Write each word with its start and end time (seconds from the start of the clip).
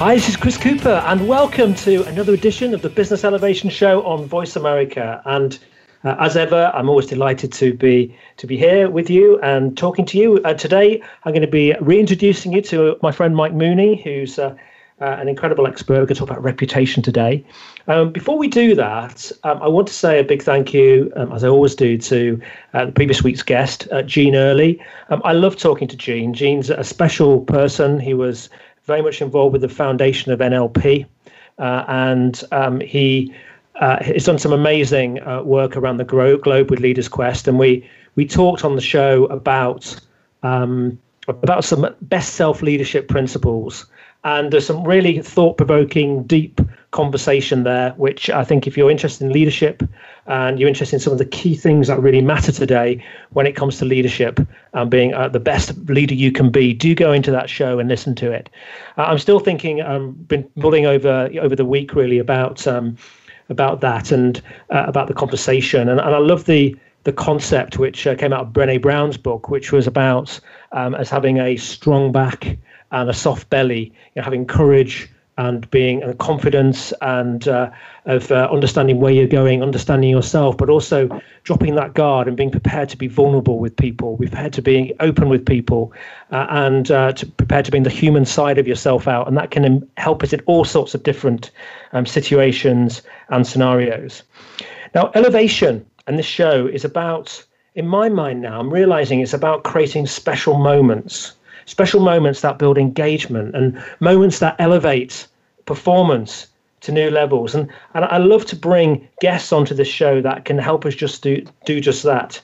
Hi, 0.00 0.14
this 0.14 0.30
is 0.30 0.36
Chris 0.38 0.56
Cooper, 0.56 1.02
and 1.04 1.28
welcome 1.28 1.74
to 1.74 2.04
another 2.04 2.32
edition 2.32 2.72
of 2.72 2.80
the 2.80 2.88
Business 2.88 3.22
Elevation 3.22 3.68
Show 3.68 4.02
on 4.06 4.24
Voice 4.24 4.56
America. 4.56 5.20
And 5.26 5.58
uh, 6.04 6.16
as 6.18 6.38
ever, 6.38 6.72
I'm 6.74 6.88
always 6.88 7.04
delighted 7.04 7.52
to 7.52 7.74
be 7.74 8.16
to 8.38 8.46
be 8.46 8.56
here 8.56 8.88
with 8.88 9.10
you 9.10 9.38
and 9.40 9.76
talking 9.76 10.06
to 10.06 10.16
you. 10.16 10.38
Uh, 10.42 10.54
today, 10.54 11.02
I'm 11.24 11.32
going 11.32 11.42
to 11.42 11.46
be 11.46 11.74
reintroducing 11.82 12.50
you 12.50 12.62
to 12.62 12.96
my 13.02 13.12
friend 13.12 13.36
Mike 13.36 13.52
Mooney, 13.52 14.00
who's 14.00 14.38
uh, 14.38 14.56
uh 15.02 15.04
an 15.04 15.28
incredible 15.28 15.66
expert. 15.66 15.92
We're 15.92 16.06
going 16.06 16.08
to 16.08 16.14
talk 16.14 16.30
about 16.30 16.42
reputation 16.42 17.02
today. 17.02 17.44
Um, 17.86 18.10
before 18.10 18.38
we 18.38 18.48
do 18.48 18.74
that, 18.76 19.30
um, 19.44 19.62
I 19.62 19.68
want 19.68 19.86
to 19.88 19.92
say 19.92 20.18
a 20.18 20.24
big 20.24 20.42
thank 20.42 20.72
you, 20.72 21.12
um, 21.14 21.30
as 21.30 21.44
I 21.44 21.48
always 21.48 21.74
do, 21.74 21.98
to 21.98 22.40
uh, 22.72 22.86
the 22.86 22.92
previous 22.92 23.22
week's 23.22 23.42
guest, 23.42 23.86
uh, 23.92 24.00
Gene 24.00 24.34
Early. 24.34 24.82
Um, 25.10 25.20
I 25.26 25.34
love 25.34 25.58
talking 25.58 25.88
to 25.88 25.96
Gene. 25.96 26.32
Gene's 26.32 26.70
a 26.70 26.84
special 26.84 27.40
person. 27.42 28.00
He 28.00 28.14
was 28.14 28.48
very 28.84 29.02
much 29.02 29.20
involved 29.20 29.52
with 29.52 29.62
the 29.62 29.68
foundation 29.68 30.32
of 30.32 30.40
NLP, 30.40 31.06
uh, 31.58 31.84
and 31.88 32.42
um, 32.52 32.80
he 32.80 33.34
uh, 33.76 34.02
has 34.02 34.24
done 34.24 34.38
some 34.38 34.52
amazing 34.52 35.22
uh, 35.22 35.42
work 35.42 35.76
around 35.76 35.96
the 35.96 36.04
globe 36.04 36.70
with 36.70 36.80
Leaders 36.80 37.08
Quest. 37.08 37.48
And 37.48 37.58
we 37.58 37.88
we 38.16 38.26
talked 38.26 38.64
on 38.64 38.74
the 38.76 38.82
show 38.82 39.24
about 39.26 39.98
um, 40.42 40.98
about 41.28 41.64
some 41.64 41.94
best 42.02 42.34
self 42.34 42.62
leadership 42.62 43.08
principles, 43.08 43.86
and 44.24 44.52
there's 44.52 44.66
some 44.66 44.84
really 44.84 45.20
thought 45.20 45.56
provoking, 45.56 46.24
deep 46.24 46.60
conversation 46.90 47.62
there, 47.62 47.92
which 47.92 48.28
I 48.30 48.44
think 48.44 48.66
if 48.66 48.76
you're 48.76 48.90
interested 48.90 49.24
in 49.24 49.32
leadership 49.32 49.82
and 50.26 50.58
you're 50.58 50.68
interested 50.68 50.96
in 50.96 51.00
some 51.00 51.12
of 51.12 51.18
the 51.18 51.24
key 51.24 51.54
things 51.54 51.86
that 51.86 52.00
really 52.00 52.20
matter 52.20 52.50
today 52.50 53.04
when 53.30 53.46
it 53.46 53.54
comes 53.54 53.78
to 53.78 53.84
leadership 53.84 54.40
and 54.72 54.90
being 54.90 55.14
uh, 55.14 55.28
the 55.28 55.40
best 55.40 55.76
leader 55.88 56.14
you 56.14 56.32
can 56.32 56.50
be, 56.50 56.72
do 56.72 56.94
go 56.94 57.12
into 57.12 57.30
that 57.30 57.48
show 57.48 57.78
and 57.78 57.88
listen 57.88 58.14
to 58.16 58.32
it. 58.32 58.48
Uh, 58.98 59.02
I'm 59.02 59.18
still 59.18 59.38
thinking, 59.38 59.82
I've 59.82 60.00
um, 60.00 60.12
been 60.12 60.48
mulling 60.56 60.86
over 60.86 61.30
over 61.40 61.54
the 61.54 61.64
week 61.64 61.94
really 61.94 62.18
about 62.18 62.66
um, 62.66 62.96
about 63.48 63.80
that 63.80 64.12
and 64.12 64.40
uh, 64.70 64.84
about 64.86 65.08
the 65.08 65.14
conversation, 65.14 65.88
and, 65.88 66.00
and 66.00 66.14
I 66.14 66.18
love 66.18 66.46
the 66.46 66.76
the 67.04 67.12
concept 67.12 67.78
which 67.78 68.06
uh, 68.06 68.14
came 68.14 68.32
out 68.32 68.46
of 68.46 68.52
Brené 68.52 68.80
Brown's 68.80 69.16
book, 69.16 69.48
which 69.48 69.72
was 69.72 69.86
about 69.86 70.38
um, 70.72 70.94
as 70.94 71.08
having 71.08 71.38
a 71.38 71.56
strong 71.56 72.12
back 72.12 72.58
and 72.92 73.08
a 73.08 73.14
soft 73.14 73.48
belly, 73.48 73.84
you 74.14 74.16
know, 74.16 74.22
having 74.22 74.46
courage 74.46 75.08
and 75.40 75.70
being 75.70 76.02
uh, 76.02 76.12
confidence 76.14 76.92
and 77.00 77.48
uh, 77.48 77.70
of 78.04 78.30
uh, 78.30 78.46
understanding 78.52 79.00
where 79.00 79.10
you're 79.10 79.26
going, 79.26 79.62
understanding 79.62 80.10
yourself, 80.10 80.54
but 80.58 80.68
also 80.68 81.08
dropping 81.44 81.76
that 81.76 81.94
guard 81.94 82.28
and 82.28 82.36
being 82.36 82.50
prepared 82.50 82.90
to 82.90 82.96
be 82.98 83.08
vulnerable 83.08 83.58
with 83.58 83.74
people, 83.74 84.18
prepared 84.18 84.52
to 84.52 84.60
be 84.60 84.92
open 85.00 85.30
with 85.30 85.46
people, 85.46 85.94
uh, 86.30 86.46
and 86.50 86.90
uh, 86.90 87.12
to 87.12 87.24
prepared 87.24 87.64
to 87.64 87.70
bring 87.70 87.84
the 87.84 87.90
human 88.02 88.26
side 88.26 88.58
of 88.58 88.68
yourself 88.68 89.08
out, 89.08 89.26
and 89.26 89.36
that 89.38 89.50
can 89.50 89.88
help 89.96 90.22
us 90.22 90.34
in 90.34 90.40
all 90.40 90.64
sorts 90.64 90.94
of 90.94 91.02
different 91.04 91.50
um, 91.92 92.04
situations 92.04 93.00
and 93.30 93.46
scenarios. 93.46 94.22
Now, 94.94 95.10
elevation 95.14 95.86
and 96.06 96.18
this 96.18 96.26
show 96.26 96.66
is 96.66 96.84
about, 96.84 97.42
in 97.74 97.86
my 97.86 98.10
mind 98.10 98.42
now, 98.42 98.60
I'm 98.60 98.70
realizing 98.70 99.20
it's 99.20 99.32
about 99.32 99.64
creating 99.64 100.06
special 100.06 100.58
moments 100.58 101.32
special 101.66 102.00
moments 102.00 102.40
that 102.40 102.58
build 102.58 102.78
engagement 102.78 103.54
and 103.54 103.82
moments 104.00 104.38
that 104.38 104.56
elevate 104.58 105.26
performance 105.66 106.46
to 106.80 106.92
new 106.92 107.10
levels. 107.10 107.54
And, 107.54 107.68
and 107.94 108.04
I 108.06 108.18
love 108.18 108.46
to 108.46 108.56
bring 108.56 109.08
guests 109.20 109.52
onto 109.52 109.74
this 109.74 109.88
show 109.88 110.20
that 110.22 110.44
can 110.44 110.58
help 110.58 110.86
us 110.86 110.94
just 110.94 111.22
do, 111.22 111.44
do 111.66 111.80
just 111.80 112.02
that. 112.04 112.40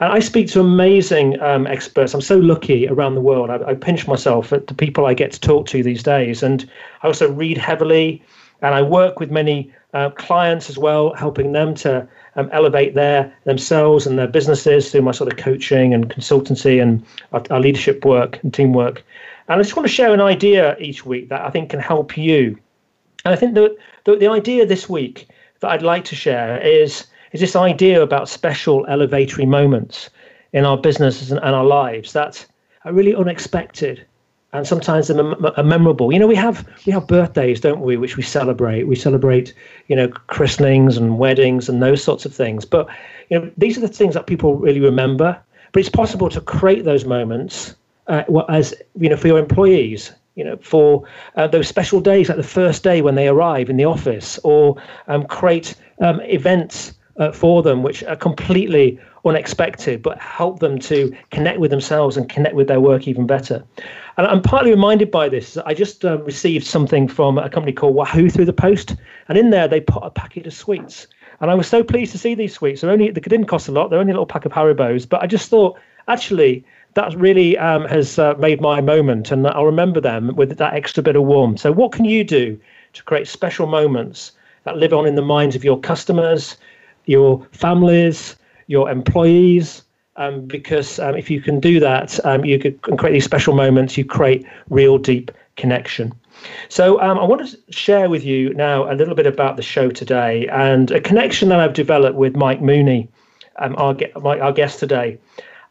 And 0.00 0.12
I 0.12 0.18
speak 0.18 0.48
to 0.48 0.60
amazing 0.60 1.40
um, 1.40 1.66
experts. 1.66 2.14
I'm 2.14 2.22
so 2.22 2.38
lucky 2.38 2.88
around 2.88 3.14
the 3.14 3.20
world. 3.20 3.50
I, 3.50 3.56
I, 3.70 3.74
pinch 3.74 4.08
myself 4.08 4.50
at 4.50 4.66
the 4.66 4.74
people 4.74 5.04
I 5.04 5.12
get 5.12 5.30
to 5.32 5.40
talk 5.40 5.66
to 5.68 5.82
these 5.82 6.02
days. 6.02 6.42
And 6.42 6.68
I 7.02 7.06
also 7.06 7.30
read 7.30 7.58
heavily, 7.58 8.22
and 8.62 8.74
I 8.74 8.80
work 8.80 9.20
with 9.20 9.30
many 9.30 9.70
uh, 9.92 10.08
clients 10.10 10.70
as 10.70 10.78
well, 10.78 11.12
helping 11.14 11.52
them 11.52 11.74
to 11.76 12.08
um, 12.40 12.48
elevate 12.52 12.94
their 12.94 13.32
themselves 13.44 14.06
and 14.06 14.18
their 14.18 14.26
businesses 14.26 14.90
through 14.90 15.02
my 15.02 15.12
sort 15.12 15.32
of 15.32 15.38
coaching 15.38 15.94
and 15.94 16.10
consultancy 16.10 16.80
and 16.82 17.04
our, 17.32 17.42
our 17.50 17.60
leadership 17.60 18.04
work 18.04 18.40
and 18.42 18.52
teamwork. 18.52 19.04
And 19.48 19.60
I 19.60 19.62
just 19.62 19.76
want 19.76 19.86
to 19.86 19.92
share 19.92 20.14
an 20.14 20.20
idea 20.20 20.76
each 20.78 21.04
week 21.04 21.28
that 21.28 21.42
I 21.42 21.50
think 21.50 21.70
can 21.70 21.80
help 21.80 22.16
you. 22.16 22.58
And 23.24 23.34
I 23.34 23.36
think 23.36 23.54
that 23.54 23.76
the, 24.04 24.16
the 24.16 24.28
idea 24.28 24.64
this 24.64 24.88
week 24.88 25.28
that 25.60 25.70
I'd 25.70 25.82
like 25.82 26.04
to 26.06 26.16
share 26.16 26.58
is, 26.60 27.06
is 27.32 27.40
this 27.40 27.56
idea 27.56 28.02
about 28.02 28.28
special 28.28 28.84
elevatory 28.86 29.46
moments 29.46 30.10
in 30.52 30.64
our 30.64 30.78
businesses 30.78 31.30
and, 31.30 31.40
and 31.42 31.54
our 31.54 31.64
lives 31.64 32.12
that 32.12 32.46
are 32.84 32.92
really 32.92 33.14
unexpected 33.14 34.06
and 34.52 34.66
sometimes 34.66 35.08
they're 35.08 35.22
mem- 35.22 35.52
memorable. 35.64 36.12
You 36.12 36.18
know, 36.18 36.26
we 36.26 36.34
have 36.36 36.66
we 36.86 36.92
have 36.92 37.06
birthdays, 37.06 37.60
don't 37.60 37.80
we, 37.80 37.96
which 37.96 38.16
we 38.16 38.22
celebrate. 38.22 38.84
We 38.86 38.96
celebrate, 38.96 39.54
you 39.88 39.96
know, 39.96 40.08
christenings 40.08 40.96
and 40.96 41.18
weddings 41.18 41.68
and 41.68 41.82
those 41.82 42.02
sorts 42.02 42.24
of 42.24 42.34
things. 42.34 42.64
But 42.64 42.88
you 43.28 43.38
know, 43.38 43.50
these 43.56 43.78
are 43.78 43.82
the 43.82 43.88
things 43.88 44.14
that 44.14 44.26
people 44.26 44.56
really 44.56 44.80
remember. 44.80 45.38
But 45.72 45.80
it's 45.80 45.88
possible 45.88 46.28
to 46.30 46.40
create 46.40 46.84
those 46.84 47.04
moments 47.04 47.76
uh, 48.08 48.24
as 48.48 48.74
you 48.98 49.08
know 49.08 49.16
for 49.16 49.28
your 49.28 49.38
employees 49.38 50.12
you 50.36 50.44
know, 50.44 50.56
for 50.62 51.04
uh, 51.36 51.46
those 51.48 51.68
special 51.68 52.00
days, 52.00 52.28
like 52.28 52.38
the 52.38 52.42
first 52.42 52.82
day 52.82 53.02
when 53.02 53.14
they 53.14 53.28
arrive 53.28 53.68
in 53.68 53.76
the 53.76 53.84
office, 53.84 54.38
or 54.44 54.80
um, 55.08 55.26
create 55.26 55.74
um, 56.00 56.20
events 56.22 56.94
uh, 57.18 57.32
for 57.32 57.62
them 57.62 57.82
which 57.82 58.02
are 58.04 58.16
completely 58.16 58.98
unexpected, 59.24 60.02
but 60.02 60.18
help 60.18 60.60
them 60.60 60.78
to 60.78 61.14
connect 61.30 61.58
with 61.58 61.70
themselves 61.70 62.16
and 62.16 62.28
connect 62.28 62.54
with 62.54 62.68
their 62.68 62.80
work 62.80 63.06
even 63.06 63.26
better. 63.26 63.64
And 64.16 64.26
I'm 64.26 64.42
partly 64.42 64.70
reminded 64.70 65.10
by 65.10 65.28
this. 65.28 65.56
I 65.58 65.74
just 65.74 66.04
uh, 66.04 66.18
received 66.22 66.66
something 66.66 67.08
from 67.08 67.38
a 67.38 67.50
company 67.50 67.72
called 67.72 67.94
Wahoo 67.94 68.30
through 68.30 68.46
the 68.46 68.52
post, 68.52 68.96
and 69.28 69.36
in 69.36 69.50
there 69.50 69.68
they 69.68 69.80
put 69.80 70.02
a 70.02 70.10
packet 70.10 70.46
of 70.46 70.54
sweets. 70.54 71.06
And 71.40 71.50
I 71.50 71.54
was 71.54 71.66
so 71.66 71.82
pleased 71.82 72.12
to 72.12 72.18
see 72.18 72.34
these 72.34 72.54
sweets. 72.54 72.80
They're 72.80 72.90
only 72.90 73.10
they 73.10 73.20
didn't 73.20 73.46
cost 73.46 73.68
a 73.68 73.72
lot. 73.72 73.88
They're 73.88 74.00
only 74.00 74.12
a 74.12 74.14
little 74.14 74.26
pack 74.26 74.44
of 74.44 74.52
Haribos, 74.52 75.08
but 75.08 75.22
I 75.22 75.26
just 75.26 75.48
thought 75.48 75.78
actually 76.08 76.64
that 76.94 77.14
really 77.14 77.56
um, 77.56 77.84
has 77.86 78.18
uh, 78.18 78.34
made 78.38 78.60
my 78.60 78.80
moment, 78.80 79.30
and 79.30 79.46
I'll 79.46 79.64
remember 79.64 80.00
them 80.00 80.34
with 80.36 80.56
that 80.58 80.74
extra 80.74 81.02
bit 81.02 81.16
of 81.16 81.22
warmth. 81.22 81.60
So, 81.60 81.72
what 81.72 81.92
can 81.92 82.04
you 82.04 82.24
do 82.24 82.58
to 82.92 83.02
create 83.04 83.28
special 83.28 83.66
moments 83.66 84.32
that 84.64 84.76
live 84.76 84.92
on 84.92 85.06
in 85.06 85.14
the 85.14 85.22
minds 85.22 85.56
of 85.56 85.64
your 85.64 85.78
customers, 85.78 86.56
your 87.06 87.46
families, 87.52 88.36
your 88.70 88.88
employees? 88.88 89.82
Um, 90.16 90.46
because 90.46 90.98
um, 90.98 91.16
if 91.16 91.30
you 91.30 91.40
can 91.40 91.60
do 91.60 91.80
that, 91.80 92.24
um, 92.26 92.44
you 92.44 92.58
can 92.58 92.78
create 92.96 93.12
these 93.12 93.24
special 93.24 93.54
moments. 93.54 93.96
You 93.96 94.04
create 94.04 94.46
real 94.68 94.98
deep 94.98 95.30
connection. 95.56 96.12
So 96.68 97.00
um, 97.00 97.18
I 97.18 97.24
want 97.24 97.48
to 97.48 97.58
share 97.72 98.08
with 98.08 98.24
you 98.24 98.54
now 98.54 98.90
a 98.90 98.94
little 98.94 99.14
bit 99.14 99.26
about 99.26 99.56
the 99.56 99.62
show 99.62 99.90
today 99.90 100.46
and 100.48 100.90
a 100.90 101.00
connection 101.00 101.48
that 101.48 101.60
I've 101.60 101.72
developed 101.72 102.16
with 102.16 102.36
Mike 102.36 102.62
Mooney, 102.62 103.08
um, 103.58 103.74
our, 103.76 103.96
our 104.24 104.52
guest 104.52 104.78
today. 104.78 105.18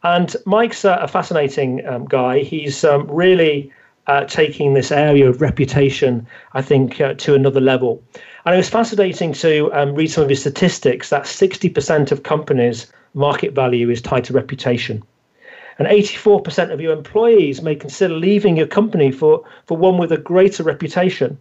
And 0.02 0.34
Mike's 0.46 0.84
a, 0.84 1.08
fascinating 1.08 1.86
um, 1.86 2.04
guy. 2.06 2.40
He's 2.40 2.84
really 3.06 3.72
uh, 4.06 4.24
taking 4.24 4.74
this 4.74 4.90
area 4.90 5.28
of 5.28 5.40
reputation, 5.40 6.26
I 6.54 6.62
think, 6.62 7.00
uh, 7.00 7.14
to 7.14 7.34
another 7.34 7.60
level. 7.60 8.02
And 8.44 8.54
it 8.54 8.58
was 8.58 8.68
fascinating 8.68 9.32
to 9.34 9.70
um, 9.72 9.94
read 9.94 10.10
some 10.10 10.24
of 10.24 10.30
his 10.30 10.40
statistics 10.40 11.10
that 11.10 11.24
60% 11.24 12.10
of 12.10 12.22
companies' 12.22 12.90
market 13.14 13.52
value 13.52 13.90
is 13.90 14.00
tied 14.00 14.24
to 14.24 14.32
reputation. 14.32 15.02
And 15.78 15.88
84% 15.88 16.72
of 16.72 16.80
your 16.80 16.92
employees 16.92 17.62
may 17.62 17.74
consider 17.74 18.14
leaving 18.14 18.56
your 18.56 18.66
company 18.66 19.10
for, 19.10 19.44
for 19.66 19.76
one 19.76 19.98
with 19.98 20.12
a 20.12 20.18
greater 20.18 20.62
reputation. 20.62 21.38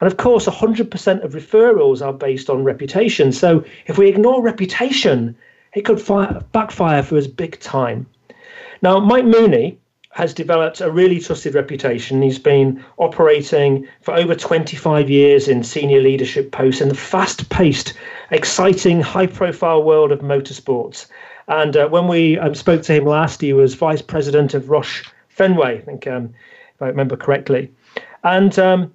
And 0.00 0.10
of 0.10 0.16
course, 0.16 0.46
100% 0.46 1.24
of 1.24 1.32
referrals 1.32 2.04
are 2.04 2.12
based 2.12 2.50
on 2.50 2.64
reputation. 2.64 3.32
So 3.32 3.64
if 3.86 3.98
we 3.98 4.08
ignore 4.08 4.42
reputation, 4.42 5.36
it 5.74 5.82
could 5.82 6.00
fire, 6.00 6.42
backfire 6.52 7.02
for 7.02 7.16
us 7.16 7.26
big 7.26 7.60
time. 7.60 8.06
Now, 8.82 9.00
Mike 9.00 9.24
Mooney 9.24 9.78
has 10.18 10.34
developed 10.34 10.80
a 10.80 10.90
really 10.90 11.20
trusted 11.20 11.54
reputation. 11.54 12.20
He's 12.20 12.40
been 12.40 12.84
operating 12.96 13.86
for 14.02 14.14
over 14.14 14.34
25 14.34 15.08
years 15.08 15.46
in 15.46 15.62
senior 15.62 16.00
leadership 16.00 16.50
posts 16.50 16.80
in 16.80 16.88
the 16.88 16.96
fast 16.96 17.48
paced, 17.50 17.92
exciting, 18.32 19.00
high 19.00 19.28
profile 19.28 19.84
world 19.84 20.10
of 20.10 20.18
motorsports. 20.18 21.06
And 21.46 21.76
uh, 21.76 21.86
when 21.86 22.08
we 22.08 22.36
um, 22.36 22.56
spoke 22.56 22.82
to 22.82 22.94
him 22.94 23.04
last, 23.04 23.40
he 23.40 23.52
was 23.52 23.74
vice 23.74 24.02
president 24.02 24.54
of 24.54 24.64
Roush 24.64 25.08
Fenway, 25.28 25.78
I 25.78 25.82
think, 25.82 26.08
um, 26.08 26.34
if 26.74 26.82
I 26.82 26.88
remember 26.88 27.16
correctly. 27.16 27.70
And 28.24 28.58
um, 28.58 28.92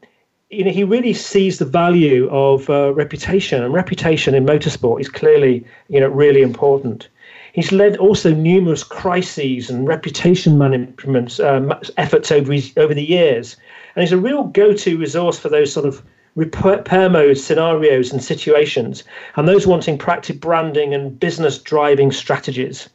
you 0.49 0.65
know, 0.65 0.71
he 0.71 0.83
really 0.83 1.13
sees 1.13 1.57
the 1.57 1.63
value 1.63 2.27
of 2.31 2.69
uh, 2.69 2.93
reputation, 2.93 3.63
and 3.63 3.73
reputation 3.73 4.35
in 4.35 4.45
motorsport 4.45 4.99
is 4.99 5.07
clearly, 5.07 5.65
you 5.87 6.01
know, 6.01 6.09
really 6.09 6.41
important. 6.41 7.07
He's 7.53 7.71
led 7.71 7.97
also 7.97 8.33
numerous 8.33 8.83
crises 8.83 9.69
and 9.69 9.87
reputation 9.87 10.57
management 10.57 11.39
um, 11.39 11.71
efforts 11.97 12.31
over 12.31 12.51
his, 12.51 12.73
over 12.77 12.95
the 12.95 13.05
years, 13.05 13.55
and 13.95 14.01
he's 14.01 14.11
a 14.11 14.17
real 14.17 14.45
go-to 14.45 14.97
resource 14.97 15.37
for 15.37 15.49
those 15.49 15.71
sort 15.71 15.85
of 15.85 16.03
repair 16.35 17.09
mode 17.11 17.37
scenarios 17.37 18.11
and 18.11 18.23
situations, 18.23 19.03
and 19.35 19.47
those 19.47 19.67
wanting 19.67 19.99
practice 19.99 20.35
branding 20.35 20.95
and 20.95 21.19
business 21.19 21.59
driving 21.59 22.11
strategies. 22.11 22.89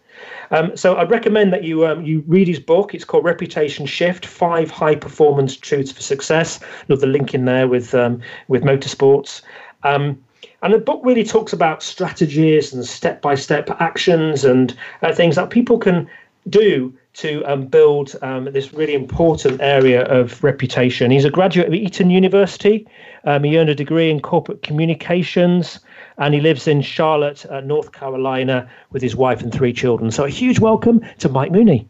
Um, 0.50 0.76
so 0.76 0.96
I'd 0.96 1.10
recommend 1.10 1.52
that 1.52 1.62
you 1.62 1.86
um, 1.86 2.04
you 2.04 2.24
read 2.26 2.48
his 2.48 2.58
book. 2.58 2.94
It's 2.94 3.04
called 3.04 3.24
Reputation 3.24 3.86
Shift: 3.86 4.26
Five 4.26 4.70
High 4.70 4.96
Performance 4.96 5.56
Truths 5.56 5.92
for 5.92 6.02
Success. 6.02 6.58
The 6.88 6.96
link 7.06 7.32
in 7.32 7.44
there 7.44 7.68
with 7.68 7.94
um, 7.94 8.20
with 8.48 8.64
motorsports. 8.64 9.42
Um, 9.84 10.18
and 10.62 10.74
the 10.74 10.78
book 10.78 11.00
really 11.04 11.24
talks 11.24 11.52
about 11.52 11.82
strategies 11.82 12.72
and 12.72 12.84
step 12.84 13.22
by 13.22 13.34
step 13.34 13.70
actions 13.80 14.44
and 14.44 14.76
uh, 15.02 15.12
things 15.12 15.36
that 15.36 15.50
people 15.50 15.78
can 15.78 16.08
do 16.48 16.92
to 17.14 17.44
um, 17.44 17.66
build 17.66 18.16
um, 18.22 18.44
this 18.52 18.72
really 18.72 18.94
important 18.94 19.60
area 19.60 20.04
of 20.04 20.42
reputation. 20.42 21.10
He's 21.10 21.24
a 21.24 21.30
graduate 21.30 21.66
of 21.66 21.74
Elon 21.74 22.10
University. 22.10 22.86
Um, 23.24 23.44
he 23.44 23.58
earned 23.58 23.70
a 23.70 23.74
degree 23.74 24.10
in 24.10 24.20
corporate 24.20 24.62
communications 24.62 25.80
and 26.18 26.34
he 26.34 26.40
lives 26.40 26.66
in 26.66 26.80
Charlotte, 26.82 27.44
uh, 27.46 27.60
North 27.60 27.92
Carolina, 27.92 28.68
with 28.90 29.02
his 29.02 29.14
wife 29.14 29.42
and 29.42 29.52
three 29.52 29.72
children. 29.72 30.10
So 30.10 30.24
a 30.24 30.28
huge 30.28 30.58
welcome 30.58 31.00
to 31.18 31.28
Mike 31.28 31.52
Mooney. 31.52 31.88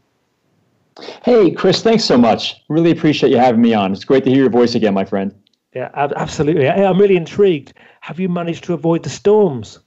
Hey, 1.22 1.52
Chris, 1.52 1.82
thanks 1.82 2.04
so 2.04 2.18
much. 2.18 2.56
Really 2.68 2.90
appreciate 2.90 3.30
you 3.30 3.38
having 3.38 3.62
me 3.62 3.72
on. 3.72 3.92
It's 3.92 4.04
great 4.04 4.24
to 4.24 4.30
hear 4.30 4.40
your 4.40 4.50
voice 4.50 4.74
again, 4.74 4.94
my 4.94 5.04
friend. 5.04 5.34
Yeah, 5.74 5.90
absolutely. 5.94 6.68
I'm 6.68 6.98
really 6.98 7.16
intrigued. 7.16 7.74
Have 8.08 8.18
you 8.18 8.30
managed 8.30 8.64
to 8.64 8.72
avoid 8.72 9.02
the 9.02 9.10
storms? 9.10 9.80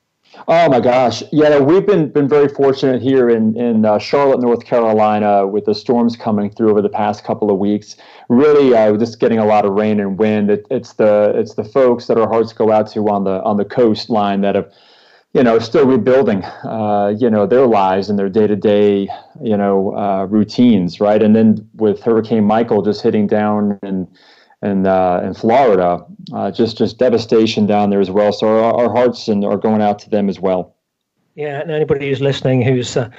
Oh 0.48 0.70
my 0.70 0.80
gosh, 0.80 1.24
yeah, 1.32 1.58
we've 1.58 1.88
been 1.88 2.10
been 2.10 2.28
very 2.28 2.48
fortunate 2.48 3.02
here 3.02 3.28
in 3.32 3.58
in 3.58 3.84
uh, 3.84 3.98
Charlotte, 3.98 4.42
North 4.42 4.64
Carolina, 4.64 5.48
with 5.48 5.66
the 5.66 5.74
storms 5.74 6.16
coming 6.16 6.52
through 6.52 6.70
over 6.70 6.84
the 6.84 6.90
past 6.90 7.24
couple 7.24 7.50
of 7.50 7.58
weeks. 7.58 7.96
Really, 8.30 8.76
uh, 8.76 8.96
just 8.96 9.20
getting 9.20 9.40
a 9.40 9.46
lot 9.46 9.66
of 9.66 9.74
rain 9.74 10.00
and 10.00 10.20
wind. 10.20 10.52
It, 10.52 10.68
it's 10.70 10.94
the 10.94 11.34
it's 11.36 11.56
the 11.56 11.64
folks 11.64 12.06
that 12.06 12.20
our 12.20 12.28
hearts 12.28 12.54
go 12.54 12.72
out 12.72 12.92
to 12.92 13.10
on 13.10 13.24
the 13.24 13.42
on 13.42 13.58
the 13.58 13.66
coastline 13.66 14.42
that 14.42 14.54
have, 14.54 14.72
you 15.34 15.42
know, 15.42 15.58
still 15.58 15.88
rebuilding, 15.88 16.44
uh, 16.44 17.16
you 17.18 17.28
know, 17.28 17.48
their 17.48 17.66
lives 17.66 18.08
and 18.08 18.20
their 18.20 18.30
day 18.30 18.46
to 18.46 18.56
day, 18.56 19.10
you 19.42 19.58
know, 19.58 19.98
uh, 19.98 20.26
routines, 20.26 21.00
right? 21.00 21.24
And 21.24 21.36
then 21.36 21.68
with 21.74 22.04
Hurricane 22.04 22.44
Michael 22.44 22.84
just 22.84 23.02
hitting 23.02 23.26
down 23.26 23.80
and 23.82 24.08
in 24.62 24.86
uh, 24.86 25.22
in 25.24 25.34
Florida. 25.34 26.06
Uh, 26.34 26.52
just 26.52 26.78
just 26.78 26.98
devastation 26.98 27.66
down 27.66 27.90
there 27.90 28.00
as 28.00 28.12
well. 28.12 28.32
So 28.32 28.48
our, 28.48 28.74
our 28.74 28.96
hearts 28.96 29.28
and 29.28 29.44
are 29.44 29.58
going 29.58 29.82
out 29.82 30.00
to 30.00 30.10
them 30.10 30.30
as 30.30 30.40
well. 30.40 30.76
Yeah, 31.36 31.62
and 31.62 31.72
anybody 31.72 32.10
who's 32.10 32.22
listening 32.22 32.62
who's 32.62 32.98
uh, 32.98 33.10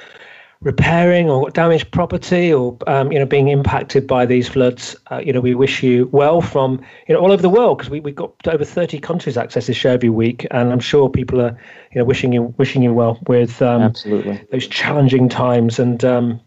repairing 0.60 1.28
or 1.28 1.50
damaged 1.50 1.90
property 1.90 2.52
or 2.52 2.76
um, 2.86 3.10
you 3.10 3.18
know 3.18 3.26
being 3.26 3.48
impacted 3.48 4.06
by 4.06 4.24
these 4.24 4.48
floods, 4.48 4.94
uh, 5.10 5.18
you 5.18 5.32
know 5.32 5.40
we 5.40 5.54
wish 5.54 5.82
you 5.82 6.08
well 6.12 6.40
from 6.40 6.80
you 7.08 7.14
know 7.14 7.20
all 7.20 7.32
over 7.32 7.42
the 7.42 7.48
world 7.48 7.78
because 7.78 7.90
we 7.90 8.00
we've 8.00 8.14
got 8.14 8.32
over 8.46 8.64
30 8.64 8.98
countries 9.00 9.36
access 9.36 9.66
this 9.66 9.76
show 9.76 9.90
every 9.90 10.10
week, 10.10 10.46
and 10.50 10.72
I'm 10.72 10.80
sure 10.80 11.08
people 11.08 11.40
are 11.40 11.58
you 11.92 11.98
know 11.98 12.04
wishing 12.04 12.32
you 12.32 12.54
wishing 12.58 12.82
you 12.82 12.92
well 12.92 13.18
with 13.26 13.60
um, 13.62 13.82
absolutely 13.82 14.44
those 14.52 14.66
challenging 14.66 15.28
times 15.28 15.78
and. 15.78 16.04
Um, 16.04 16.40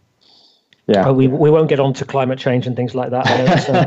yeah, 0.88 1.10
we 1.10 1.28
we 1.28 1.50
won't 1.50 1.68
get 1.68 1.80
on 1.80 1.94
to 1.94 2.06
climate 2.06 2.38
change 2.38 2.68
and 2.68 2.76
things 2.76 2.94
like 2.94 3.10
that. 3.10 3.26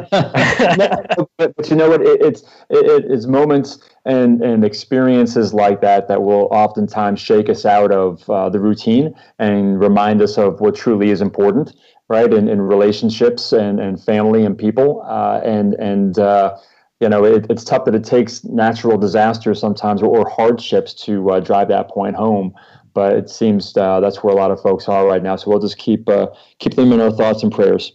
no, 0.79 1.29
but, 1.37 1.55
but, 1.57 1.71
you 1.71 1.77
know 1.77 1.89
what? 1.89 2.03
It, 2.03 2.21
it's 2.21 2.43
it, 2.71 3.05
it's 3.09 3.27
moments 3.27 3.79
and 4.05 4.43
and 4.43 4.65
experiences 4.65 5.55
like 5.55 5.81
that 5.81 6.09
that 6.09 6.23
will 6.23 6.49
oftentimes 6.51 7.21
shake 7.21 7.49
us 7.49 7.65
out 7.65 7.93
of 7.93 8.29
uh, 8.29 8.49
the 8.49 8.59
routine 8.59 9.15
and 9.39 9.81
remind 9.81 10.21
us 10.23 10.39
of 10.39 10.61
what 10.61 10.75
truly 10.75 11.11
is 11.11 11.21
important, 11.21 11.77
right? 12.09 12.33
In 12.33 12.49
in 12.49 12.61
relationships 12.61 13.53
and 13.53 13.79
and 13.79 14.03
family 14.03 14.45
and 14.45 14.59
people, 14.59 15.03
uh, 15.07 15.41
and 15.45 15.75
and. 15.75 16.19
Uh, 16.19 16.57
you 17.01 17.09
know, 17.09 17.25
it, 17.25 17.47
it's 17.49 17.63
tough 17.63 17.85
that 17.85 17.95
it 17.95 18.03
takes 18.03 18.43
natural 18.43 18.99
disasters 18.99 19.61
sometimes 19.61 20.03
or, 20.03 20.19
or 20.19 20.29
hardships 20.29 20.93
to 20.93 21.31
uh, 21.31 21.39
drive 21.39 21.69
that 21.69 21.89
point 21.89 22.17
home 22.17 22.53
but 22.99 23.15
it 23.15 23.31
seems 23.31 23.77
uh, 23.77 24.01
that's 24.01 24.25
where 24.25 24.35
a 24.35 24.37
lot 24.37 24.51
of 24.51 24.61
folks 24.61 24.89
are 24.89 25.07
right 25.07 25.23
now. 25.23 25.37
So 25.37 25.49
we'll 25.49 25.61
just 25.61 25.79
keep 25.79 26.09
uh, 26.09 26.27
keep 26.59 26.75
them 26.75 26.91
in 26.91 27.01
our 27.01 27.13
thoughts 27.13 27.45
and 27.45 27.53
prayers. 27.53 27.93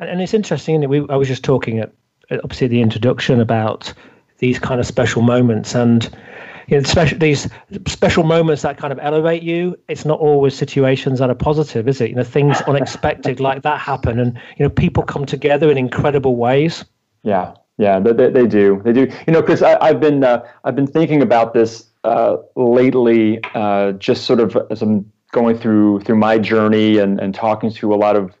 And, 0.00 0.08
and 0.08 0.22
it's 0.22 0.32
interesting. 0.32 0.88
We 0.88 1.06
I 1.10 1.16
was 1.16 1.28
just 1.28 1.44
talking 1.44 1.80
at 1.80 1.92
obviously 2.30 2.66
the 2.68 2.80
introduction 2.80 3.40
about 3.40 3.92
these 4.38 4.58
kind 4.58 4.80
of 4.80 4.86
special 4.86 5.20
moments 5.20 5.74
and 5.74 6.08
you 6.66 6.78
know 6.78 6.82
special 6.82 7.18
these 7.18 7.46
special 7.86 8.24
moments 8.24 8.62
that 8.62 8.78
kind 8.78 8.90
of 8.90 8.98
elevate 9.02 9.42
you 9.42 9.76
it's 9.88 10.06
not 10.06 10.18
always 10.18 10.54
situations 10.54 11.18
that 11.18 11.28
are 11.28 11.34
positive 11.34 11.88
is 11.88 12.00
it 12.00 12.10
you 12.10 12.16
know 12.16 12.22
things 12.22 12.60
unexpected 12.68 13.40
like 13.40 13.62
that 13.62 13.80
happen 13.80 14.18
and 14.20 14.34
you 14.56 14.64
know 14.64 14.70
people 14.70 15.02
come 15.02 15.26
together 15.26 15.70
in 15.70 15.76
incredible 15.76 16.36
ways 16.36 16.84
yeah 17.22 17.54
yeah 17.78 17.98
they, 17.98 18.30
they 18.30 18.46
do 18.46 18.80
they 18.84 18.92
do 18.92 19.10
you 19.26 19.32
know 19.32 19.40
because 19.40 19.62
i've 19.62 19.98
been 19.98 20.22
uh, 20.22 20.46
i've 20.64 20.76
been 20.76 20.86
thinking 20.86 21.22
about 21.22 21.54
this 21.54 21.87
uh, 22.04 22.36
lately, 22.56 23.40
uh, 23.54 23.92
just 23.92 24.24
sort 24.24 24.40
of 24.40 24.56
as 24.70 24.82
I'm 24.82 25.10
going 25.32 25.58
through 25.58 26.00
through 26.00 26.16
my 26.16 26.38
journey 26.38 26.98
and, 26.98 27.20
and 27.20 27.34
talking 27.34 27.70
to 27.72 27.94
a 27.94 27.96
lot 27.96 28.16
of 28.16 28.34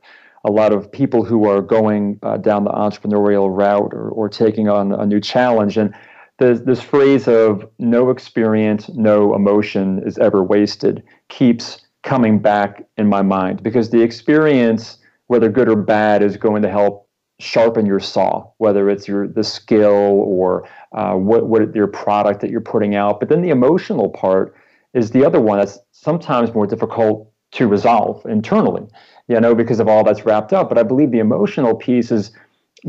a 0.44 0.50
lot 0.50 0.72
of 0.72 0.90
people 0.90 1.24
who 1.24 1.48
are 1.48 1.60
going 1.60 2.18
uh, 2.22 2.36
down 2.36 2.64
the 2.64 2.70
entrepreneurial 2.70 3.54
route 3.54 3.92
or, 3.92 4.08
or 4.10 4.28
taking 4.28 4.68
on 4.68 4.92
a 4.92 5.04
new 5.04 5.20
challenge. 5.20 5.76
And 5.76 5.92
this, 6.38 6.60
this 6.60 6.80
phrase 6.80 7.26
of 7.26 7.68
no 7.78 8.10
experience, 8.10 8.88
no 8.90 9.34
emotion 9.34 10.00
is 10.06 10.16
ever 10.18 10.42
wasted 10.42 11.02
keeps 11.28 11.84
coming 12.04 12.38
back 12.38 12.84
in 12.96 13.08
my 13.08 13.22
mind 13.22 13.62
because 13.62 13.90
the 13.90 14.00
experience, 14.00 14.98
whether 15.26 15.48
good 15.48 15.68
or 15.68 15.76
bad, 15.76 16.22
is 16.22 16.36
going 16.36 16.62
to 16.62 16.70
help 16.70 17.07
sharpen 17.40 17.86
your 17.86 18.00
saw, 18.00 18.50
whether 18.58 18.90
it's 18.90 19.06
your 19.06 19.28
the 19.28 19.44
skill 19.44 19.92
or 19.92 20.68
uh, 20.92 21.14
what 21.14 21.46
what 21.46 21.74
your 21.74 21.86
product 21.86 22.40
that 22.40 22.50
you're 22.50 22.60
putting 22.60 22.94
out. 22.94 23.20
But 23.20 23.28
then 23.28 23.42
the 23.42 23.50
emotional 23.50 24.08
part 24.08 24.54
is 24.94 25.10
the 25.10 25.24
other 25.24 25.40
one 25.40 25.58
that's 25.58 25.78
sometimes 25.92 26.52
more 26.54 26.66
difficult 26.66 27.30
to 27.52 27.66
resolve 27.66 28.24
internally, 28.26 28.86
you 29.28 29.40
know, 29.40 29.54
because 29.54 29.80
of 29.80 29.88
all 29.88 30.04
that's 30.04 30.24
wrapped 30.24 30.52
up. 30.52 30.68
But 30.68 30.78
I 30.78 30.82
believe 30.82 31.10
the 31.10 31.18
emotional 31.18 31.74
piece 31.74 32.10
is 32.10 32.32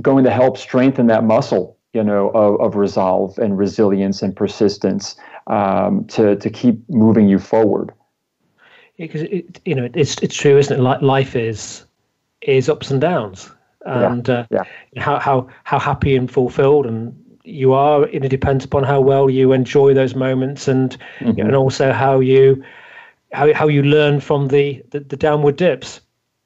going 0.01 0.23
to 0.23 0.31
help 0.31 0.57
strengthen 0.57 1.07
that 1.07 1.23
muscle, 1.23 1.77
you 1.93 2.03
know, 2.03 2.29
of, 2.29 2.59
of 2.59 2.75
resolve 2.75 3.37
and 3.37 3.57
resilience 3.57 4.21
and 4.21 4.35
persistence 4.35 5.15
um, 5.47 6.06
to 6.06 6.35
to 6.37 6.49
keep 6.49 6.77
moving 6.89 7.29
you 7.29 7.39
forward. 7.39 7.91
Because 8.97 9.23
you 9.65 9.75
know, 9.75 9.89
it's 9.94 10.18
it's 10.21 10.35
true, 10.35 10.57
isn't 10.57 10.79
it? 10.79 11.03
Life 11.03 11.35
is 11.35 11.85
is 12.41 12.69
ups 12.69 12.89
and 12.89 12.99
downs, 12.99 13.49
and 13.86 14.28
yeah, 14.28 14.36
uh, 14.36 14.45
yeah. 14.52 14.64
how 15.02 15.19
how 15.19 15.48
how 15.64 15.80
happy 15.80 16.16
and 16.16 16.31
fulfilled 16.31 16.86
and 16.86 17.16
you 17.50 17.74
are. 17.74 18.07
It 18.07 18.28
depends 18.30 18.66
upon 18.66 18.83
how 18.83 19.02
well 19.02 19.30
you 19.30 19.54
enjoy 19.54 19.94
those 19.94 20.16
moments, 20.16 20.68
and 20.68 20.95
mm-hmm. 21.19 21.40
and 21.40 21.56
also 21.56 21.92
how 21.92 22.19
you 22.19 22.64
how 23.31 23.54
how 23.54 23.68
you 23.68 23.83
learn 23.83 24.19
from 24.19 24.48
the 24.48 24.83
the, 24.92 25.00
the 25.00 25.18
downward 25.18 25.56
dips. 25.56 26.02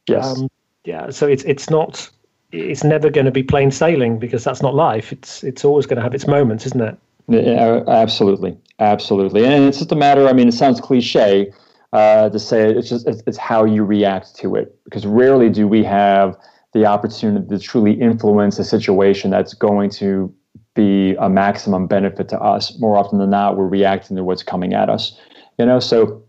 Yes. 0.08 0.38
Um, 0.38 0.50
yeah. 0.86 1.10
So 1.10 1.28
it's 1.28 1.44
it's 1.44 1.70
not 1.70 2.10
it's 2.52 2.84
never 2.84 3.10
going 3.10 3.26
to 3.26 3.32
be 3.32 3.44
plain 3.44 3.72
sailing 3.72 4.20
because 4.20 4.44
that's 4.44 4.62
not 4.62 4.76
life. 4.76 5.12
It's 5.12 5.44
it's 5.44 5.66
always 5.66 5.86
going 5.86 5.98
to 5.98 6.04
have 6.04 6.14
its 6.14 6.28
moments, 6.28 6.66
isn't 6.66 6.82
it? 6.82 6.98
Yeah, 7.28 7.84
absolutely, 7.88 8.58
absolutely. 8.80 9.46
And 9.46 9.64
it's 9.64 9.78
just 9.78 9.92
a 9.94 9.96
matter. 9.96 10.28
I 10.28 10.34
mean, 10.34 10.50
it 10.50 10.54
sounds 10.54 10.82
cliche 10.82 11.54
uh, 11.94 12.30
to 12.30 12.38
say 12.38 12.70
it. 12.70 12.78
It's 12.78 12.90
just 12.90 13.08
it's, 13.08 13.24
it's 13.26 13.38
how 13.38 13.64
you 13.66 13.84
react 13.84 14.36
to 14.38 14.56
it 14.56 14.78
because 14.84 15.06
rarely 15.06 15.50
do 15.50 15.68
we 15.68 15.84
have 15.84 16.38
the 16.74 16.86
opportunity 16.86 17.48
to 17.48 17.60
truly 17.60 17.94
influence 17.94 18.60
a 18.60 18.64
situation 18.64 19.32
that's 19.32 19.54
going 19.54 19.90
to 19.92 20.34
be 20.76 21.16
a 21.16 21.30
maximum 21.30 21.88
benefit 21.88 22.30
to 22.30 22.40
us. 22.40 22.78
More 22.80 22.98
often 22.98 23.20
than 23.20 23.30
not, 23.30 23.58
we're 23.58 23.68
reacting 23.68 24.18
to 24.18 24.24
what's 24.24 24.44
coming 24.44 24.74
at 24.74 24.90
us. 24.90 25.18
You 25.60 25.66
know, 25.66 25.80
so 25.80 26.24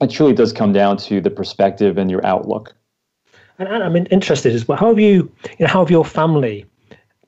it 0.00 0.10
truly 0.10 0.34
does 0.34 0.52
come 0.52 0.72
down 0.72 0.98
to 0.98 1.20
the 1.20 1.30
perspective 1.30 1.96
and 1.96 2.10
your 2.10 2.24
outlook. 2.24 2.74
And 3.58 3.68
I'm 3.68 3.96
interested 3.96 4.54
as 4.54 4.68
well. 4.68 4.78
How 4.78 4.88
have 4.88 5.00
you, 5.00 5.32
you 5.58 5.66
know, 5.66 5.66
how 5.66 5.80
have 5.80 5.90
your 5.90 6.04
family 6.04 6.64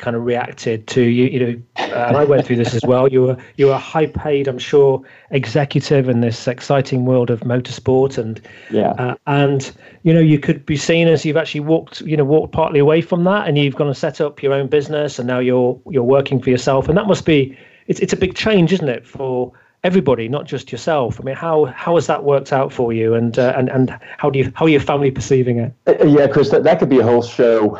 kind 0.01 0.17
of 0.17 0.25
reacted 0.25 0.87
to 0.89 1.03
you? 1.03 1.27
You 1.27 1.41
know, 1.41 1.63
and 1.77 2.17
I 2.17 2.25
went 2.25 2.47
through 2.47 2.57
this 2.57 2.75
as 2.75 2.83
well. 2.85 3.07
You 3.07 3.23
were 3.23 3.37
you 3.57 3.67
were 3.67 3.73
a 3.73 3.79
high 3.79 4.07
paid, 4.07 4.49
I'm 4.49 4.59
sure, 4.59 5.03
executive 5.31 6.09
in 6.09 6.21
this 6.21 6.49
exciting 6.49 7.05
world 7.05 7.31
of 7.31 7.41
motorsport, 7.41 8.19
and 8.19 8.41
yeah, 8.71 8.91
uh, 8.93 9.15
and 9.27 9.71
you 10.03 10.13
know, 10.13 10.21
you 10.21 10.39
could 10.39 10.65
be 10.67 10.77
seen 10.77 11.07
as 11.09 11.25
you've 11.25 11.37
actually 11.37 11.61
walked, 11.61 12.01
you 12.01 12.17
know, 12.17 12.25
walked 12.25 12.53
partly 12.53 12.81
away 12.81 13.01
from 13.01 13.25
that, 13.25 13.47
and 13.47 13.59
you've 13.59 13.77
gone 13.77 13.87
to 13.87 13.95
set 13.95 14.21
up 14.21 14.43
your 14.43 14.53
own 14.53 14.67
business, 14.67 15.19
and 15.19 15.29
now 15.29 15.39
you're 15.39 15.79
you're 15.91 16.03
working 16.03 16.41
for 16.41 16.51
yourself, 16.51 16.89
and 16.89 16.99
that 16.99 17.07
must 17.07 17.25
be 17.25 17.57
it's 17.87 18.01
it's 18.01 18.13
a 18.13 18.17
big 18.17 18.35
change, 18.35 18.73
isn't 18.73 18.89
it, 18.89 19.07
for 19.07 19.53
everybody, 19.83 20.29
not 20.29 20.47
just 20.47 20.71
yourself. 20.71 21.21
I 21.21 21.25
mean, 21.25 21.35
how 21.35 21.67
how 21.67 21.95
has 21.95 22.07
that 22.07 22.25
worked 22.25 22.53
out 22.53 22.73
for 22.73 22.93
you, 22.93 23.15
and 23.15 23.39
uh, 23.39 23.55
and 23.57 23.69
and 23.69 23.99
how 24.19 24.31
do 24.31 24.39
you 24.39 24.53
how 24.55 24.67
are 24.67 24.69
your 24.69 24.81
family 24.81 25.11
perceiving 25.11 25.59
it? 25.59 25.73
Uh, 25.87 26.05
yeah, 26.05 26.27
Chris, 26.27 26.51
that, 26.51 26.65
that 26.65 26.79
could 26.79 26.89
be 26.89 26.99
a 26.99 27.03
whole 27.03 27.23
show. 27.23 27.77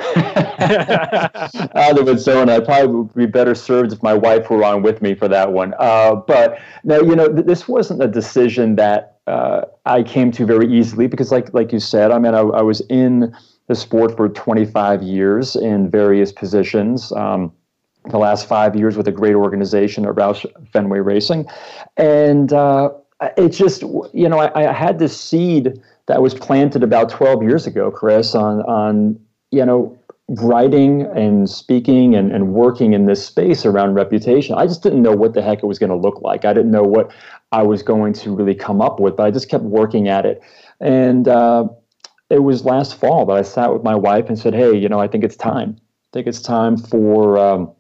Out 1.75 1.99
of 1.99 2.09
its 2.09 2.27
own, 2.29 2.49
I 2.49 2.61
probably 2.61 2.95
would 2.95 3.15
be 3.15 3.27
better 3.27 3.55
served 3.55 3.93
if 3.93 4.03
my 4.03 4.15
wife 4.15 4.51
were 4.51 4.65
on 4.65 4.83
with 4.83 5.03
me 5.03 5.15
for 5.15 5.29
that 5.29 5.53
one. 5.53 5.75
Uh, 5.79 6.17
but 6.17 6.59
no, 6.85 7.01
you 7.01 7.17
know, 7.17 7.33
th- 7.33 7.47
this 7.47 7.69
wasn't 7.69 8.03
a 8.03 8.09
decision 8.09 8.77
that 8.77 9.19
uh, 9.27 9.63
I 9.87 10.03
came 10.03 10.31
to 10.33 10.47
very 10.47 10.73
easily 10.73 11.07
because, 11.07 11.31
like 11.31 11.53
like 11.55 11.73
you 11.73 11.81
said, 11.81 12.11
I 12.11 12.19
mean, 12.19 12.35
I, 12.35 12.41
I 12.41 12.63
was 12.63 12.81
in 12.89 13.35
the 13.69 13.77
sport 13.77 14.17
for 14.17 14.29
25 14.29 15.03
years 15.03 15.55
in 15.55 15.89
various 15.89 16.33
positions. 16.33 17.13
Um, 17.13 17.53
the 18.09 18.19
last 18.19 18.49
five 18.49 18.75
years 18.77 18.97
with 18.97 19.07
a 19.09 19.13
great 19.13 19.35
organization 19.35 20.07
at 20.07 20.15
Roush 20.15 20.47
Fenway 20.73 21.01
Racing. 21.01 21.47
And 21.97 22.53
uh, 22.53 22.91
it 23.37 23.51
just, 23.51 23.83
you 23.83 24.29
know, 24.29 24.39
I, 24.39 24.69
I, 24.69 24.73
had 24.73 24.99
this 24.99 25.19
seed 25.19 25.81
that 26.07 26.23
was 26.23 26.35
planted 26.35 26.83
about 26.83 27.11
12 27.11 27.43
years 27.43 27.67
ago, 27.67 27.91
Chris, 27.91 28.35
on, 28.35 28.63
on 28.63 29.21
you 29.51 29.65
know, 29.65 29.97
writing 30.29 31.03
and 31.17 31.51
speaking 31.51 32.15
and, 32.15 32.33
and 32.33 32.55
working 32.55 32.93
in 32.93 33.05
this 33.05 33.25
space 33.25 33.67
around 33.67 33.95
reputation. 33.95 34.55
I 34.55 34.67
just 34.67 34.83
didn't 34.83 35.03
know 35.03 35.15
what 35.15 35.35
the 35.35 35.43
heck 35.43 35.59
it 35.59 35.67
was 35.67 35.79
going 35.79 35.91
to 35.91 35.97
look 35.97 36.23
like. 36.23 36.45
I 36.45 36.53
didn't 36.55 36.71
know 36.71 36.85
what 36.85 37.13
I 37.53 37.63
was 37.63 37.83
going 37.83 38.13
to 38.15 38.35
really 38.35 38.55
come 38.55 38.81
up 38.81 39.01
with, 39.01 39.17
but 39.17 39.25
I 39.25 39.31
just 39.31 39.49
kept 39.49 39.65
working 39.65 40.09
at 40.09 40.25
it. 40.25 40.41
And 40.81 41.29
uh, 41.29 41.69
it 42.31 42.45
was 42.45 42.65
last 42.65 42.95
fall 42.95 43.27
that 43.27 43.37
I 43.37 43.43
sat 43.43 43.73
with 43.73 43.83
my 43.83 43.95
wife 43.95 44.29
and 44.29 44.39
said, 44.39 44.55
hey, 44.55 44.75
you 44.75 44.89
know, 44.89 45.01
I 45.01 45.09
think 45.09 45.25
it's 45.25 45.37
time. 45.37 45.77
I 45.79 46.11
think 46.15 46.27
it's 46.27 46.41
time 46.41 46.79
for. 46.79 47.37
Um, 47.37 47.73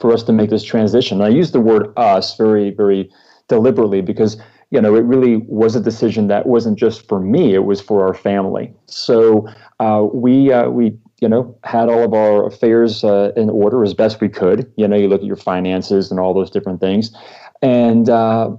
for 0.00 0.12
us 0.12 0.22
to 0.24 0.32
make 0.32 0.50
this 0.50 0.62
transition. 0.62 1.20
And 1.20 1.26
I 1.26 1.36
use 1.36 1.52
the 1.52 1.60
word 1.60 1.92
us 1.96 2.36
very, 2.36 2.70
very 2.70 3.10
deliberately 3.48 4.00
because 4.00 4.36
you 4.70 4.80
know 4.80 4.94
it 4.94 5.04
really 5.04 5.38
was 5.48 5.74
a 5.74 5.80
decision 5.80 6.28
that 6.28 6.46
wasn't 6.46 6.78
just 6.78 7.08
for 7.08 7.20
me; 7.20 7.54
it 7.54 7.64
was 7.64 7.80
for 7.80 8.06
our 8.06 8.14
family. 8.14 8.72
So 8.86 9.48
uh, 9.80 10.06
we 10.12 10.52
uh, 10.52 10.68
we 10.68 10.98
you 11.20 11.28
know 11.28 11.58
had 11.64 11.88
all 11.88 12.04
of 12.04 12.12
our 12.12 12.46
affairs 12.46 13.02
uh, 13.02 13.32
in 13.36 13.48
order 13.48 13.82
as 13.82 13.94
best 13.94 14.20
we 14.20 14.28
could. 14.28 14.70
You 14.76 14.86
know, 14.86 14.96
you 14.96 15.08
look 15.08 15.22
at 15.22 15.26
your 15.26 15.36
finances 15.36 16.10
and 16.10 16.20
all 16.20 16.34
those 16.34 16.50
different 16.50 16.80
things, 16.80 17.16
and 17.62 18.10
uh, 18.10 18.50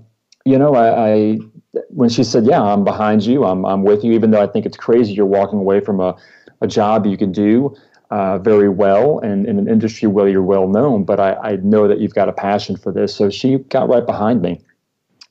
you 0.45 0.57
know 0.57 0.73
I, 0.73 1.11
I 1.11 1.37
when 1.89 2.09
she 2.09 2.23
said, 2.23 2.45
"Yeah, 2.45 2.61
I'm 2.61 2.83
behind 2.83 3.23
you. 3.23 3.45
I'm 3.45 3.63
I'm 3.65 3.83
with 3.83 4.03
you," 4.03 4.13
even 4.13 4.31
though 4.31 4.41
I 4.41 4.47
think 4.47 4.65
it's 4.65 4.77
crazy 4.77 5.13
you're 5.13 5.27
walking 5.27 5.59
away 5.59 5.79
from 5.79 5.99
a 5.99 6.17
a 6.61 6.67
job 6.67 7.05
you 7.05 7.17
can 7.17 7.31
do 7.31 7.75
uh, 8.09 8.39
very 8.39 8.69
well 8.69 9.19
and 9.19 9.45
in 9.45 9.59
an 9.59 9.67
industry 9.67 10.07
where 10.07 10.27
you're 10.27 10.43
well 10.43 10.67
known, 10.67 11.03
but 11.03 11.19
I, 11.19 11.33
I, 11.35 11.55
know 11.57 11.87
that 11.87 11.99
you've 11.99 12.15
got 12.15 12.27
a 12.27 12.33
passion 12.33 12.75
for 12.75 12.91
this. 12.91 13.15
So 13.15 13.29
she 13.29 13.57
got 13.57 13.87
right 13.87 14.05
behind 14.05 14.41
me. 14.41 14.61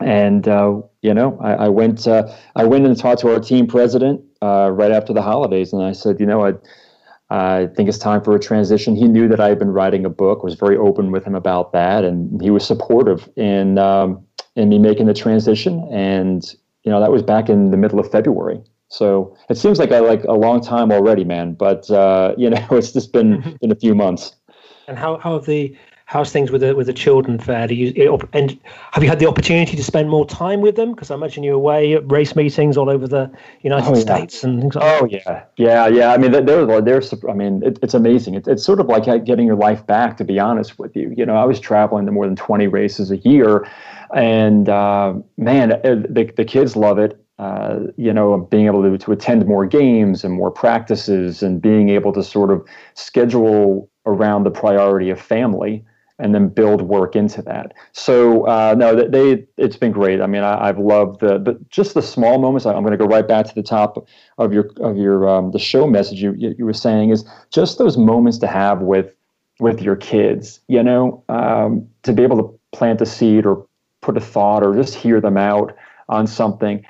And, 0.01 0.47
uh, 0.47 0.83
you 1.03 1.13
know, 1.13 1.37
I, 1.41 1.55
I 1.55 1.69
went 1.69 2.07
uh, 2.07 2.33
I 2.55 2.65
went 2.65 2.87
and 2.87 2.97
talked 2.97 3.21
to 3.23 3.33
our 3.33 3.41
team 3.41 3.67
president 3.67 4.21
uh, 4.41 4.71
right 4.71 4.93
after 4.93 5.13
the 5.13 5.23
holidays. 5.23 5.73
And 5.73 5.83
I 5.83 5.91
said, 5.91 6.21
you 6.21 6.27
know, 6.27 6.47
I, 6.47 6.53
I 7.31 7.67
think 7.75 7.89
it's 7.89 7.99
time 7.99 8.23
for 8.23 8.35
a 8.37 8.39
transition. 8.39 8.95
He 8.95 9.09
knew 9.09 9.27
that 9.27 9.41
I 9.41 9.49
had 9.49 9.59
been 9.59 9.73
writing 9.73 10.05
a 10.05 10.11
book, 10.11 10.45
was 10.45 10.55
very 10.55 10.77
open 10.77 11.11
with 11.11 11.25
him 11.25 11.35
about 11.35 11.73
that. 11.73 12.05
And 12.05 12.41
he 12.41 12.51
was 12.51 12.65
supportive 12.65 13.29
in, 13.35 13.77
um, 13.77 14.25
in 14.55 14.69
me 14.69 14.79
making 14.79 15.07
the 15.07 15.15
transition. 15.15 15.89
And, 15.93 16.45
you 16.85 16.93
know, 16.93 17.01
that 17.01 17.11
was 17.11 17.23
back 17.23 17.49
in 17.49 17.73
the 17.73 17.77
middle 17.77 17.99
of 17.99 18.09
February. 18.11 18.63
So 18.89 19.37
it 19.51 19.57
seems 19.57 19.79
like 19.79 19.91
a, 19.91 20.01
like 20.01 20.25
a 20.25 20.33
long 20.33 20.61
time 20.61 20.91
already, 20.91 21.25
man. 21.25 21.53
But 21.53 21.91
uh, 21.91 22.35
you 22.39 22.51
know, 22.51 22.67
it's 22.71 22.93
just 22.93 23.13
been 23.13 23.59
in 23.61 23.71
a 23.71 23.77
few 23.77 23.95
months. 23.95 24.35
And 24.87 24.99
how 24.99 25.19
how 25.19 25.35
have 25.35 25.45
the 25.45 25.77
how's 26.07 26.33
things 26.33 26.51
with 26.51 26.63
the 26.63 26.75
with 26.75 26.87
the 26.87 26.95
children 26.95 27.39
fared? 27.39 27.71
you 27.71 28.19
and 28.33 28.59
have 28.93 29.03
you 29.03 29.09
had 29.11 29.19
the 29.19 29.27
opportunity 29.27 29.77
to 29.77 29.85
spend 29.85 30.09
more 30.09 30.27
time 30.27 30.63
with 30.63 30.77
them? 30.77 30.93
Because 30.93 31.11
I 31.11 31.15
imagine 31.15 31.43
you're 31.45 31.55
away 31.55 31.93
at 31.93 32.11
race 32.11 32.35
meetings 32.35 32.79
all 32.79 32.89
over 32.89 33.07
the 33.07 33.31
United 33.61 33.91
oh, 33.91 33.95
yeah. 33.95 34.01
States 34.01 34.43
and 34.43 34.59
things 34.59 34.75
like 34.75 34.85
oh, 34.85 35.07
that. 35.07 35.23
Oh 35.29 35.33
yeah, 35.33 35.45
yeah, 35.59 35.87
yeah. 35.87 36.13
I 36.13 36.17
mean, 36.17 36.33
they're 36.33 36.81
they're. 36.81 37.03
I 37.29 37.35
mean, 37.35 37.63
it, 37.63 37.79
it's 37.83 37.93
amazing. 37.93 38.35
It, 38.35 38.49
it's 38.49 38.65
sort 38.65 38.81
of 38.81 38.87
like 38.87 39.05
getting 39.27 39.47
your 39.47 39.57
life 39.57 39.87
back. 39.87 40.17
To 40.17 40.25
be 40.25 40.39
honest 40.39 40.79
with 40.79 40.97
you, 40.97 41.13
you 41.15 41.27
know, 41.27 41.37
I 41.37 41.45
was 41.45 41.61
traveling 41.61 42.07
to 42.07 42.13
more 42.13 42.25
than 42.25 42.37
twenty 42.37 42.69
races 42.69 43.11
a 43.11 43.19
year, 43.19 43.69
and 44.15 44.71
uh, 44.71 45.13
man, 45.37 45.73
uh, 45.73 45.81
the 46.09 46.33
the 46.35 46.45
kids 46.47 46.75
love 46.75 46.99
it 46.99 47.23
uh, 47.39 47.79
you 47.97 48.13
know, 48.13 48.37
being 48.51 48.67
able 48.67 48.83
to, 48.83 48.99
to 48.99 49.13
attend 49.13 49.47
more 49.47 49.65
games 49.65 50.25
and 50.25 50.35
more 50.35 50.51
practices 50.51 51.43
and 51.43 51.63
being 51.63 51.89
able 51.89 52.13
to 52.13 52.23
sort 52.23 52.51
of 52.51 52.67
schedule 52.95 53.89
around 54.07 54.43
the 54.43 54.51
priority 54.51 55.11
of 55.11 55.21
family 55.21 55.85
and 56.19 56.35
then 56.35 56.49
build 56.49 56.83
work 56.83 57.15
into 57.15 57.41
that. 57.43 57.73
So 57.93 58.47
uh, 58.47 58.75
no, 58.77 58.95
they 58.95 59.47
it's 59.57 59.77
been 59.77 59.93
great. 59.93 60.21
I 60.21 60.27
mean, 60.27 60.43
I, 60.43 60.67
have 60.67 60.79
loved 60.79 61.21
the, 61.21 61.39
the 61.39 61.59
just 61.71 61.95
the 61.95 62.03
small 62.03 62.39
moments. 62.39 62.67
I'm 62.67 62.83
going 62.83 62.91
to 62.91 62.97
go 62.97 63.07
right 63.07 63.27
back 63.27 63.47
to 63.47 63.55
the 63.55 63.63
top 63.63 64.09
of 64.39 64.53
your 64.53 64.71
of 64.81 64.97
your 64.97 65.29
um, 65.29 65.53
the 65.53 65.61
show 65.61 65.87
message 65.87 66.21
you 66.21 66.35
you 66.37 66.65
were 66.65 66.73
saying 66.73 67.11
is 67.11 67.25
just 67.53 67.79
those 67.79 67.97
moments 67.97 68.39
to 68.39 68.49
have 68.49 68.81
with 68.81 69.15
with 69.61 69.81
your 69.81 69.95
kids. 69.95 70.61
You 70.67 70.83
know, 70.83 71.23
um, 71.29 71.87
to 72.03 72.13
be 72.13 72.25
able 72.25 72.39
to 72.39 72.59
plant 72.77 73.01
a 73.01 73.07
seed 73.07 73.47
or 73.47 73.65
put 74.03 74.17
a 74.17 74.21
thought 74.21 74.65
or 74.65 74.75
just 74.75 74.95
hear 74.95 75.21
them 75.21 75.37
out 75.37 75.77
on 76.09 76.27
something 76.27 76.85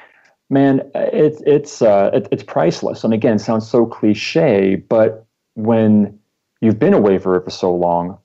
man, 0.51 0.91
it's 0.95 1.43
it's 1.47 1.83
uh, 1.83 2.11
it, 2.13 2.29
it's 2.31 2.43
priceless. 2.43 3.05
And 3.05 3.13
again, 3.13 3.39
sounds 3.39 3.69
so 3.69 3.87
cliche, 3.87 4.77
but 4.77 5.27
when 5.55 6.19
you've 6.61 6.79
been 6.79 6.95
away 6.95 7.19
for 7.19 7.41
for 7.41 7.51
so 7.51 7.75
long 7.75 8.19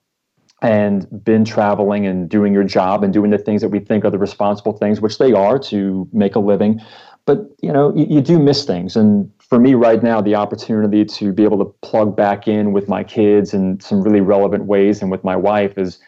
and 0.62 1.06
been 1.24 1.44
traveling 1.44 2.06
and 2.06 2.28
doing 2.28 2.54
your 2.54 2.64
job 2.64 3.04
and 3.04 3.12
doing 3.12 3.30
the 3.30 3.38
things 3.38 3.60
that 3.60 3.68
we 3.68 3.80
think 3.80 4.04
are 4.04 4.10
the 4.10 4.18
responsible 4.18 4.72
things, 4.72 5.00
which 5.00 5.18
they 5.18 5.32
are 5.32 5.58
to 5.58 6.08
make 6.12 6.34
a 6.34 6.38
living, 6.38 6.80
but 7.26 7.46
you 7.60 7.72
know 7.72 7.94
you, 7.94 8.06
you 8.08 8.20
do 8.20 8.38
miss 8.38 8.64
things. 8.64 8.96
And 8.96 9.30
for 9.38 9.58
me 9.58 9.74
right 9.74 10.02
now, 10.02 10.20
the 10.20 10.34
opportunity 10.34 11.04
to 11.04 11.32
be 11.32 11.44
able 11.44 11.58
to 11.58 11.66
plug 11.82 12.16
back 12.16 12.48
in 12.48 12.72
with 12.72 12.88
my 12.88 13.04
kids 13.04 13.52
in 13.52 13.80
some 13.80 14.02
really 14.02 14.20
relevant 14.20 14.64
ways 14.64 15.02
and 15.02 15.10
with 15.10 15.22
my 15.24 15.36
wife 15.36 15.76
is 15.76 15.98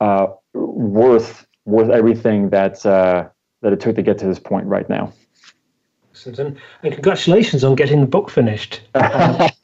uh, 0.00 0.26
worth 0.54 1.46
worth 1.66 1.90
everything 1.90 2.50
that 2.50 2.84
uh, 2.84 3.28
that 3.62 3.72
it 3.72 3.80
took 3.80 3.94
to 3.96 4.02
get 4.02 4.18
to 4.18 4.26
this 4.26 4.38
point 4.38 4.66
right 4.66 4.88
now. 4.88 5.12
Excellent. 6.26 6.38
And, 6.38 6.60
and 6.82 6.92
congratulations 6.94 7.64
on 7.64 7.74
getting 7.74 8.00
the 8.00 8.06
book 8.06 8.30
finished. 8.30 8.82
Thank 8.94 9.54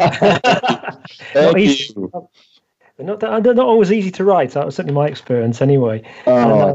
not 1.34 1.58
easy, 1.58 1.92
you. 1.96 2.28
They're 2.96 3.06
not, 3.06 3.20
they're 3.20 3.54
not 3.54 3.66
always 3.66 3.92
easy 3.92 4.10
to 4.12 4.24
write. 4.24 4.52
That 4.52 4.64
was 4.64 4.76
certainly 4.76 4.94
my 4.94 5.06
experience 5.06 5.60
anyway. 5.60 6.02
Oh, 6.26 6.36
and, 6.36 6.52
uh, 6.52 6.74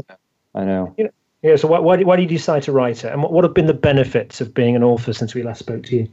I 0.54 0.64
know. 0.64 0.94
You 0.96 1.04
know 1.04 1.10
yeah, 1.42 1.56
so 1.56 1.66
why, 1.66 1.80
why, 1.80 2.00
why 2.02 2.14
did 2.14 2.30
you 2.30 2.38
decide 2.38 2.62
to 2.64 2.72
write 2.72 3.04
it? 3.04 3.12
And 3.12 3.20
what, 3.20 3.32
what 3.32 3.42
have 3.42 3.52
been 3.52 3.66
the 3.66 3.74
benefits 3.74 4.40
of 4.40 4.54
being 4.54 4.76
an 4.76 4.84
author 4.84 5.12
since 5.12 5.34
we 5.34 5.42
last 5.42 5.58
spoke 5.58 5.82
to 5.84 5.96
you? 5.96 6.08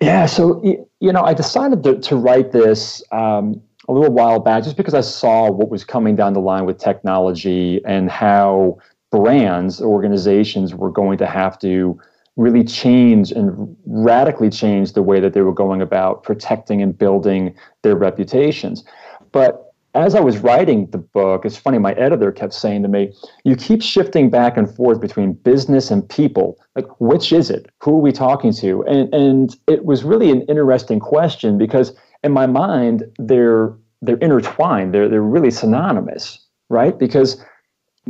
Yeah, 0.00 0.26
so, 0.26 0.62
you 1.00 1.12
know, 1.12 1.22
I 1.22 1.34
decided 1.34 1.82
to, 1.82 1.98
to 1.98 2.16
write 2.16 2.52
this 2.52 3.02
um, 3.10 3.60
a 3.88 3.92
little 3.92 4.12
while 4.12 4.38
back 4.38 4.62
just 4.62 4.76
because 4.76 4.94
I 4.94 5.00
saw 5.00 5.50
what 5.50 5.68
was 5.68 5.84
coming 5.84 6.14
down 6.14 6.32
the 6.32 6.40
line 6.40 6.64
with 6.64 6.78
technology 6.78 7.80
and 7.84 8.08
how 8.08 8.78
brands, 9.10 9.80
organizations 9.80 10.76
were 10.76 10.92
going 10.92 11.18
to 11.18 11.26
have 11.26 11.58
to 11.60 12.00
really 12.38 12.64
change 12.64 13.32
and 13.32 13.76
radically 13.84 14.48
change 14.48 14.92
the 14.92 15.02
way 15.02 15.20
that 15.20 15.34
they 15.34 15.42
were 15.42 15.52
going 15.52 15.82
about 15.82 16.22
protecting 16.22 16.80
and 16.80 16.96
building 16.96 17.54
their 17.82 17.96
reputations. 17.96 18.84
But 19.32 19.74
as 19.94 20.14
I 20.14 20.20
was 20.20 20.38
writing 20.38 20.88
the 20.90 20.98
book, 20.98 21.44
it's 21.44 21.56
funny, 21.56 21.78
my 21.78 21.92
editor 21.94 22.30
kept 22.30 22.54
saying 22.54 22.82
to 22.82 22.88
me, 22.88 23.12
You 23.44 23.56
keep 23.56 23.82
shifting 23.82 24.30
back 24.30 24.56
and 24.56 24.72
forth 24.72 25.00
between 25.00 25.32
business 25.32 25.90
and 25.90 26.08
people. 26.08 26.58
Like, 26.76 26.86
which 27.00 27.32
is 27.32 27.50
it? 27.50 27.70
Who 27.82 27.96
are 27.96 28.00
we 28.00 28.12
talking 28.12 28.52
to? 28.54 28.84
And, 28.84 29.12
and 29.12 29.56
it 29.66 29.84
was 29.84 30.04
really 30.04 30.30
an 30.30 30.42
interesting 30.42 31.00
question 31.00 31.58
because 31.58 31.92
in 32.22 32.30
my 32.30 32.46
mind, 32.46 33.04
they're, 33.18 33.74
they're 34.00 34.18
intertwined, 34.18 34.94
they're, 34.94 35.08
they're 35.08 35.22
really 35.22 35.50
synonymous, 35.50 36.46
right? 36.68 36.96
Because 36.96 37.44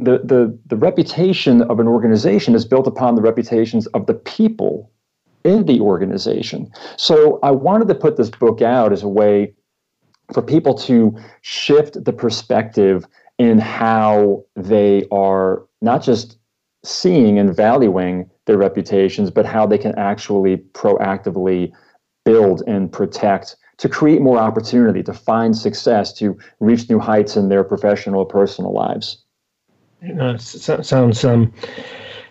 the, 0.05 0.19
the, 0.25 0.59
the 0.67 0.76
reputation 0.76 1.62
of 1.62 1.81
an 1.81 1.88
organization 1.88 2.55
is 2.55 2.64
built 2.64 2.87
upon 2.87 3.14
the 3.14 3.23
reputations 3.23 3.87
of 3.88 4.07
the 4.07 4.14
people 4.14 4.90
in 5.45 5.67
the 5.67 5.81
organization. 5.81 6.71
So 6.97 7.38
I 7.43 7.50
wanted 7.50 7.88
to 7.88 7.95
put 7.95 8.17
this 8.17 8.31
book 8.31 8.62
out 8.62 8.93
as 8.93 9.02
a 9.02 9.09
way 9.09 9.55
for 10.33 10.43
people 10.43 10.75
to 10.75 11.17
shift 11.43 12.05
the 12.05 12.12
perspective 12.12 13.07
in 13.38 13.59
how 13.59 14.45
they 14.57 15.07
are 15.11 15.64
not 15.81 16.02
just 16.02 16.38
seeing 16.85 17.38
and 17.38 17.55
valuing 17.55 18.31
their 18.47 18.59
reputations, 18.59 19.31
but 19.31 19.47
how 19.47 19.67
they 19.67 19.78
can 19.78 19.97
actually 19.99 20.59
proactively 20.73 21.73
build 22.25 22.62
and 22.67 22.93
protect 22.93 23.57
to 23.78 23.88
create 23.88 24.21
more 24.21 24.38
opportunity, 24.38 25.02
to 25.02 25.12
find 25.12 25.57
success, 25.57 26.12
to 26.12 26.37
reach 26.61 26.90
new 26.90 26.99
heights 26.99 27.37
in 27.37 27.49
their 27.49 27.62
professional 27.62 28.21
or 28.21 28.26
personal 28.26 28.73
lives. 28.73 29.25
Uh, 30.21 30.37
sounds 30.38 31.25
um, 31.25 31.52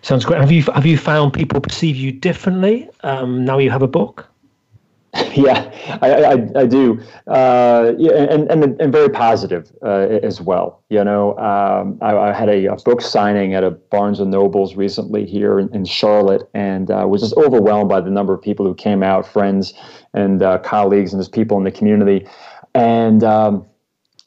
sounds 0.02 0.24
great. 0.24 0.40
Have 0.40 0.52
you 0.52 0.62
have 0.74 0.86
you 0.86 0.96
found 0.96 1.32
people 1.32 1.60
perceive 1.60 1.96
you 1.96 2.12
differently 2.12 2.88
um, 3.02 3.44
now 3.44 3.58
you 3.58 3.70
have 3.70 3.82
a 3.82 3.88
book? 3.88 4.28
yeah, 5.34 5.72
I, 6.02 6.12
I, 6.12 6.32
I 6.54 6.66
do. 6.66 7.00
Uh, 7.26 7.92
yeah, 7.96 8.12
and, 8.12 8.50
and, 8.50 8.80
and 8.80 8.92
very 8.92 9.08
positive 9.08 9.72
uh, 9.82 10.18
as 10.22 10.40
well. 10.40 10.82
You 10.90 11.02
know, 11.02 11.36
um, 11.38 11.98
I, 12.02 12.14
I, 12.14 12.32
had 12.32 12.50
a, 12.50 12.66
a, 12.66 12.76
book 12.76 13.00
signing 13.00 13.54
at 13.54 13.64
a 13.64 13.70
Barnes 13.70 14.20
and 14.20 14.30
Nobles 14.30 14.76
recently 14.76 15.24
here 15.24 15.58
in, 15.58 15.74
in 15.74 15.86
Charlotte, 15.86 16.48
and 16.52 16.90
uh, 16.90 17.06
was 17.08 17.22
just 17.22 17.34
overwhelmed 17.38 17.88
by 17.88 18.02
the 18.02 18.10
number 18.10 18.34
of 18.34 18.42
people 18.42 18.66
who 18.66 18.74
came 18.74 19.02
out, 19.02 19.26
friends 19.26 19.72
and 20.12 20.42
uh, 20.42 20.58
colleagues, 20.58 21.14
and 21.14 21.20
just 21.20 21.32
people 21.32 21.56
in 21.56 21.64
the 21.64 21.72
community. 21.72 22.26
And 22.74 23.24
um, 23.24 23.66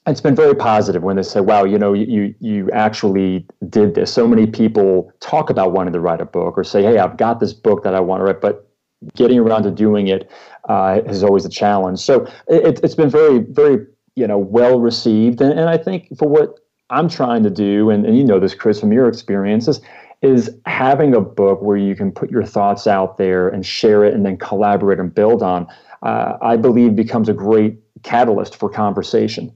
it's 0.07 0.21
been 0.21 0.35
very 0.35 0.55
positive 0.55 1.03
when 1.03 1.15
they 1.15 1.23
say, 1.23 1.41
"Wow, 1.41 1.63
you 1.63 1.77
know, 1.77 1.93
you 1.93 2.33
you 2.39 2.69
actually 2.71 3.45
did 3.69 3.93
this." 3.93 4.11
So 4.11 4.27
many 4.27 4.47
people 4.47 5.11
talk 5.19 5.49
about 5.49 5.73
wanting 5.73 5.93
to 5.93 5.99
write 5.99 6.21
a 6.21 6.25
book, 6.25 6.57
or 6.57 6.63
say, 6.63 6.81
"Hey, 6.81 6.97
I've 6.97 7.17
got 7.17 7.39
this 7.39 7.53
book 7.53 7.83
that 7.83 7.93
I 7.93 7.99
want 7.99 8.21
to 8.21 8.25
write," 8.25 8.41
but 8.41 8.67
getting 9.15 9.39
around 9.39 9.63
to 9.63 9.71
doing 9.71 10.07
it 10.07 10.29
uh, 10.69 11.01
is 11.05 11.23
always 11.23 11.45
a 11.45 11.49
challenge. 11.49 11.99
So 11.99 12.27
it, 12.47 12.81
has 12.81 12.95
been 12.95 13.09
very, 13.09 13.39
very, 13.39 13.85
you 14.15 14.27
know, 14.27 14.37
well 14.37 14.79
received, 14.79 15.41
and, 15.41 15.57
and 15.57 15.69
I 15.69 15.77
think 15.77 16.15
for 16.17 16.27
what 16.27 16.59
I'm 16.89 17.07
trying 17.07 17.43
to 17.43 17.49
do, 17.49 17.89
and, 17.89 18.05
and 18.05 18.17
you 18.17 18.23
know 18.23 18.39
this, 18.39 18.55
Chris, 18.55 18.79
from 18.79 18.91
your 18.91 19.07
experiences, 19.07 19.81
is 20.21 20.51
having 20.65 21.15
a 21.15 21.21
book 21.21 21.61
where 21.61 21.77
you 21.77 21.95
can 21.95 22.11
put 22.11 22.29
your 22.29 22.43
thoughts 22.43 22.85
out 22.87 23.17
there 23.17 23.49
and 23.49 23.65
share 23.65 24.03
it, 24.03 24.15
and 24.15 24.25
then 24.25 24.37
collaborate 24.37 24.99
and 24.99 25.13
build 25.13 25.43
on. 25.43 25.67
Uh, 26.01 26.37
I 26.41 26.57
believe 26.57 26.95
becomes 26.95 27.29
a 27.29 27.33
great 27.33 27.77
catalyst 28.01 28.55
for 28.55 28.67
conversation. 28.67 29.53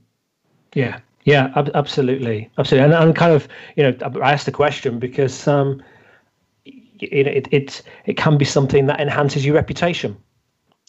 Yeah, 0.75 0.99
yeah, 1.23 1.51
ab- 1.55 1.71
absolutely, 1.73 2.49
absolutely, 2.59 2.85
and 2.85 2.93
I'm 2.93 3.13
kind 3.13 3.33
of, 3.33 3.47
you 3.75 3.83
know, 3.83 3.97
I 4.21 4.31
asked 4.33 4.45
the 4.45 4.51
question 4.51 4.99
because. 4.99 5.47
Um, 5.47 5.77
know 5.77 5.85
it, 7.01 7.47
it, 7.51 7.81
it 8.05 8.17
can 8.17 8.37
be 8.37 8.45
something 8.45 8.85
that 8.87 8.99
enhances 8.99 9.45
your 9.45 9.55
reputation. 9.55 10.17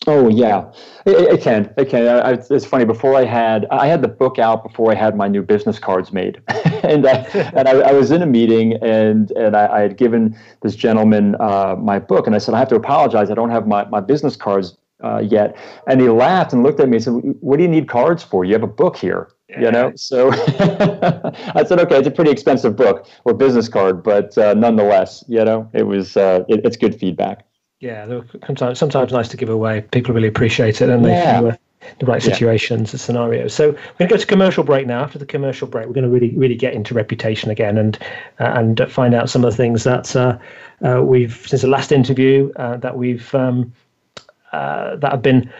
Oh 0.06 0.28
yeah, 0.28 0.70
it, 1.04 1.34
it 1.34 1.40
can. 1.40 1.72
It 1.76 1.88
can. 1.88 2.06
I, 2.06 2.38
it's 2.50 2.66
funny. 2.66 2.84
Before 2.84 3.16
I 3.16 3.24
had, 3.24 3.66
I 3.70 3.86
had 3.86 4.02
the 4.02 4.08
book 4.08 4.38
out 4.38 4.62
before 4.62 4.92
I 4.92 4.94
had 4.94 5.16
my 5.16 5.26
new 5.26 5.42
business 5.42 5.78
cards 5.78 6.12
made, 6.12 6.40
and 6.48 7.06
I, 7.06 7.12
and 7.56 7.66
I, 7.66 7.72
I, 7.72 7.92
was 7.92 8.10
in 8.10 8.22
a 8.22 8.26
meeting, 8.26 8.74
and 8.82 9.30
and 9.32 9.56
I, 9.56 9.66
I 9.66 9.80
had 9.80 9.96
given 9.96 10.38
this 10.60 10.76
gentleman 10.76 11.34
uh, 11.40 11.76
my 11.78 11.98
book, 11.98 12.26
and 12.26 12.36
I 12.36 12.38
said 12.38 12.54
I 12.54 12.58
have 12.58 12.68
to 12.68 12.76
apologize. 12.76 13.30
I 13.30 13.34
don't 13.34 13.50
have 13.50 13.66
my 13.66 13.84
my 13.86 14.00
business 14.00 14.36
cards 14.36 14.76
uh, 15.02 15.18
yet, 15.18 15.56
and 15.88 16.00
he 16.00 16.08
laughed 16.08 16.52
and 16.52 16.62
looked 16.62 16.78
at 16.78 16.88
me 16.88 16.98
and 16.98 17.04
said, 17.04 17.14
"What 17.40 17.56
do 17.56 17.62
you 17.62 17.68
need 17.68 17.88
cards 17.88 18.22
for? 18.22 18.44
You 18.44 18.52
have 18.52 18.62
a 18.62 18.68
book 18.68 18.96
here." 18.96 19.30
Yeah. 19.48 19.60
You 19.60 19.70
know, 19.70 19.92
so 19.94 20.30
I 20.32 21.64
said, 21.64 21.78
okay, 21.78 21.98
it's 21.98 22.08
a 22.08 22.10
pretty 22.10 22.32
expensive 22.32 22.74
book 22.74 23.06
or 23.24 23.32
business 23.32 23.68
card, 23.68 24.02
but 24.02 24.36
uh, 24.36 24.54
nonetheless, 24.54 25.22
you 25.28 25.44
know, 25.44 25.70
it 25.72 25.84
was 25.84 26.16
uh, 26.16 26.44
it, 26.48 26.62
it's 26.64 26.76
good 26.76 26.98
feedback. 26.98 27.46
Yeah, 27.78 28.22
sometimes 28.44 28.78
sometimes 28.78 29.12
nice 29.12 29.28
to 29.28 29.36
give 29.36 29.48
away. 29.48 29.82
People 29.92 30.14
really 30.14 30.26
appreciate 30.26 30.80
it, 30.80 30.88
and 30.88 31.04
they 31.04 31.10
yeah. 31.10 31.40
feel 31.40 31.56
the 32.00 32.06
right 32.06 32.22
situations, 32.22 32.88
yeah. 32.88 32.92
the 32.92 32.98
scenarios. 32.98 33.54
So 33.54 33.68
we're 33.68 33.72
going 33.98 34.08
to 34.08 34.14
go 34.14 34.16
to 34.16 34.26
commercial 34.26 34.64
break 34.64 34.86
now. 34.86 35.02
After 35.02 35.18
the 35.18 35.26
commercial 35.26 35.68
break, 35.68 35.86
we're 35.86 35.92
going 35.92 36.04
to 36.04 36.10
really 36.10 36.34
really 36.36 36.54
get 36.54 36.74
into 36.74 36.94
reputation 36.94 37.50
again 37.50 37.78
and 37.78 37.98
uh, 38.40 38.52
and 38.54 38.80
find 38.90 39.14
out 39.14 39.30
some 39.30 39.44
of 39.44 39.50
the 39.50 39.56
things 39.56 39.84
that 39.84 40.16
uh, 40.16 40.38
uh, 40.84 41.02
we've 41.02 41.44
since 41.46 41.62
the 41.62 41.68
last 41.68 41.92
interview 41.92 42.52
uh, 42.56 42.78
that 42.78 42.96
we've 42.96 43.34
um, 43.34 43.72
uh, 44.52 44.96
that 44.96 45.12
have 45.12 45.22
been 45.22 45.52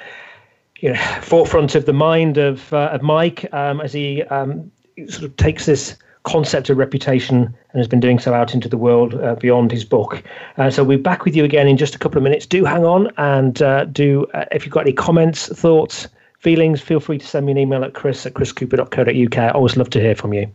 you 0.81 0.93
know 0.93 0.99
forefront 1.23 1.75
of 1.75 1.87
the 1.87 1.93
mind 1.93 2.39
of 2.39 2.73
uh, 2.73 2.91
of 2.93 3.03
Mike 3.03 3.53
um, 3.53 3.81
as 3.81 3.93
he 3.93 4.23
um, 4.25 4.71
sort 5.09 5.25
of 5.25 5.37
takes 5.37 5.67
this 5.67 5.97
concept 6.27 6.69
of 6.71 6.77
reputation 6.77 7.45
and 7.45 7.79
has 7.79 7.87
been 7.87 8.01
doing 8.01 8.19
so 8.19 8.35
out 8.35 8.53
into 8.53 8.69
the 8.69 8.77
world 8.77 9.15
uh, 9.15 9.37
beyond 9.37 9.71
his 9.71 9.85
book. 9.85 10.25
Uh, 10.59 10.69
so 10.69 10.83
we'll 10.83 10.99
be 10.99 11.03
back 11.03 11.25
with 11.25 11.37
you 11.37 11.45
again 11.45 11.69
in 11.69 11.77
just 11.77 11.95
a 11.95 11.99
couple 11.99 12.19
of 12.19 12.25
minutes. 12.25 12.47
Do 12.47 12.65
hang 12.65 12.85
on 12.85 13.13
and 13.17 13.63
uh, 13.63 13.85
do 13.85 14.27
uh, 14.35 14.45
if 14.51 14.65
you've 14.65 14.75
got 14.75 14.81
any 14.81 14.93
comments, 14.93 15.47
thoughts, 15.47 16.09
feelings, 16.41 16.81
feel 16.81 16.99
free 16.99 17.19
to 17.19 17.27
send 17.27 17.47
me 17.47 17.53
an 17.53 17.59
email 17.59 17.85
at 17.85 17.95
chris 17.95 18.27
at 18.27 18.35
chriscooper.co.uk. 18.35 19.39
I 19.39 19.51
always 19.51 19.77
love 19.77 19.91
to 19.91 20.01
hear 20.01 20.17
from 20.17 20.33
you. 20.33 20.53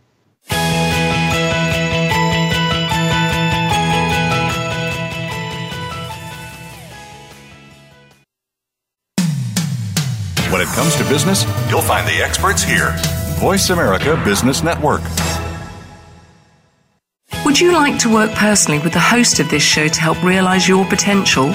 When 10.52 10.60
it 10.60 10.68
comes 10.68 10.94
to 10.96 11.04
business, 11.04 11.46
you'll 11.70 11.80
find 11.80 12.06
the 12.06 12.22
experts 12.22 12.62
here. 12.62 12.94
Voice 13.40 13.70
America 13.70 14.20
Business 14.22 14.62
Network. 14.62 15.00
Would 17.46 17.58
you 17.58 17.72
like 17.72 17.98
to 18.00 18.12
work 18.12 18.30
personally 18.32 18.78
with 18.78 18.92
the 18.92 19.00
host 19.00 19.40
of 19.40 19.48
this 19.48 19.62
show 19.62 19.88
to 19.88 19.98
help 19.98 20.22
realize 20.22 20.68
your 20.68 20.84
potential? 20.84 21.54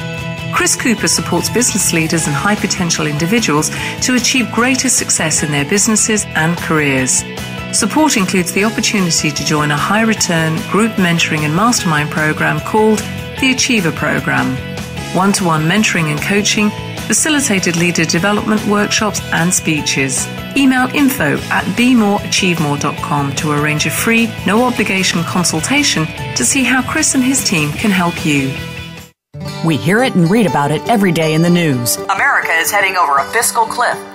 Chris 0.52 0.76
Cooper 0.76 1.08
supports 1.08 1.48
business 1.48 1.93
leaders 1.93 2.26
and 2.26 2.36
high 2.36 2.56
potential 2.56 3.06
individuals 3.06 3.69
to 4.02 4.15
achieve 4.15 4.52
greater 4.52 4.89
success 4.89 5.43
in 5.43 5.52
their 5.52 5.65
businesses 5.65 6.26
and 6.30 6.58
careers. 6.58 7.24
Support 7.74 8.17
includes 8.17 8.52
the 8.54 8.63
opportunity 8.63 9.30
to 9.30 9.45
join 9.45 9.69
a 9.69 9.78
high 9.78 10.02
return 10.02 10.56
group 10.71 10.93
mentoring 10.93 11.41
and 11.41 11.56
mastermind 11.56 12.10
program 12.10 12.60
called 12.62 12.98
the 13.39 13.52
Achiever 13.52 13.91
Program. 13.91 14.58
One 15.15 15.34
to 15.34 15.43
one 15.43 15.65
mentoring 15.65 16.06
and 16.06 16.19
coaching 16.19 16.71
facilitated 17.08 17.76
leader 17.78 18.06
development 18.06 18.63
workshops 18.67 19.22
and 19.32 19.54
speeches. 19.54 20.28
Email 20.56 20.88
info 20.93 21.38
at 21.50 21.63
bemoreachievemore.com 21.76 23.36
to 23.36 23.52
arrange 23.52 23.86
a 23.86 23.89
free, 23.89 24.30
no 24.46 24.63
obligation 24.63 25.24
consultation 25.24 26.06
to 26.36 26.46
see 26.46 26.63
how 26.63 26.82
Chris 26.84 27.15
and 27.15 27.24
his 27.24 27.43
team 27.43 27.72
can 27.72 27.91
help 27.91 28.26
you. 28.26 28.54
We 29.65 29.78
hear 29.78 30.04
it 30.04 30.15
and 30.15 30.30
read 30.30 30.46
about 30.46 30.72
it 30.72 30.88
every 30.88 31.12
day 31.12 31.34
in 31.34 31.41
the 31.41 31.50
news. 31.50 31.96
America 31.98 32.52
is 32.52 32.72
heading 32.72 32.96
over 32.96 33.17
a 33.17 33.26
fiscal 33.32 33.65
cliff. 33.65 33.98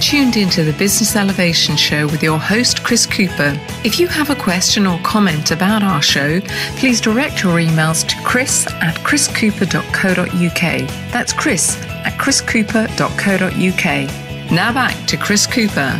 Tuned 0.00 0.36
into 0.36 0.64
the 0.64 0.72
Business 0.72 1.14
Elevation 1.14 1.76
Show 1.76 2.06
with 2.06 2.22
your 2.22 2.38
host, 2.38 2.82
Chris 2.82 3.04
Cooper. 3.04 3.52
If 3.84 4.00
you 4.00 4.08
have 4.08 4.30
a 4.30 4.34
question 4.34 4.86
or 4.86 4.98
comment 5.00 5.50
about 5.50 5.82
our 5.82 6.00
show, 6.00 6.40
please 6.78 7.02
direct 7.02 7.42
your 7.42 7.58
emails 7.58 8.08
to 8.08 8.16
chris 8.24 8.66
at 8.66 8.94
chriscooper.co.uk. 9.04 10.88
That's 11.12 11.34
chris 11.34 11.76
at 11.82 12.18
chriscooper.co.uk. 12.18 14.50
Now 14.50 14.72
back 14.72 15.06
to 15.06 15.18
Chris 15.18 15.46
Cooper. 15.46 15.90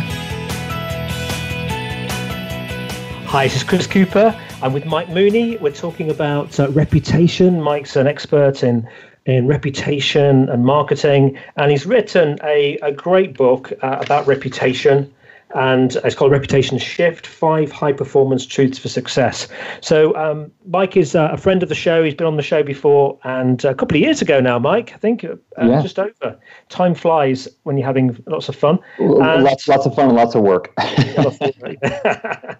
Hi, 3.27 3.45
this 3.45 3.57
is 3.57 3.63
Chris 3.63 3.87
Cooper. 3.87 4.35
I'm 4.63 4.73
with 4.73 4.85
Mike 4.85 5.09
Mooney. 5.09 5.57
We're 5.57 5.71
talking 5.71 6.09
about 6.09 6.59
uh, 6.59 6.69
reputation. 6.71 7.61
Mike's 7.61 7.95
an 7.95 8.07
expert 8.07 8.63
in 8.63 8.89
in 9.25 9.47
reputation 9.47 10.49
and 10.49 10.65
marketing. 10.65 11.37
And 11.55 11.71
he's 11.71 11.85
written 11.85 12.37
a, 12.43 12.77
a 12.77 12.91
great 12.91 13.35
book 13.35 13.71
uh, 13.81 13.97
about 13.99 14.27
reputation. 14.27 15.13
And 15.53 15.97
it's 16.05 16.15
called 16.15 16.31
Reputation 16.31 16.77
Shift 16.77 17.27
Five 17.27 17.73
High 17.73 17.91
Performance 17.91 18.45
Truths 18.45 18.79
for 18.79 18.87
Success. 18.87 19.49
So, 19.81 20.15
um, 20.15 20.49
Mike 20.65 20.95
is 20.95 21.13
uh, 21.13 21.29
a 21.33 21.37
friend 21.37 21.61
of 21.61 21.67
the 21.67 21.75
show. 21.75 22.05
He's 22.05 22.13
been 22.13 22.25
on 22.25 22.37
the 22.37 22.41
show 22.41 22.63
before. 22.63 23.19
And 23.25 23.63
a 23.65 23.75
couple 23.75 23.97
of 23.97 24.01
years 24.01 24.21
ago 24.21 24.39
now, 24.39 24.57
Mike, 24.59 24.93
I 24.93 24.97
think 24.97 25.25
uh, 25.25 25.35
yeah. 25.61 25.81
just 25.81 25.99
over. 25.99 26.39
Time 26.69 26.95
flies 26.95 27.49
when 27.63 27.77
you're 27.77 27.85
having 27.85 28.17
lots 28.27 28.47
of 28.47 28.55
fun. 28.55 28.79
And 28.97 29.43
lots, 29.43 29.67
lots 29.67 29.85
of 29.85 29.93
fun 29.93 30.07
and 30.07 30.15
lots 30.15 30.35
of 30.35 30.41
work. 30.41 30.73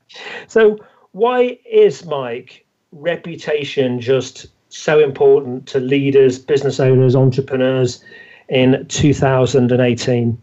so, 0.47 0.77
why 1.13 1.57
is 1.65 2.05
Mike 2.05 2.65
reputation 2.91 4.01
just 4.01 4.47
so 4.71 4.99
important 4.99 5.67
to 5.67 5.79
leaders, 5.79 6.39
business 6.39 6.79
owners, 6.79 7.15
entrepreneurs 7.15 8.03
in 8.49 8.85
2018? 8.87 10.41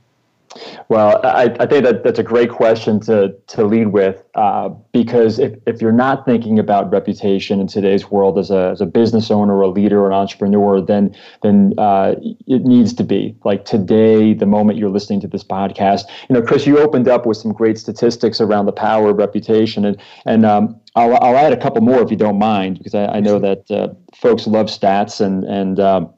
Well, 0.88 1.20
I, 1.24 1.54
I, 1.61 1.66
think 1.66 1.84
that 1.84 2.02
that's 2.04 2.18
a 2.18 2.22
great 2.22 2.50
question 2.50 3.00
to 3.00 3.34
to 3.48 3.64
lead 3.64 3.88
with 3.88 4.22
uh, 4.34 4.70
because 4.92 5.38
if, 5.38 5.54
if 5.66 5.82
you're 5.82 5.92
not 5.92 6.24
thinking 6.24 6.58
about 6.58 6.90
reputation 6.90 7.61
in 7.61 7.66
today's 7.66 8.11
world 8.11 8.38
as 8.38 8.50
a, 8.50 8.70
as 8.70 8.80
a 8.80 8.87
business 8.87 9.30
owner, 9.30 9.56
or 9.56 9.62
a 9.62 9.68
leader, 9.68 10.00
or 10.00 10.06
an 10.06 10.14
entrepreneur, 10.14 10.80
then 10.80 11.14
then 11.42 11.74
uh, 11.78 12.14
it 12.46 12.64
needs 12.64 12.94
to 12.94 13.04
be 13.04 13.37
like 13.44 13.64
today, 13.64 14.32
the 14.32 14.46
moment 14.46 14.78
you're 14.78 14.90
listening 14.90 15.20
to 15.20 15.28
this 15.28 15.44
podcast. 15.44 16.04
You 16.28 16.34
know, 16.34 16.42
Chris, 16.42 16.66
you 16.66 16.78
opened 16.78 17.08
up 17.08 17.26
with 17.26 17.37
some 17.37 17.52
great 17.52 17.78
statistics 17.78 18.40
around 18.40 18.66
the 18.66 18.72
power 18.72 19.11
of 19.11 19.16
reputation, 19.18 19.84
and 19.84 20.00
and 20.24 20.46
um, 20.46 20.80
I'll 20.94 21.14
I'll 21.22 21.37
add 21.37 21.52
a 21.52 21.56
couple 21.56 21.82
more 21.82 22.00
if 22.02 22.11
you 22.11 22.16
don't 22.16 22.38
mind 22.38 22.78
because 22.78 22.94
I, 22.94 23.06
I 23.06 23.20
know 23.20 23.38
that 23.38 23.70
uh, 23.70 23.88
folks 24.14 24.46
love 24.46 24.66
stats 24.66 25.20
and 25.20 25.44
and 25.44 25.78
um, 25.78 26.14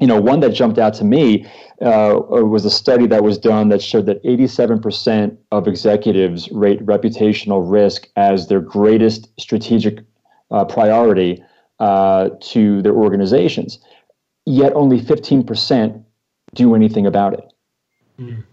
you 0.00 0.06
know, 0.06 0.20
one 0.20 0.40
that 0.40 0.50
jumped 0.50 0.78
out 0.78 0.94
to 0.94 1.04
me 1.04 1.46
uh, 1.80 2.18
was 2.28 2.64
a 2.64 2.70
study 2.70 3.06
that 3.06 3.22
was 3.22 3.38
done 3.38 3.68
that 3.70 3.82
showed 3.82 4.06
that 4.06 4.22
87% 4.24 5.36
of 5.52 5.66
executives 5.66 6.50
rate 6.52 6.84
reputational 6.84 7.70
risk 7.70 8.08
as 8.16 8.48
their 8.48 8.60
greatest 8.60 9.28
strategic 9.40 10.00
uh, 10.50 10.64
priority 10.64 11.42
uh, 11.80 12.30
to 12.40 12.82
their 12.82 12.94
organizations. 12.94 13.78
Yet 14.44 14.72
only 14.74 15.00
15% 15.00 16.02
do 16.54 16.74
anything 16.74 17.06
about 17.06 17.34
it. 17.34 17.52
Mm. 18.18 18.44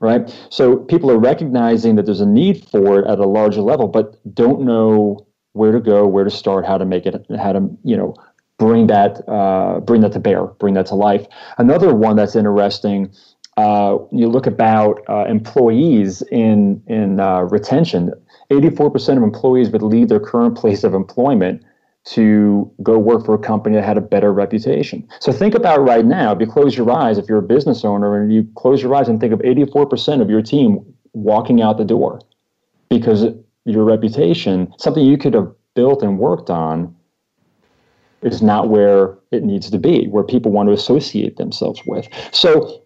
Right? 0.00 0.34
So 0.50 0.78
people 0.78 1.10
are 1.10 1.18
recognizing 1.18 1.96
that 1.96 2.06
there's 2.06 2.20
a 2.20 2.26
need 2.26 2.64
for 2.70 3.00
it 3.00 3.06
at 3.06 3.18
a 3.18 3.26
larger 3.26 3.60
level, 3.60 3.88
but 3.88 4.18
don't 4.34 4.62
know 4.62 5.26
where 5.52 5.72
to 5.72 5.80
go, 5.80 6.06
where 6.06 6.24
to 6.24 6.30
start, 6.30 6.66
how 6.66 6.78
to 6.78 6.84
make 6.84 7.06
it, 7.06 7.26
how 7.38 7.52
to, 7.52 7.70
you 7.84 7.96
know, 7.96 8.14
bring 8.58 8.86
that 8.86 9.26
uh, 9.28 9.80
bring 9.80 10.00
that 10.02 10.12
to 10.12 10.20
bear, 10.20 10.46
bring 10.46 10.74
that 10.74 10.86
to 10.86 10.94
life. 10.94 11.26
Another 11.58 11.94
one 11.94 12.16
that's 12.16 12.36
interesting. 12.36 13.12
Uh, 13.56 13.98
you 14.10 14.28
look 14.28 14.46
about 14.46 15.00
uh, 15.08 15.24
employees 15.24 16.22
in 16.30 16.82
in 16.86 17.20
uh, 17.20 17.40
retention. 17.42 18.12
Eighty 18.50 18.70
four 18.70 18.90
percent 18.90 19.18
of 19.18 19.24
employees 19.24 19.70
would 19.70 19.82
leave 19.82 20.08
their 20.08 20.20
current 20.20 20.56
place 20.56 20.84
of 20.84 20.94
employment 20.94 21.62
to 22.04 22.70
go 22.82 22.98
work 22.98 23.24
for 23.24 23.34
a 23.34 23.38
company 23.38 23.76
that 23.76 23.84
had 23.84 23.96
a 23.96 24.00
better 24.00 24.32
reputation. 24.32 25.06
So 25.20 25.30
think 25.30 25.54
about 25.54 25.80
right 25.86 26.04
now. 26.04 26.32
If 26.32 26.40
you 26.40 26.46
close 26.46 26.76
your 26.76 26.90
eyes, 26.90 27.16
if 27.16 27.28
you're 27.28 27.38
a 27.38 27.42
business 27.42 27.84
owner, 27.84 28.20
and 28.20 28.32
you 28.32 28.48
close 28.56 28.82
your 28.82 28.94
eyes 28.94 29.08
and 29.08 29.20
think 29.20 29.32
of 29.32 29.40
eighty 29.44 29.64
four 29.66 29.86
percent 29.86 30.22
of 30.22 30.30
your 30.30 30.42
team 30.42 30.80
walking 31.12 31.60
out 31.60 31.76
the 31.76 31.84
door 31.84 32.20
because 32.88 33.26
your 33.64 33.84
reputation, 33.84 34.72
something 34.78 35.04
you 35.04 35.18
could 35.18 35.34
have 35.34 35.52
built 35.74 36.02
and 36.02 36.18
worked 36.18 36.50
on 36.50 36.94
is 38.22 38.42
not 38.42 38.68
where 38.68 39.18
it 39.30 39.42
needs 39.42 39.70
to 39.70 39.78
be, 39.78 40.06
where 40.06 40.24
people 40.24 40.52
want 40.52 40.68
to 40.68 40.72
associate 40.72 41.36
themselves 41.36 41.82
with. 41.86 42.08
So 42.32 42.82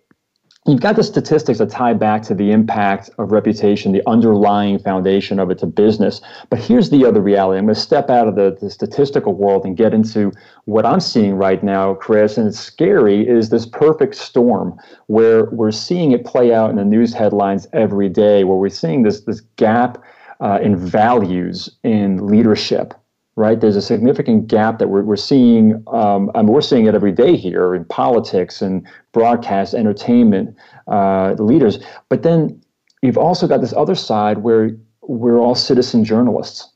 you've 0.66 0.81
got 0.81 0.96
the 0.96 1.03
statistics 1.05 1.59
that 1.59 1.70
tie 1.70 1.94
back 1.94 2.22
to 2.22 2.35
the 2.35 2.51
impact 2.51 3.11
of 3.18 3.31
reputation, 3.31 3.92
the 3.92 4.03
underlying 4.09 4.79
foundation 4.79 5.38
of 5.38 5.51
it 5.51 5.59
to 5.59 5.66
business. 5.66 6.20
But 6.51 6.59
here's 6.59 6.90
the 6.90 7.05
other 7.05 7.20
reality. 7.20 7.59
I'm 7.59 7.66
going 7.66 7.75
to 7.75 7.81
step 7.81 8.11
out 8.11 8.29
of 8.29 8.35
the, 8.35 8.57
the 8.61 8.70
statistical 8.70 9.35
world 9.35 9.64
and 9.64 9.77
get 9.77 9.94
into 9.94 10.33
what 10.64 10.85
I'm 10.85 11.01
seeing 11.01 11.35
right 11.35 11.62
now, 11.62 11.94
Chris, 11.94 12.37
and 12.37 12.49
it's 12.49 12.59
scary, 12.59 13.29
is 13.29 13.51
this 13.51 13.66
perfect 13.66 14.16
storm 14.16 14.77
where 15.07 15.44
we're 15.51 15.70
seeing 15.70 16.12
it 16.12 16.25
play 16.25 16.53
out 16.53 16.70
in 16.70 16.77
the 16.77 16.85
news 16.85 17.14
headlines 17.14 17.66
every 17.72 18.09
day, 18.09 18.44
where 18.44 18.57
we're 18.57 18.68
seeing 18.68 19.03
this, 19.03 19.20
this 19.20 19.40
gap 19.57 20.03
uh, 20.40 20.59
in 20.62 20.77
values 20.77 21.70
in 21.85 22.27
leadership 22.27 22.94
right? 23.37 23.61
There's 23.61 23.77
a 23.77 23.83
significant 23.83 24.49
gap 24.49 24.79
that 24.79 24.88
we're, 24.88 25.03
we're 25.03 25.16
seeing. 25.16 25.83
Um, 25.87 26.31
mean, 26.37 26.46
we're 26.46 26.62
seeing 26.62 26.87
it 26.87 26.94
every 26.94 27.12
day 27.12 27.37
here 27.37 27.75
in 27.75 27.85
politics 27.85 28.62
and 28.62 28.87
broadcast, 29.12 29.75
entertainment, 29.75 30.57
uh, 30.88 31.35
leaders. 31.38 31.79
But 32.09 32.22
then 32.22 32.61
you've 33.03 33.18
also 33.18 33.46
got 33.46 33.61
this 33.61 33.75
other 33.75 33.94
side 33.94 34.38
where 34.38 34.70
we're 35.03 35.38
all 35.38 35.55
citizen 35.55 36.05
journalists, 36.05 36.72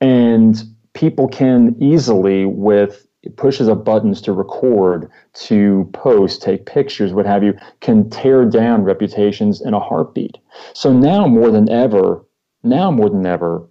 and 0.00 0.56
people 0.94 1.28
can 1.28 1.76
easily, 1.78 2.46
with 2.46 3.06
pushes 3.36 3.68
of 3.68 3.84
buttons 3.84 4.20
to 4.22 4.32
record, 4.32 5.10
to 5.34 5.88
post, 5.92 6.42
take 6.42 6.64
pictures, 6.64 7.12
what 7.12 7.26
have 7.26 7.42
you, 7.42 7.54
can 7.80 8.08
tear 8.08 8.44
down 8.44 8.82
reputations 8.82 9.60
in 9.60 9.74
a 9.74 9.80
heartbeat. 9.80 10.38
So 10.74 10.92
now 10.92 11.26
more 11.26 11.50
than 11.50 11.68
ever, 11.68 12.24
now 12.62 12.90
more 12.90 13.10
than 13.10 13.26
ever, 13.26 13.66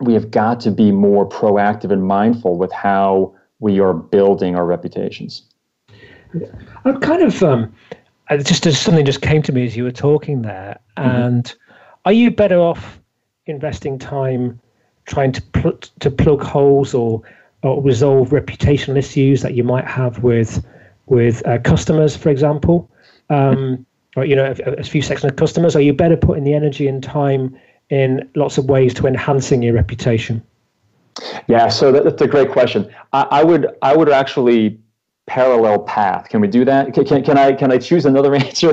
we 0.00 0.14
have 0.14 0.30
got 0.30 0.60
to 0.60 0.70
be 0.70 0.92
more 0.92 1.28
proactive 1.28 1.90
and 1.90 2.04
mindful 2.04 2.56
with 2.56 2.72
how 2.72 3.34
we 3.60 3.80
are 3.80 3.92
building 3.92 4.54
our 4.54 4.64
reputations. 4.64 5.42
I'm 6.84 7.00
kind 7.00 7.22
of 7.22 7.42
um, 7.42 7.74
just 8.30 8.66
as 8.66 8.78
something 8.78 9.04
just 9.04 9.22
came 9.22 9.42
to 9.42 9.52
me 9.52 9.64
as 9.64 9.76
you 9.76 9.84
were 9.84 9.90
talking 9.90 10.42
there, 10.42 10.78
mm-hmm. 10.96 11.08
and 11.08 11.54
are 12.04 12.12
you 12.12 12.30
better 12.30 12.58
off 12.58 13.00
investing 13.46 13.98
time 13.98 14.60
trying 15.06 15.32
to 15.32 15.42
pl- 15.42 15.80
to 16.00 16.10
plug 16.10 16.42
holes 16.42 16.94
or 16.94 17.22
or 17.62 17.82
resolve 17.82 18.28
reputational 18.28 18.96
issues 18.96 19.42
that 19.42 19.54
you 19.54 19.64
might 19.64 19.86
have 19.86 20.22
with 20.22 20.64
with 21.06 21.44
uh, 21.46 21.58
customers, 21.58 22.14
for 22.14 22.28
example, 22.28 22.90
um, 23.30 23.84
or 24.16 24.24
you 24.24 24.36
know 24.36 24.54
a, 24.66 24.72
a 24.72 24.84
few 24.84 25.02
sections 25.02 25.32
of 25.32 25.36
customers? 25.36 25.74
Are 25.74 25.80
you 25.80 25.92
better 25.92 26.16
putting 26.16 26.44
the 26.44 26.54
energy 26.54 26.86
and 26.86 27.02
time 27.02 27.58
in 27.90 28.28
lots 28.34 28.58
of 28.58 28.66
ways 28.66 28.94
to 28.94 29.06
enhancing 29.06 29.62
your 29.62 29.74
reputation? 29.74 30.42
Yeah, 31.46 31.68
so 31.68 31.90
that, 31.92 32.04
that's 32.04 32.22
a 32.22 32.28
great 32.28 32.50
question. 32.50 32.92
I, 33.12 33.22
I, 33.30 33.44
would 33.44 33.66
I 33.82 33.96
would 33.96 34.08
actually 34.08 34.78
parallel 35.26 35.80
path. 35.80 36.28
Can 36.28 36.40
we 36.40 36.48
do 36.48 36.64
that? 36.64 36.92
Can, 36.94 37.04
can, 37.04 37.22
can 37.22 37.38
I 37.38 37.52
can 37.52 37.70
I 37.70 37.78
choose 37.78 38.06
another 38.06 38.34
answer? 38.46 38.72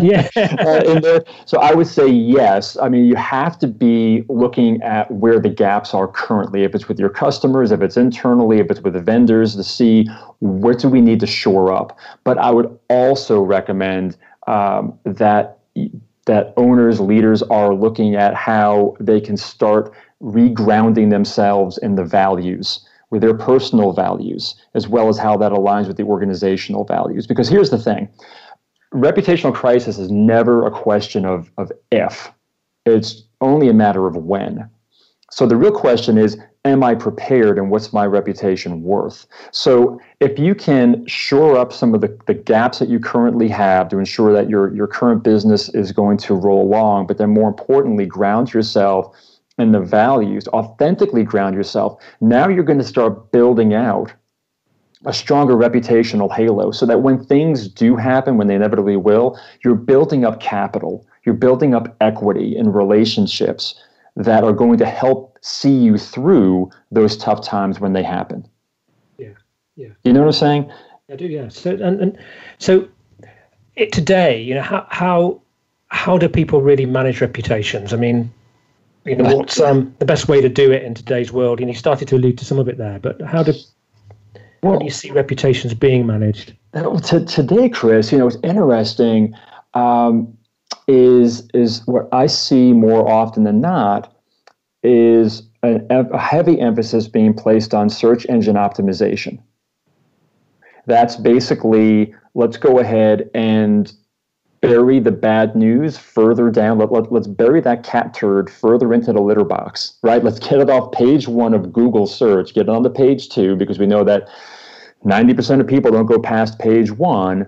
yeah. 0.00 0.28
uh, 0.36 1.20
so 1.44 1.58
I 1.60 1.74
would 1.74 1.86
say 1.86 2.06
yes. 2.06 2.76
I 2.78 2.88
mean, 2.88 3.04
you 3.04 3.16
have 3.16 3.58
to 3.58 3.66
be 3.66 4.24
looking 4.28 4.80
at 4.82 5.10
where 5.10 5.40
the 5.40 5.48
gaps 5.48 5.92
are 5.92 6.08
currently. 6.08 6.62
If 6.62 6.74
it's 6.74 6.88
with 6.88 6.98
your 6.98 7.10
customers, 7.10 7.72
if 7.72 7.82
it's 7.82 7.96
internally, 7.96 8.60
if 8.60 8.70
it's 8.70 8.80
with 8.80 8.94
the 8.94 9.00
vendors, 9.00 9.56
to 9.56 9.64
see 9.64 10.08
what 10.38 10.78
do 10.78 10.88
we 10.88 11.00
need 11.00 11.20
to 11.20 11.26
shore 11.26 11.72
up. 11.72 11.98
But 12.24 12.38
I 12.38 12.50
would 12.50 12.78
also 12.88 13.42
recommend 13.42 14.16
um, 14.46 14.98
that 15.04 15.58
that 16.28 16.54
owners, 16.56 17.00
leaders 17.00 17.42
are 17.42 17.74
looking 17.74 18.14
at 18.14 18.34
how 18.34 18.94
they 19.00 19.20
can 19.20 19.36
start 19.36 19.92
regrounding 20.22 21.10
themselves 21.10 21.78
in 21.78 21.96
the 21.96 22.04
values 22.04 22.86
with 23.10 23.22
their 23.22 23.34
personal 23.34 23.92
values, 23.92 24.54
as 24.74 24.86
well 24.86 25.08
as 25.08 25.18
how 25.18 25.36
that 25.36 25.52
aligns 25.52 25.88
with 25.88 25.96
the 25.96 26.02
organizational 26.02 26.84
values. 26.84 27.26
Because 27.26 27.48
here's 27.48 27.70
the 27.70 27.78
thing 27.78 28.08
reputational 28.94 29.54
crisis 29.54 29.98
is 29.98 30.10
never 30.10 30.66
a 30.66 30.70
question 30.70 31.24
of, 31.24 31.50
of 31.58 31.70
if, 31.90 32.30
it's 32.86 33.22
only 33.40 33.68
a 33.68 33.74
matter 33.74 34.06
of 34.06 34.16
when. 34.16 34.68
So 35.30 35.46
the 35.46 35.56
real 35.56 35.72
question 35.72 36.16
is 36.16 36.38
am 36.64 36.82
I 36.82 36.94
prepared 36.94 37.58
and 37.58 37.70
what's 37.70 37.92
my 37.92 38.06
reputation 38.06 38.82
worth? 38.82 39.26
So 39.52 40.00
if 40.20 40.38
you 40.38 40.54
can 40.54 41.06
shore 41.06 41.56
up 41.56 41.72
some 41.72 41.94
of 41.94 42.00
the, 42.00 42.18
the 42.26 42.34
gaps 42.34 42.78
that 42.80 42.88
you 42.88 42.98
currently 42.98 43.48
have 43.48 43.88
to 43.90 43.98
ensure 43.98 44.32
that 44.32 44.48
your, 44.48 44.74
your 44.74 44.86
current 44.86 45.22
business 45.22 45.68
is 45.70 45.92
going 45.92 46.18
to 46.18 46.34
roll 46.34 46.62
along, 46.62 47.06
but 47.06 47.18
then 47.18 47.30
more 47.30 47.48
importantly, 47.48 48.06
ground 48.06 48.52
yourself 48.52 49.16
in 49.58 49.72
the 49.72 49.80
values, 49.80 50.46
authentically 50.48 51.24
ground 51.24 51.54
yourself, 51.54 52.00
now 52.20 52.48
you're 52.48 52.64
going 52.64 52.78
to 52.78 52.84
start 52.84 53.32
building 53.32 53.74
out 53.74 54.12
a 55.04 55.12
stronger 55.12 55.54
reputational 55.54 56.34
halo 56.34 56.72
so 56.72 56.84
that 56.84 57.02
when 57.02 57.24
things 57.24 57.68
do 57.68 57.94
happen, 57.94 58.36
when 58.36 58.48
they 58.48 58.54
inevitably 58.56 58.96
will, 58.96 59.38
you're 59.64 59.76
building 59.76 60.24
up 60.24 60.40
capital, 60.40 61.06
you're 61.24 61.34
building 61.34 61.74
up 61.74 61.96
equity 62.00 62.56
in 62.56 62.72
relationships 62.72 63.80
that 64.18 64.42
are 64.42 64.52
going 64.52 64.76
to 64.76 64.84
help 64.84 65.38
see 65.40 65.74
you 65.74 65.96
through 65.96 66.68
those 66.90 67.16
tough 67.16 67.42
times 67.42 67.78
when 67.78 67.92
they 67.92 68.02
happen. 68.02 68.46
Yeah, 69.16 69.28
yeah. 69.76 69.90
You 70.02 70.12
know 70.12 70.20
what 70.20 70.26
I'm 70.26 70.32
saying? 70.32 70.72
I 71.10 71.16
do. 71.16 71.26
Yeah. 71.26 71.48
So 71.48 71.70
and, 71.70 72.00
and 72.00 72.18
so 72.58 72.88
it 73.76 73.92
today, 73.92 74.42
you 74.42 74.54
know, 74.54 74.62
how 74.62 74.86
how 74.90 75.40
how 75.86 76.18
do 76.18 76.28
people 76.28 76.60
really 76.60 76.84
manage 76.84 77.20
reputations? 77.20 77.92
I 77.92 77.96
mean, 77.96 78.32
you 79.04 79.14
know, 79.14 79.36
what's 79.36 79.60
um, 79.68 79.94
the 80.00 80.04
best 80.04 80.28
way 80.28 80.40
to 80.40 80.48
do 80.48 80.72
it 80.72 80.82
in 80.82 80.94
today's 80.94 81.32
world? 81.32 81.60
And 81.60 81.68
you 81.68 81.76
started 81.76 82.08
to 82.08 82.16
allude 82.16 82.38
to 82.38 82.44
some 82.44 82.58
of 82.58 82.68
it 82.68 82.76
there, 82.76 82.98
but 82.98 83.20
how 83.22 83.44
do 83.44 83.52
well, 84.62 84.72
how 84.72 84.78
do 84.80 84.84
you 84.84 84.90
see 84.90 85.12
reputations 85.12 85.74
being 85.74 86.06
managed? 86.06 86.54
To, 86.74 87.24
today, 87.24 87.68
Chris, 87.68 88.10
you 88.10 88.18
know, 88.18 88.26
it's 88.26 88.36
interesting. 88.42 89.32
Um, 89.74 90.36
is 90.88 91.46
is 91.52 91.86
what 91.86 92.08
I 92.12 92.26
see 92.26 92.72
more 92.72 93.08
often 93.08 93.44
than 93.44 93.60
not 93.60 94.12
is 94.82 95.42
a, 95.62 96.18
heavy 96.18 96.60
emphasis 96.60 97.06
being 97.08 97.34
placed 97.34 97.74
on 97.74 97.90
search 97.90 98.26
engine 98.28 98.56
optimization. 98.56 99.38
That's 100.86 101.16
basically 101.16 102.14
let's 102.34 102.56
go 102.56 102.78
ahead 102.78 103.30
and 103.34 103.92
bury 104.60 104.98
the 104.98 105.10
bad 105.12 105.54
news 105.54 105.98
further 105.98 106.50
down. 106.50 106.78
Let, 106.78 106.90
let, 106.90 107.12
let's 107.12 107.26
bury 107.26 107.60
that 107.60 107.84
cat 107.84 108.14
turd 108.14 108.50
further 108.50 108.92
into 108.92 109.12
the 109.12 109.20
litter 109.20 109.44
box, 109.44 109.98
right? 110.02 110.22
Let's 110.24 110.38
get 110.38 110.60
it 110.60 110.70
off 110.70 110.92
page 110.92 111.28
one 111.28 111.54
of 111.54 111.72
Google 111.72 112.06
search, 112.06 112.54
get 112.54 112.62
it 112.62 112.68
on 112.68 112.82
the 112.82 112.90
page 112.90 113.28
two, 113.28 113.54
because 113.56 113.78
we 113.78 113.86
know 113.86 114.02
that 114.04 114.28
90% 115.04 115.60
of 115.60 115.66
people 115.66 115.92
don't 115.92 116.06
go 116.06 116.18
past 116.18 116.58
page 116.58 116.90
one 116.90 117.46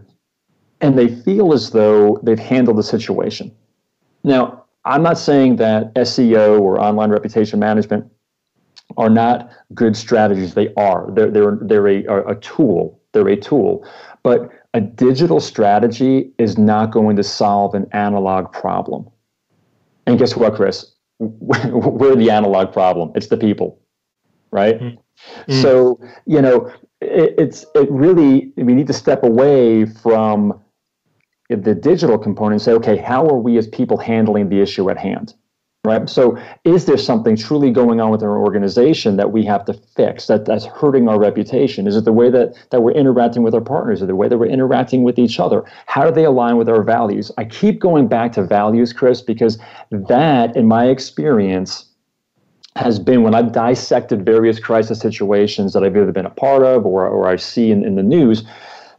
and 0.81 0.99
they 0.99 1.09
feel 1.09 1.53
as 1.53 1.71
though 1.71 2.19
they've 2.23 2.39
handled 2.39 2.79
the 2.79 2.83
situation. 2.83 3.55
Now, 4.25 4.65
I'm 4.85 5.03
not 5.03 5.19
saying 5.19 5.57
that 5.57 5.95
SEO 5.95 6.61
or 6.61 6.81
online 6.81 7.11
reputation 7.11 7.59
management 7.59 8.11
are 8.97 9.11
not 9.11 9.51
good 9.75 9.97
strategies. 9.97 10.55
They 10.55 10.73
are. 10.75 11.11
They're, 11.13 11.31
they're, 11.31 11.59
they're 11.61 11.89
a, 11.89 12.31
a 12.31 12.35
tool. 12.37 13.01
They're 13.13 13.29
a 13.29 13.37
tool. 13.37 13.87
But 14.23 14.51
a 14.75 14.81
digital 14.81 15.41
strategy 15.41 16.33
is 16.39 16.57
not 16.57 16.91
going 16.91 17.17
to 17.17 17.23
solve 17.23 17.75
an 17.75 17.87
analog 17.93 18.53
problem. 18.53 19.09
And 20.07 20.19
guess 20.19 20.37
what, 20.37 20.55
Chris? 20.55 20.93
We're 21.19 22.17
the 22.17 22.31
analog 22.31 22.73
problem. 22.73 23.13
It's 23.15 23.27
the 23.27 23.37
people, 23.37 23.79
right? 24.51 24.81
Mm-hmm. 24.81 25.61
So, 25.61 26.01
you 26.27 26.41
know, 26.41 26.73
it, 27.01 27.35
it's 27.37 27.67
it 27.75 27.91
really 27.91 28.53
we 28.57 28.73
need 28.73 28.87
to 28.87 28.93
step 28.95 29.23
away 29.23 29.85
from 29.85 30.59
the 31.57 31.75
digital 31.75 32.19
component 32.19 32.63
say, 32.63 32.73
okay, 32.73 32.97
how 32.97 33.27
are 33.27 33.39
we 33.39 33.59
as 33.59 33.67
people 33.67 33.99
handling 33.99 34.49
the 34.49 34.61
issue 34.61 34.89
at 34.91 34.99
hand? 34.99 35.35
right? 35.85 36.09
So, 36.09 36.39
is 36.65 36.85
there 36.85 36.99
something 36.99 37.37
truly 37.37 37.71
going 37.71 38.01
on 38.01 38.11
with 38.11 38.23
our 38.23 38.39
organization 38.39 39.17
that 39.17 39.33
we 39.33 39.45
have 39.47 39.65
to 39.65 39.73
fix 39.73 40.27
that, 40.27 40.45
that's 40.45 40.67
hurting 40.67 41.09
our 41.09 41.19
reputation? 41.19 41.87
Is 41.87 41.97
it 41.97 42.05
the 42.05 42.13
way 42.13 42.31
that, 42.31 42.55
that 42.71 42.83
we're 42.83 42.93
interacting 42.93 43.43
with 43.43 43.55
our 43.55 43.61
partners? 43.61 44.03
It 44.03 44.07
the 44.07 44.15
way 44.15 44.29
that 44.29 44.37
we're 44.37 44.47
interacting 44.47 45.03
with 45.05 45.19
each 45.19 45.41
other? 45.41 45.65
How 45.87 46.05
do 46.05 46.13
they 46.13 46.25
align 46.25 46.57
with 46.57 46.69
our 46.69 46.83
values? 46.83 47.33
I 47.39 47.45
keep 47.45 47.81
going 47.81 48.09
back 48.09 48.33
to 48.33 48.45
values, 48.45 48.93
Chris, 48.93 49.23
because 49.23 49.59
that, 49.91 50.55
in 50.55 50.67
my 50.67 50.87
experience, 50.87 51.87
has 52.77 52.99
been 52.99 53.23
when 53.23 53.35
I've 53.35 53.53
dissected 53.53 54.25
various 54.25 54.61
crisis 54.61 55.01
situations 55.01 55.73
that 55.73 55.83
I've 55.83 55.97
either 55.97 56.13
been 56.13 56.27
a 56.27 56.31
part 56.31 56.63
of 56.63 56.87
or, 56.87 57.07
or 57.07 57.27
I 57.27 57.37
see 57.37 57.71
in, 57.71 57.85
in 57.85 57.97
the 57.97 58.03
news, 58.03 58.45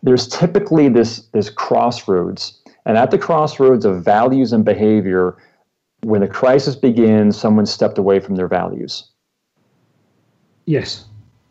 there's 0.03 0.27
typically 0.27 0.89
this, 0.89 1.27
this 1.33 1.49
crossroads. 1.49 2.59
And 2.85 2.97
at 2.97 3.11
the 3.11 3.17
crossroads 3.17 3.85
of 3.85 4.03
values 4.03 4.53
and 4.53 4.65
behavior, 4.65 5.37
when 6.03 6.23
a 6.23 6.27
crisis 6.27 6.75
begins, 6.75 7.37
someone 7.37 7.65
stepped 7.65 7.97
away 7.97 8.19
from 8.19 8.35
their 8.35 8.47
values. 8.47 9.09
Yes. 10.65 11.05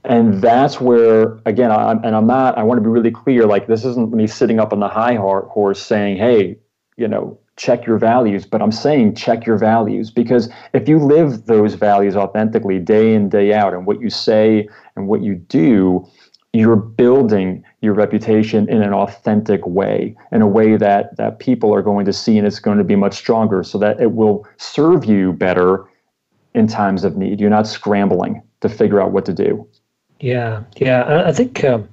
And 0.04 0.40
that's 0.40 0.80
where, 0.80 1.38
again, 1.44 1.70
I'm, 1.70 2.02
and 2.02 2.16
I'm 2.16 2.26
not, 2.26 2.56
I 2.56 2.62
want 2.62 2.78
to 2.78 2.82
be 2.82 2.88
really 2.88 3.10
clear 3.10 3.46
like, 3.46 3.66
this 3.66 3.84
isn't 3.84 4.12
me 4.12 4.26
sitting 4.26 4.58
up 4.58 4.72
on 4.72 4.80
the 4.80 4.88
high 4.88 5.14
horse 5.14 5.80
saying, 5.80 6.16
hey, 6.16 6.58
you 6.96 7.06
know, 7.06 7.38
check 7.56 7.84
your 7.86 7.98
values, 7.98 8.46
but 8.46 8.62
I'm 8.62 8.72
saying 8.72 9.14
check 9.14 9.44
your 9.44 9.58
values 9.58 10.10
because 10.10 10.48
if 10.72 10.88
you 10.88 10.98
live 10.98 11.44
those 11.44 11.74
values 11.74 12.16
authentically 12.16 12.78
day 12.78 13.14
in, 13.14 13.28
day 13.28 13.52
out, 13.52 13.74
and 13.74 13.84
what 13.84 14.00
you 14.00 14.08
say 14.08 14.66
and 14.96 15.06
what 15.06 15.22
you 15.22 15.34
do, 15.34 16.06
you're 16.52 16.76
building 16.76 17.64
your 17.80 17.94
reputation 17.94 18.68
in 18.68 18.82
an 18.82 18.92
authentic 18.92 19.64
way, 19.66 20.16
in 20.32 20.42
a 20.42 20.48
way 20.48 20.76
that 20.76 21.16
that 21.16 21.38
people 21.38 21.72
are 21.74 21.82
going 21.82 22.04
to 22.04 22.12
see 22.12 22.38
and 22.38 22.46
it's 22.46 22.58
going 22.58 22.78
to 22.78 22.84
be 22.84 22.96
much 22.96 23.14
stronger 23.14 23.62
so 23.62 23.78
that 23.78 24.00
it 24.00 24.12
will 24.12 24.46
serve 24.56 25.04
you 25.04 25.32
better 25.32 25.84
in 26.54 26.66
times 26.66 27.04
of 27.04 27.16
need. 27.16 27.40
You're 27.40 27.50
not 27.50 27.66
scrambling 27.66 28.42
to 28.60 28.68
figure 28.68 29.00
out 29.00 29.12
what 29.12 29.24
to 29.26 29.32
do. 29.32 29.66
Yeah, 30.18 30.62
yeah. 30.76 31.22
I 31.26 31.32
think 31.32 31.64
um, 31.64 31.88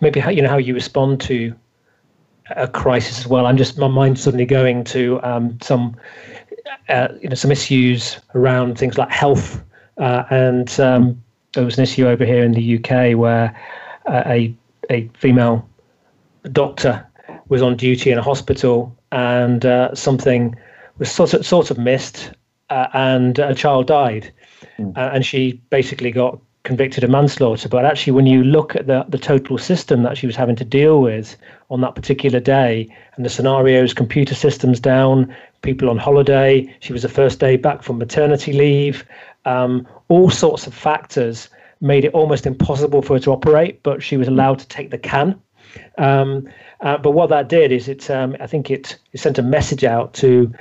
maybe 0.00 0.20
how 0.20 0.30
you 0.30 0.42
know 0.42 0.50
how 0.50 0.58
you 0.58 0.74
respond 0.74 1.20
to 1.22 1.54
a 2.50 2.68
crisis 2.68 3.20
as 3.20 3.26
well. 3.26 3.46
I'm 3.46 3.56
just 3.56 3.78
my 3.78 3.88
mind 3.88 4.18
suddenly 4.18 4.44
going 4.44 4.84
to 4.84 5.20
um, 5.22 5.58
some 5.62 5.96
uh, 6.90 7.08
you 7.22 7.28
know 7.30 7.34
some 7.34 7.50
issues 7.50 8.18
around 8.34 8.78
things 8.78 8.98
like 8.98 9.10
health, 9.10 9.62
uh, 9.96 10.24
and 10.30 10.78
um, 10.78 11.22
there 11.54 11.64
was 11.64 11.78
an 11.78 11.82
issue 11.82 12.06
over 12.06 12.24
here 12.24 12.44
in 12.44 12.52
the 12.52 12.78
UK 12.78 13.16
where 13.16 13.56
a 14.08 14.54
a 14.90 15.08
female 15.14 15.68
doctor 16.52 17.06
was 17.48 17.62
on 17.62 17.76
duty 17.76 18.10
in 18.10 18.18
a 18.18 18.22
hospital 18.22 18.94
and 19.12 19.64
uh, 19.64 19.94
something 19.94 20.54
was 20.98 21.10
sort 21.10 21.34
of, 21.34 21.44
sort 21.44 21.70
of 21.70 21.78
missed 21.78 22.32
uh, 22.70 22.88
and 22.94 23.38
a 23.38 23.54
child 23.54 23.86
died 23.86 24.32
mm. 24.78 24.96
uh, 24.96 25.10
and 25.12 25.24
she 25.24 25.60
basically 25.70 26.10
got 26.10 26.38
convicted 26.62 27.04
of 27.04 27.10
manslaughter 27.10 27.68
but 27.68 27.84
actually 27.84 28.12
when 28.12 28.26
you 28.26 28.42
look 28.42 28.74
at 28.74 28.86
the, 28.86 29.04
the 29.08 29.18
total 29.18 29.58
system 29.58 30.02
that 30.02 30.16
she 30.16 30.26
was 30.26 30.34
having 30.34 30.56
to 30.56 30.64
deal 30.64 31.02
with 31.02 31.36
on 31.70 31.82
that 31.82 31.94
particular 31.94 32.40
day 32.40 32.88
and 33.16 33.24
the 33.24 33.28
scenarios 33.28 33.92
computer 33.92 34.34
systems 34.34 34.80
down 34.80 35.34
people 35.60 35.90
on 35.90 35.98
holiday 35.98 36.74
she 36.80 36.92
was 36.92 37.02
the 37.02 37.08
first 37.08 37.38
day 37.38 37.56
back 37.56 37.82
from 37.82 37.98
maternity 37.98 38.52
leave 38.52 39.04
um, 39.44 39.86
all 40.08 40.30
sorts 40.30 40.66
of 40.66 40.72
factors 40.72 41.50
made 41.84 42.04
it 42.04 42.14
almost 42.14 42.46
impossible 42.46 43.02
for 43.02 43.14
her 43.14 43.20
to 43.20 43.30
operate, 43.30 43.82
but 43.82 44.02
she 44.02 44.16
was 44.16 44.26
allowed 44.26 44.58
to 44.58 44.66
take 44.68 44.90
the 44.90 44.98
can. 44.98 45.40
Um, 45.98 46.48
uh, 46.80 46.96
but 46.96 47.10
what 47.10 47.28
that 47.28 47.48
did 47.48 47.72
is 47.72 47.88
it, 47.88 48.10
um, 48.10 48.36
I 48.40 48.46
think 48.46 48.70
it, 48.70 48.98
it, 49.12 49.20
sent 49.20 49.38
a 49.38 49.42
message 49.42 49.84
out 49.84 50.14
to 50.14 50.52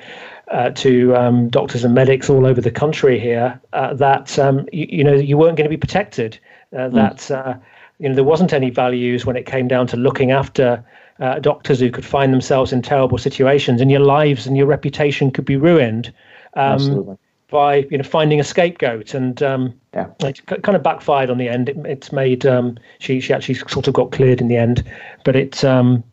uh, 0.52 0.70
to 0.72 1.16
um, 1.16 1.50
doctors 1.50 1.84
and 1.84 1.94
medics 1.94 2.30
all 2.30 2.46
over 2.46 2.60
the 2.62 2.72
country 2.72 3.20
here 3.20 3.60
uh, 3.72 3.94
that 3.94 4.38
um, 4.38 4.68
you, 4.72 4.88
you, 4.90 5.04
know 5.04 5.14
you 5.14 5.38
weren't 5.38 5.56
going 5.56 5.70
to 5.70 5.70
be 5.70 5.78
protected. 5.78 6.38
Uh, 6.74 6.90
mm. 6.90 6.94
That 6.94 7.32
uh, 7.32 7.56
you 8.00 8.10
know 8.10 8.16
there 8.16 8.24
wasn't 8.24 8.54
any 8.54 8.70
values 8.70 9.26
when 9.26 9.36
it 9.36 9.46
came 9.46 9.68
down 9.68 9.88
to 9.88 9.98
looking 9.98 10.32
after 10.32 10.84
uh, 11.20 11.40
doctors 11.40 11.80
who 11.80 11.90
could 11.90 12.06
find 12.06 12.34
themselves 12.34 12.74
in 12.74 12.82
terrible 12.82 13.18
situations, 13.18 13.82
and 13.82 13.90
your 13.90 14.02
lives 14.02 14.46
and 14.46 14.58
your 14.58 14.68
reputation 14.68 15.32
could 15.32 15.46
be 15.46 15.58
ruined. 15.58 16.08
Um, 16.56 16.74
Absolutely 16.74 17.18
by 17.54 17.86
you 17.92 17.98
know 17.98 18.04
finding 18.04 18.40
a 18.40 18.44
scapegoat, 18.44 19.14
and 19.14 19.42
um, 19.44 19.74
yeah. 19.94 20.08
it 20.22 20.46
kind 20.48 20.76
of 20.76 20.84
backfired 20.84 21.30
on 21.30 21.38
the 21.38 21.48
end. 21.48 21.70
It, 21.70 21.78
it's 21.86 22.12
made 22.12 22.46
um, 22.46 22.78
she 23.00 23.22
she 23.22 23.32
actually 23.32 23.56
sort 23.56 23.88
of 23.88 23.94
got 23.94 24.12
cleared 24.12 24.42
in 24.42 24.50
the 24.50 24.58
end, 24.58 24.84
but 25.24 25.38
it 25.38 25.64
um, 25.64 26.04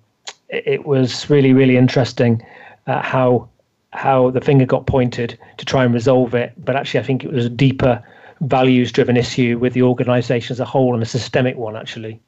it, 0.51 0.65
it 0.67 0.87
was 0.87 1.29
really 1.31 1.53
really 1.53 1.77
interesting 1.77 2.47
uh, 2.87 3.03
how 3.03 3.49
how 3.93 4.31
the 4.31 4.41
finger 4.41 4.67
got 4.67 4.87
pointed 4.87 5.37
to 5.57 5.65
try 5.65 5.83
and 5.83 5.93
resolve 5.95 6.35
it. 6.35 6.53
But 6.59 6.77
actually, 6.77 7.01
I 7.01 7.03
think 7.05 7.25
it 7.25 7.33
was 7.33 7.47
a 7.47 7.51
deeper 7.51 8.05
values 8.43 8.93
driven 8.93 9.17
issue 9.17 9.59
with 9.59 9.73
the 9.73 9.83
organization 9.83 10.55
as 10.55 10.61
a 10.61 10.65
whole 10.65 10.95
and 10.95 11.03
a 11.03 11.07
systemic 11.07 11.57
one 11.57 11.77
actually. 11.77 12.21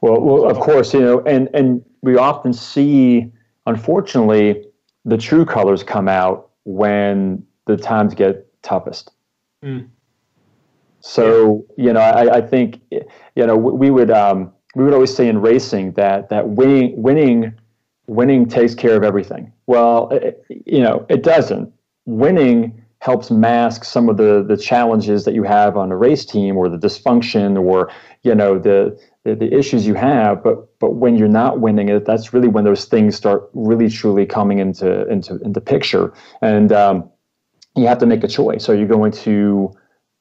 Well, 0.00 0.20
well, 0.20 0.50
of 0.50 0.58
course, 0.58 0.94
you 0.94 1.00
know, 1.00 1.20
and 1.20 1.50
and 1.52 1.84
we 2.00 2.16
often 2.16 2.54
see, 2.54 3.30
unfortunately, 3.66 4.64
the 5.04 5.18
true 5.18 5.44
colors 5.44 5.82
come 5.82 6.08
out 6.08 6.48
when 6.64 7.44
the 7.66 7.76
times 7.76 8.14
get 8.14 8.46
toughest. 8.64 9.12
Mm. 9.64 9.88
So 11.00 11.64
yeah. 11.76 11.84
you 11.84 11.92
know, 11.92 12.00
I, 12.00 12.38
I, 12.38 12.40
think 12.40 12.80
you 12.90 13.46
know 13.46 13.56
we 13.56 13.90
would 13.90 14.10
um, 14.10 14.52
we 14.74 14.84
would 14.84 14.94
always 14.94 15.14
say 15.14 15.28
in 15.28 15.38
racing 15.40 15.92
that 15.92 16.30
that 16.30 16.48
winning 16.48 17.00
winning 17.00 17.54
winning 18.06 18.46
takes 18.46 18.74
care 18.74 18.96
of 18.96 19.04
everything. 19.04 19.52
Well, 19.66 20.08
it, 20.10 20.44
you 20.48 20.80
know, 20.80 21.06
it 21.08 21.22
doesn't. 21.22 21.72
Winning 22.06 22.84
helps 23.04 23.30
mask 23.30 23.84
some 23.84 24.08
of 24.08 24.16
the 24.16 24.42
the 24.48 24.56
challenges 24.56 25.26
that 25.26 25.34
you 25.34 25.42
have 25.42 25.76
on 25.76 25.92
a 25.92 25.96
race 25.96 26.24
team 26.24 26.56
or 26.56 26.70
the 26.70 26.78
dysfunction 26.78 27.62
or 27.62 27.90
you 28.22 28.34
know 28.34 28.58
the 28.58 28.98
the, 29.24 29.34
the 29.34 29.52
issues 29.52 29.86
you 29.86 29.92
have 29.92 30.42
but 30.42 30.56
but 30.78 30.94
when 30.94 31.14
you're 31.14 31.28
not 31.28 31.60
winning 31.60 31.90
it 31.90 32.06
that's 32.06 32.32
really 32.32 32.48
when 32.48 32.64
those 32.64 32.86
things 32.86 33.14
start 33.14 33.50
really 33.52 33.90
truly 33.90 34.24
coming 34.24 34.58
into 34.58 35.06
into 35.08 35.36
into 35.42 35.60
picture 35.60 36.14
and 36.40 36.72
um, 36.72 37.10
you 37.76 37.86
have 37.86 37.98
to 37.98 38.06
make 38.06 38.22
a 38.24 38.28
choice. 38.28 38.68
Are 38.68 38.74
you 38.74 38.86
going 38.86 39.12
to, 39.12 39.72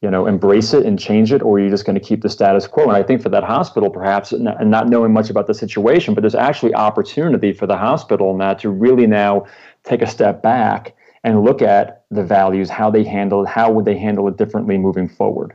you 0.02 0.10
know, 0.10 0.26
embrace 0.26 0.74
it 0.74 0.86
and 0.86 1.00
change 1.00 1.32
it, 1.32 1.42
or 1.42 1.58
are 1.58 1.60
you 1.60 1.70
just 1.70 1.86
going 1.86 2.00
to 2.00 2.06
keep 2.06 2.22
the 2.22 2.30
status 2.30 2.68
quo? 2.68 2.84
And 2.84 2.94
I 2.94 3.04
think 3.04 3.22
for 3.22 3.30
that 3.30 3.44
hospital, 3.44 3.89
perhaps, 3.89 4.32
and 4.32 4.44
not 4.44 4.89
knowing 4.89 5.13
much 5.13 5.30
about 5.30 5.48
the 5.48 5.54
situation, 5.54 6.13
but 6.13 6.22
there's 6.22 6.36
actually 6.36 6.74
opportunity 6.74 7.54
for 7.54 7.68
the 7.68 7.78
hospital 7.78 8.36
now 8.36 8.54
to 8.56 8.70
really 8.70 9.08
now 9.08 9.46
take 9.84 10.02
a 10.02 10.08
step 10.08 10.42
back 10.42 10.96
and 11.24 11.44
look 11.44 11.62
at 11.62 12.04
the 12.12 12.24
values, 12.24 12.70
how 12.70 12.92
they 12.92 13.04
handle 13.04 13.44
it, 13.44 13.48
how 13.48 13.72
would 13.72 13.86
they 13.86 13.98
handle 13.98 14.28
it 14.28 14.38
differently 14.38 14.78
moving 14.78 15.08
forward. 15.08 15.54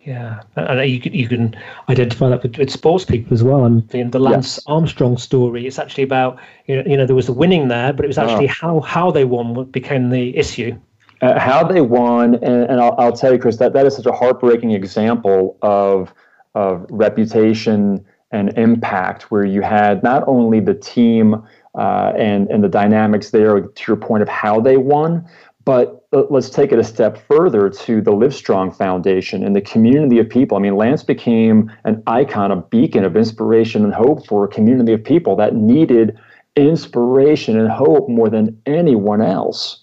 Yeah, 0.00 0.40
and 0.56 0.90
you 0.90 0.98
can 0.98 1.14
you 1.14 1.28
can 1.28 1.54
identify 1.88 2.28
that 2.30 2.42
with, 2.42 2.56
with 2.58 2.70
sports 2.70 3.04
people 3.04 3.32
as 3.32 3.44
well. 3.44 3.64
And 3.64 3.88
the, 3.90 4.02
the 4.02 4.18
Lance 4.18 4.56
yes. 4.56 4.64
Armstrong 4.66 5.16
story, 5.16 5.64
it's 5.64 5.78
actually 5.78 6.02
about 6.02 6.40
you 6.66 6.76
know, 6.76 6.82
you 6.90 6.96
know 6.96 7.06
there 7.06 7.14
was 7.14 7.26
the 7.26 7.32
winning 7.32 7.68
there, 7.68 7.92
but 7.92 8.04
it 8.04 8.08
was 8.08 8.18
oh. 8.18 8.24
actually 8.24 8.48
oh. 8.48 8.52
how 8.52 8.80
how 8.80 9.10
they 9.12 9.24
won 9.24 9.64
became 9.66 10.10
the 10.10 10.36
issue 10.36 10.76
uh, 11.22 11.38
how 11.38 11.64
they 11.64 11.80
won, 11.80 12.34
and, 12.34 12.64
and 12.70 12.80
I'll, 12.80 12.94
I'll, 12.98 13.12
tell 13.12 13.32
you, 13.32 13.38
Chris, 13.38 13.56
that, 13.58 13.72
that 13.72 13.86
is 13.86 13.96
such 13.96 14.06
a 14.06 14.12
heartbreaking 14.12 14.72
example 14.72 15.56
of 15.62 16.12
of 16.54 16.84
reputation 16.90 18.04
and 18.30 18.56
impact, 18.58 19.30
where 19.30 19.44
you 19.44 19.62
had 19.62 20.02
not 20.02 20.22
only 20.26 20.60
the 20.60 20.74
team 20.74 21.34
uh, 21.78 22.12
and 22.16 22.48
and 22.50 22.62
the 22.62 22.68
dynamics 22.68 23.30
there, 23.30 23.60
to 23.60 23.82
your 23.86 23.96
point 23.96 24.22
of 24.22 24.28
how 24.28 24.60
they 24.60 24.76
won, 24.76 25.26
but 25.64 26.06
let's 26.12 26.50
take 26.50 26.72
it 26.72 26.78
a 26.78 26.84
step 26.84 27.16
further 27.28 27.70
to 27.70 28.00
the 28.02 28.10
Livestrong 28.10 28.76
Foundation 28.76 29.44
and 29.44 29.54
the 29.54 29.60
community 29.60 30.18
of 30.18 30.28
people. 30.28 30.58
I 30.58 30.60
mean, 30.60 30.76
Lance 30.76 31.02
became 31.04 31.72
an 31.84 32.02
icon, 32.06 32.50
a 32.50 32.56
beacon 32.56 33.04
of 33.04 33.16
inspiration 33.16 33.84
and 33.84 33.94
hope 33.94 34.26
for 34.26 34.44
a 34.44 34.48
community 34.48 34.92
of 34.92 35.02
people 35.04 35.36
that 35.36 35.54
needed 35.54 36.18
inspiration 36.56 37.58
and 37.58 37.70
hope 37.70 38.08
more 38.08 38.28
than 38.28 38.60
anyone 38.66 39.22
else. 39.22 39.81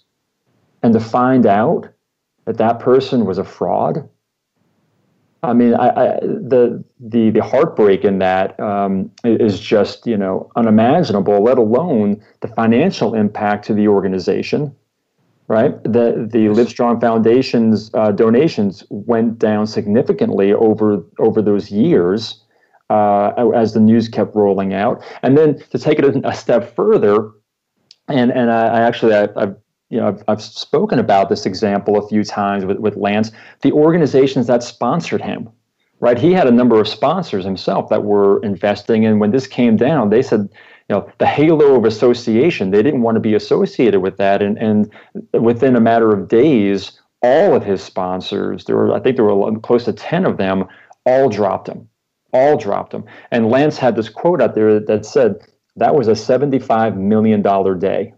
And 0.82 0.94
to 0.94 1.00
find 1.00 1.46
out 1.46 1.90
that 2.46 2.58
that 2.58 2.80
person 2.80 3.26
was 3.26 3.38
a 3.38 3.44
fraud. 3.44 4.10
I 5.44 5.54
mean, 5.54 5.74
I, 5.74 5.90
I, 5.90 6.20
the 6.22 6.84
the 7.00 7.30
the 7.30 7.44
heartbreak 7.44 8.04
in 8.04 8.20
that 8.20 8.60
um, 8.60 9.12
is 9.24 9.60
just 9.60 10.06
you 10.06 10.18
know 10.18 10.52
unimaginable. 10.56 11.42
Let 11.42 11.58
alone 11.58 12.22
the 12.42 12.50
financial 12.50 13.14
impact 13.14 13.66
to 13.68 13.74
the 13.74 13.88
organization, 13.88 14.76
right? 15.48 15.82
The 15.84 16.28
the 16.30 16.48
Livestrong 16.48 17.00
Foundation's 17.00 17.90
uh, 17.94 18.12
donations 18.12 18.84
went 18.90 19.40
down 19.40 19.68
significantly 19.68 20.52
over 20.52 21.06
over 21.20 21.42
those 21.42 21.72
years 21.72 22.44
uh, 22.90 23.52
as 23.56 23.74
the 23.74 23.80
news 23.80 24.10
kept 24.10 24.36
rolling 24.36 24.74
out. 24.74 25.04
And 25.22 25.38
then 25.38 25.60
to 25.70 25.78
take 25.78 26.00
it 26.00 26.26
a, 26.26 26.34
step 26.34 26.76
further, 26.76 27.32
and 28.08 28.32
and 28.32 28.52
I, 28.52 28.68
I 28.68 28.82
actually 28.82 29.14
I, 29.14 29.28
have 29.36 29.58
you 29.90 30.00
know 30.00 30.08
I've, 30.08 30.24
I've 30.28 30.42
spoken 30.42 31.00
about 31.00 31.30
this 31.30 31.46
example 31.46 31.98
a 31.98 32.08
few 32.08 32.24
times 32.24 32.66
with, 32.66 32.78
with 32.78 32.96
Lance. 32.96 33.32
The 33.62 33.72
organizations 33.72 34.48
that 34.48 34.64
sponsored 34.64 35.22
him, 35.22 35.50
right? 36.00 36.18
He 36.18 36.34
had 36.34 36.48
a 36.48 36.52
number 36.52 36.80
of 36.80 36.88
sponsors 36.88 37.46
himself 37.46 37.90
that 37.90 38.04
were 38.04 38.42
investing, 38.44 39.06
and 39.06 39.20
when 39.20 39.32
this 39.32 39.48
came 39.48 39.78
down, 39.78 40.10
they 40.10 40.22
said. 40.22 40.50
You 40.92 40.96
know, 40.96 41.12
the 41.20 41.28
halo 41.28 41.76
of 41.76 41.86
association, 41.86 42.72
they 42.72 42.82
didn't 42.82 43.04
want 43.04 43.16
to 43.16 43.20
be 43.20 43.36
associated 43.36 44.00
with 44.00 44.18
that. 44.18 44.42
And, 44.42 44.58
and 44.58 44.92
within 45.34 45.76
a 45.76 45.80
matter 45.80 46.12
of 46.12 46.28
days, 46.28 47.00
all 47.22 47.56
of 47.56 47.64
his 47.64 47.84
sponsors, 47.84 48.66
there 48.66 48.76
were, 48.76 48.92
I 48.96 49.00
think 49.00 49.16
there 49.16 49.26
were 49.26 49.60
close 49.60 49.86
to 49.86 49.94
10 49.94 50.26
of 50.26 50.38
them, 50.38 50.68
all 51.06 51.30
dropped 51.30 51.70
him 51.70 51.88
all 52.34 52.58
dropped 52.58 52.94
him. 52.94 53.04
And 53.32 53.50
Lance 53.50 53.78
had 53.78 53.96
this 53.96 54.10
quote 54.10 54.42
out 54.42 54.56
there 54.56 54.80
that 54.80 55.06
said 55.06 55.42
that 55.76 55.96
was 55.96 56.08
a 56.08 56.12
$75 56.12 56.96
million 56.96 57.42
day. 57.80 58.14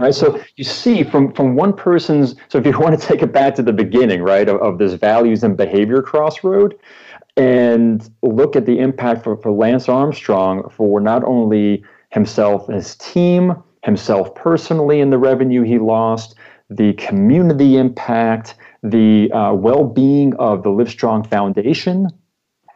Right. 0.00 0.14
So 0.14 0.40
you 0.56 0.64
see 0.64 1.02
from, 1.04 1.32
from 1.32 1.54
one 1.54 1.72
person's, 1.72 2.34
so 2.48 2.58
if 2.58 2.66
you 2.66 2.72
want 2.78 2.98
to 2.98 3.06
take 3.06 3.22
it 3.22 3.32
back 3.32 3.54
to 3.56 3.62
the 3.62 3.72
beginning, 3.72 4.22
right, 4.22 4.48
of, 4.48 4.60
of 4.60 4.78
this 4.78 4.94
values 4.94 5.42
and 5.42 5.56
behavior 5.56 6.02
crossroad 6.02 6.78
and 7.36 8.10
look 8.22 8.56
at 8.56 8.66
the 8.66 8.78
impact 8.78 9.22
for, 9.22 9.36
for 9.36 9.52
Lance 9.52 9.88
Armstrong 9.88 10.68
for 10.70 11.00
not 11.00 11.22
only 11.24 11.84
himself 12.10 12.66
and 12.68 12.74
his 12.74 12.96
team, 12.96 13.54
himself 13.84 14.34
personally 14.34 15.00
and 15.00 15.12
the 15.12 15.18
revenue 15.18 15.62
he 15.62 15.78
lost, 15.78 16.34
the 16.68 16.92
community 16.94 17.76
impact, 17.76 18.56
the 18.82 19.30
uh, 19.32 19.52
well 19.54 19.84
being 19.84 20.34
of 20.36 20.62
the 20.62 20.70
Livestrong 20.70 21.28
Foundation. 21.28 22.08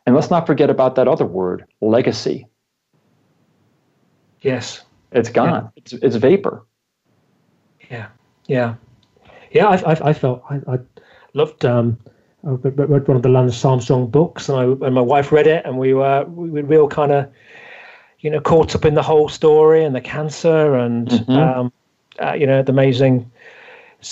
And 0.06 0.14
let's 0.14 0.30
not 0.30 0.46
forget 0.46 0.70
about 0.70 0.94
that 0.96 1.08
other 1.08 1.26
word, 1.26 1.64
legacy. 1.80 2.46
Yes. 4.40 4.82
It's 5.12 5.28
gone, 5.28 5.48
yeah. 5.48 5.68
it's, 5.76 5.92
it's 5.92 6.16
vapor. 6.16 6.64
Yeah. 7.92 8.08
Yeah. 8.48 8.74
Yeah. 9.52 9.66
I, 9.68 9.92
I, 9.92 10.08
I 10.08 10.12
felt, 10.12 10.42
I, 10.50 10.56
I 10.66 10.78
loved, 11.34 11.64
um, 11.64 11.98
I 12.44 12.50
read 12.50 13.06
one 13.06 13.16
of 13.16 13.22
the 13.22 13.28
Lance 13.28 13.64
Armstrong 13.64 14.08
books, 14.08 14.48
and, 14.48 14.58
I, 14.58 14.64
and 14.86 14.94
my 14.94 15.00
wife 15.00 15.30
read 15.30 15.46
it, 15.46 15.64
and 15.64 15.78
we 15.78 15.94
were 15.94 16.24
we 16.24 16.50
were 16.50 16.62
real 16.62 16.88
kind 16.88 17.12
of, 17.12 17.30
you 18.18 18.30
know, 18.30 18.40
caught 18.40 18.74
up 18.74 18.84
in 18.84 18.94
the 18.94 19.02
whole 19.02 19.28
story 19.28 19.84
and 19.84 19.94
the 19.94 20.00
cancer, 20.00 20.74
and 20.74 21.08
mm-hmm. 21.08 21.32
um, 21.32 21.72
uh, 22.20 22.32
you 22.32 22.46
know, 22.46 22.60
the 22.62 22.72
amazing 22.72 23.30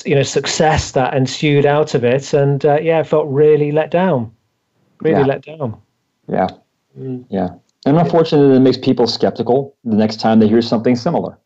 you 0.05 0.15
know 0.15 0.23
success 0.23 0.93
that 0.93 1.15
ensued 1.15 1.67
out 1.67 1.95
of 1.95 2.05
it, 2.05 2.33
and 2.33 2.65
uh, 2.65 2.79
yeah, 2.81 3.01
I 3.01 3.03
felt 3.03 3.27
really 3.27 3.73
let 3.73 3.91
down, 3.91 4.31
really 5.01 5.21
yeah. 5.21 5.27
let 5.27 5.43
down. 5.43 5.81
Yeah, 6.29 6.49
mm. 6.97 7.25
yeah, 7.31 7.49
and 7.85 7.97
unfortunately, 7.99 8.57
it 8.57 8.61
makes 8.61 8.79
people 8.79 9.09
skeptical 9.09 9.75
the 9.85 9.97
next 9.97 10.21
time 10.21 10.39
they 10.39 10.47
hear 10.47 10.63
something 10.63 10.95
similar. 10.95 11.37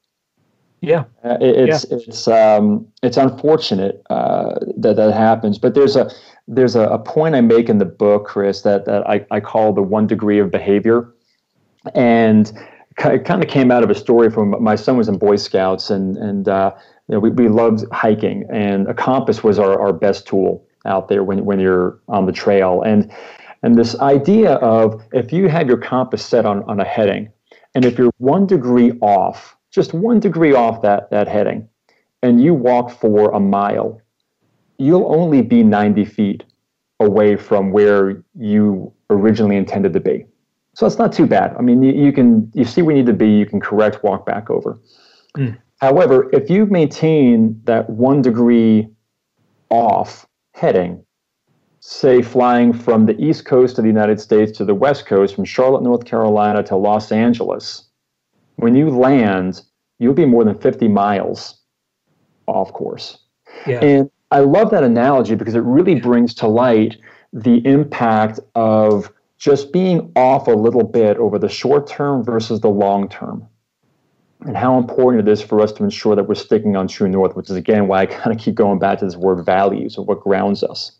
Yeah, 0.84 1.04
uh, 1.24 1.38
it, 1.40 1.68
it's 1.68 1.86
yeah. 1.90 1.96
it's 1.96 2.28
um, 2.28 2.86
it's 3.02 3.16
unfortunate 3.16 4.02
uh, 4.10 4.54
that 4.76 4.96
that 4.96 5.14
happens, 5.14 5.58
but 5.58 5.74
there's 5.74 5.96
a 5.96 6.10
there's 6.46 6.76
a, 6.76 6.82
a, 6.82 6.98
point 6.98 7.34
I 7.34 7.40
make 7.40 7.68
in 7.68 7.78
the 7.78 7.86
book, 7.86 8.26
Chris, 8.26 8.62
that 8.62 8.84
that 8.84 9.08
I, 9.08 9.24
I 9.30 9.40
call 9.40 9.72
the 9.72 9.82
one 9.82 10.06
degree 10.06 10.38
of 10.38 10.50
behavior, 10.50 11.12
and 11.94 12.52
it 12.98 13.24
kind 13.24 13.42
of 13.42 13.48
came 13.48 13.70
out 13.70 13.82
of 13.82 13.90
a 13.90 13.94
story 13.94 14.30
from 14.30 14.62
my 14.62 14.76
son 14.76 14.96
was 14.96 15.08
in 15.08 15.18
Boy 15.18 15.36
Scouts, 15.36 15.90
and 15.90 16.16
and 16.16 16.48
uh, 16.48 16.72
you 17.08 17.14
know, 17.14 17.20
we, 17.20 17.30
we 17.30 17.48
loved 17.48 17.84
hiking, 17.92 18.44
and 18.50 18.88
a 18.88 18.94
compass 18.94 19.42
was 19.44 19.58
our, 19.58 19.80
our 19.80 19.92
best 19.92 20.26
tool 20.26 20.66
out 20.86 21.08
there 21.08 21.24
when, 21.24 21.44
when 21.44 21.60
you're 21.60 21.98
on 22.08 22.26
the 22.26 22.32
trail. 22.32 22.82
And 22.82 23.12
and 23.62 23.76
this 23.78 23.98
idea 24.00 24.54
of 24.56 25.02
if 25.12 25.32
you 25.32 25.48
have 25.48 25.68
your 25.68 25.78
compass 25.78 26.24
set 26.24 26.44
on, 26.46 26.62
on 26.64 26.80
a 26.80 26.84
heading, 26.84 27.30
and 27.74 27.84
if 27.84 27.98
you're 27.98 28.12
one 28.18 28.46
degree 28.46 28.92
off, 29.00 29.56
just 29.74 29.92
one 29.92 30.20
degree 30.20 30.54
off 30.54 30.82
that, 30.82 31.10
that 31.10 31.26
heading, 31.26 31.68
and 32.22 32.40
you 32.40 32.54
walk 32.54 32.90
for 32.92 33.32
a 33.32 33.40
mile, 33.40 34.00
you'll 34.78 35.12
only 35.12 35.42
be 35.42 35.64
90 35.64 36.04
feet 36.04 36.44
away 37.00 37.36
from 37.36 37.72
where 37.72 38.22
you 38.38 38.92
originally 39.10 39.56
intended 39.56 39.92
to 39.92 40.00
be. 40.00 40.24
So 40.74 40.86
it's 40.86 40.98
not 40.98 41.12
too 41.12 41.26
bad. 41.26 41.54
I 41.58 41.62
mean, 41.62 41.82
you, 41.82 41.92
you 41.92 42.12
can 42.12 42.50
you 42.54 42.64
see 42.64 42.82
where 42.82 42.94
you 42.96 43.02
need 43.02 43.06
to 43.06 43.16
be, 43.16 43.28
you 43.28 43.46
can 43.46 43.60
correct 43.60 44.02
walk 44.02 44.24
back 44.26 44.48
over. 44.48 44.78
Mm. 45.36 45.58
However, 45.80 46.30
if 46.32 46.48
you 46.48 46.66
maintain 46.66 47.60
that 47.64 47.90
one 47.90 48.22
degree 48.22 48.88
off 49.70 50.26
heading, 50.54 51.04
say 51.80 52.22
flying 52.22 52.72
from 52.72 53.06
the 53.06 53.20
East 53.20 53.44
Coast 53.44 53.78
of 53.78 53.82
the 53.84 53.90
United 53.90 54.20
States 54.20 54.56
to 54.58 54.64
the 54.64 54.74
West 54.74 55.06
Coast, 55.06 55.34
from 55.34 55.44
Charlotte, 55.44 55.82
North 55.82 56.04
Carolina 56.04 56.62
to 56.62 56.76
Los 56.76 57.12
Angeles, 57.12 57.88
when 58.56 58.74
you 58.74 58.90
land, 58.90 59.62
you'll 59.98 60.14
be 60.14 60.26
more 60.26 60.44
than 60.44 60.58
50 60.58 60.88
miles 60.88 61.60
off 62.46 62.72
course. 62.72 63.18
Yeah. 63.66 63.80
And 63.80 64.10
I 64.30 64.40
love 64.40 64.70
that 64.70 64.82
analogy 64.82 65.34
because 65.34 65.54
it 65.54 65.62
really 65.62 66.00
brings 66.00 66.34
to 66.34 66.46
light 66.46 66.96
the 67.32 67.64
impact 67.66 68.40
of 68.54 69.12
just 69.38 69.72
being 69.72 70.12
off 70.16 70.46
a 70.46 70.52
little 70.52 70.84
bit 70.84 71.16
over 71.18 71.38
the 71.38 71.48
short 71.48 71.86
term 71.86 72.24
versus 72.24 72.60
the 72.60 72.68
long 72.70 73.08
term 73.08 73.46
and 74.40 74.56
how 74.56 74.78
important 74.78 75.26
it 75.26 75.30
is 75.30 75.42
for 75.42 75.60
us 75.60 75.72
to 75.72 75.84
ensure 75.84 76.14
that 76.14 76.24
we're 76.24 76.34
sticking 76.34 76.76
on 76.76 76.86
true 76.86 77.08
north, 77.08 77.34
which 77.34 77.50
is 77.50 77.56
again 77.56 77.88
why 77.88 78.02
I 78.02 78.06
kind 78.06 78.34
of 78.34 78.42
keep 78.42 78.54
going 78.54 78.78
back 78.78 78.98
to 78.98 79.04
this 79.04 79.16
word 79.16 79.44
values 79.44 79.96
or 79.96 80.04
what 80.04 80.20
grounds 80.20 80.62
us. 80.62 80.92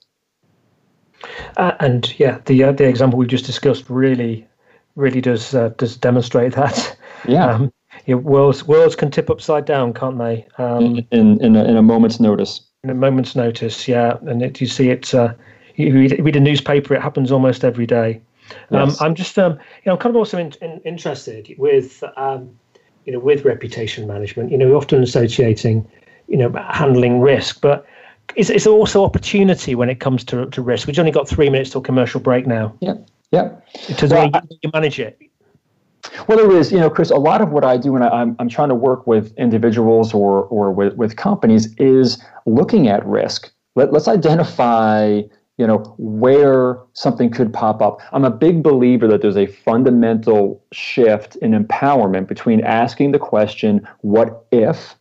Uh, 1.57 1.73
and 1.81 2.19
yeah, 2.19 2.39
the 2.47 2.65
uh, 2.65 2.73
the 2.73 2.87
example 2.87 3.19
we 3.19 3.27
just 3.27 3.47
discussed 3.47 3.89
really, 3.89 4.47
really 4.97 5.21
does 5.21 5.55
uh, 5.55 5.71
does 5.77 5.97
demonstrate 5.97 6.55
that. 6.55 6.97
Yeah. 7.27 7.47
Um, 7.47 7.73
yeah, 8.07 8.17
worlds 8.17 8.67
worlds 8.67 8.97
can 8.97 9.11
tip 9.11 9.31
upside 9.31 9.65
down, 9.65 9.95
can't 9.95 10.19
they? 10.19 10.47
Um, 10.59 11.07
in 11.11 11.43
in 11.43 11.57
a, 11.57 11.65
in 11.65 11.77
a 11.77 11.83
moment's 11.83 12.21
notice. 12.21 12.61
In 12.83 12.91
a 12.91 12.95
moment's 12.95 13.37
notice, 13.37 13.89
yeah. 13.89 14.19
And 14.23 14.43
it, 14.43 14.61
you 14.61 14.67
see 14.67 14.91
it. 14.91 15.15
Uh, 15.15 15.35
you 15.77 15.93
read, 15.93 16.25
read, 16.25 16.37
a 16.37 16.41
newspaper; 16.41 16.95
it 16.95 17.03
happens 17.03 17.33
almost 17.33 17.65
every 17.65 17.87
day. 17.87 18.21
Um, 18.71 18.91
yes. 18.91 19.01
I'm 19.01 19.15
just, 19.15 19.39
um, 19.39 19.53
you 19.53 19.59
know, 19.87 19.93
I'm 19.93 19.99
kind 19.99 20.15
of 20.15 20.17
also 20.17 20.39
in, 20.39 20.53
in, 20.61 20.81
interested 20.81 21.55
with 21.57 22.05
um, 22.17 22.51
you 23.05 23.13
know, 23.13 23.19
with 23.19 23.45
reputation 23.45 24.07
management. 24.07 24.51
You 24.51 24.59
know, 24.59 24.69
we're 24.69 24.77
often 24.77 25.03
associating, 25.03 25.89
you 26.29 26.37
know, 26.37 26.53
handling 26.71 27.21
risk, 27.21 27.61
but 27.61 27.87
it's, 28.37 28.51
it's 28.51 28.67
also 28.67 29.05
opportunity 29.05 29.75
when 29.75 29.91
it 29.91 30.01
comes 30.01 30.25
to, 30.25 30.47
to 30.47 30.63
risk. 30.63 30.87
We've 30.87 30.99
only 30.99 31.11
got 31.11 31.29
three 31.29 31.51
minutes 31.51 31.71
till 31.71 31.81
commercial 31.81 32.21
break 32.21 32.47
now. 32.47 32.75
Yeah, 32.81 32.95
yeah. 33.31 33.57
In 33.89 33.97
terms 33.97 34.13
well, 34.13 34.31
you 34.63 34.71
manage 34.73 34.99
it. 34.99 35.19
Well, 36.29 36.39
there 36.39 36.53
is, 36.57 36.71
you 36.73 36.79
know, 36.79 36.91
Chris. 36.91 37.11
A 37.11 37.17
lot 37.17 37.41
of 37.41 37.51
what 37.51 37.65
I 37.65 37.77
do 37.77 37.93
when 37.93 38.03
I, 38.03 38.09
I'm 38.09 38.37
I'm 38.39 38.49
trying 38.49 38.69
to 38.69 38.75
work 38.75 39.07
with 39.07 39.35
individuals 39.37 40.15
or 40.15 40.45
or 40.45 40.73
with 40.73 40.95
with 40.95 41.17
companies 41.17 41.75
is 41.77 42.23
looking 42.47 42.89
at 42.89 43.05
risk. 43.07 43.53
Let, 43.75 43.93
let's 43.93 44.09
identify 44.09 45.23
you 45.57 45.67
know 45.67 45.79
where 45.99 46.79
something 46.95 47.31
could 47.31 47.53
pop 47.53 47.81
up 47.81 48.01
i'm 48.13 48.25
a 48.25 48.31
big 48.31 48.63
believer 48.63 49.07
that 49.07 49.23
there's 49.23 49.37
a 49.37 49.47
fundamental 49.47 50.65
shift 50.73 51.37
in 51.37 51.53
empowerment 51.53 52.27
between 52.27 52.61
asking 52.65 53.13
the 53.13 53.19
question 53.19 53.87
what 54.01 54.47
if 54.51 54.97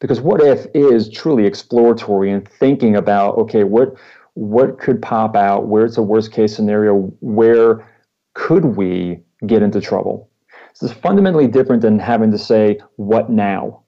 because 0.00 0.20
what 0.20 0.40
if 0.40 0.66
is 0.74 1.08
truly 1.08 1.46
exploratory 1.46 2.32
and 2.32 2.48
thinking 2.48 2.96
about 2.96 3.36
okay 3.38 3.64
what 3.64 3.94
what 4.34 4.78
could 4.78 5.00
pop 5.00 5.36
out 5.36 5.68
where's 5.68 5.94
the 5.94 6.02
worst 6.02 6.32
case 6.32 6.54
scenario 6.56 7.12
where 7.20 7.86
could 8.34 8.64
we 8.76 9.20
get 9.46 9.62
into 9.62 9.80
trouble 9.80 10.28
this 10.80 10.90
is 10.90 10.96
fundamentally 10.96 11.46
different 11.46 11.82
than 11.82 11.98
having 11.98 12.30
to 12.30 12.38
say 12.38 12.78
what 12.96 13.30
now 13.30 13.82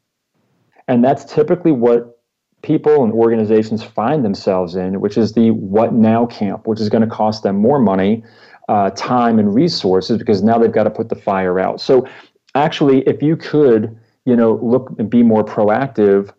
and 0.88 1.04
that's 1.04 1.24
typically 1.24 1.72
what 1.72 2.14
people 2.62 3.04
and 3.04 3.12
organizations 3.12 3.82
find 3.82 4.24
themselves 4.24 4.74
in, 4.74 5.00
which 5.00 5.16
is 5.16 5.34
the 5.34 5.50
what 5.52 5.92
now 5.92 6.26
camp, 6.26 6.66
which 6.66 6.80
is 6.80 6.88
going 6.88 7.02
to 7.02 7.14
cost 7.14 7.42
them 7.42 7.56
more 7.56 7.78
money, 7.78 8.24
uh, 8.68 8.90
time, 8.90 9.38
and 9.38 9.54
resources 9.54 10.18
because 10.18 10.42
now 10.42 10.58
they've 10.58 10.72
got 10.72 10.84
to 10.84 10.90
put 10.90 11.08
the 11.08 11.14
fire 11.14 11.60
out. 11.60 11.80
So, 11.80 12.08
actually, 12.54 13.00
if 13.02 13.22
you 13.22 13.36
could, 13.36 13.96
you 14.24 14.34
know, 14.34 14.58
look 14.62 14.94
and 14.98 15.08
be 15.08 15.22
more 15.22 15.44
proactive, 15.44 16.32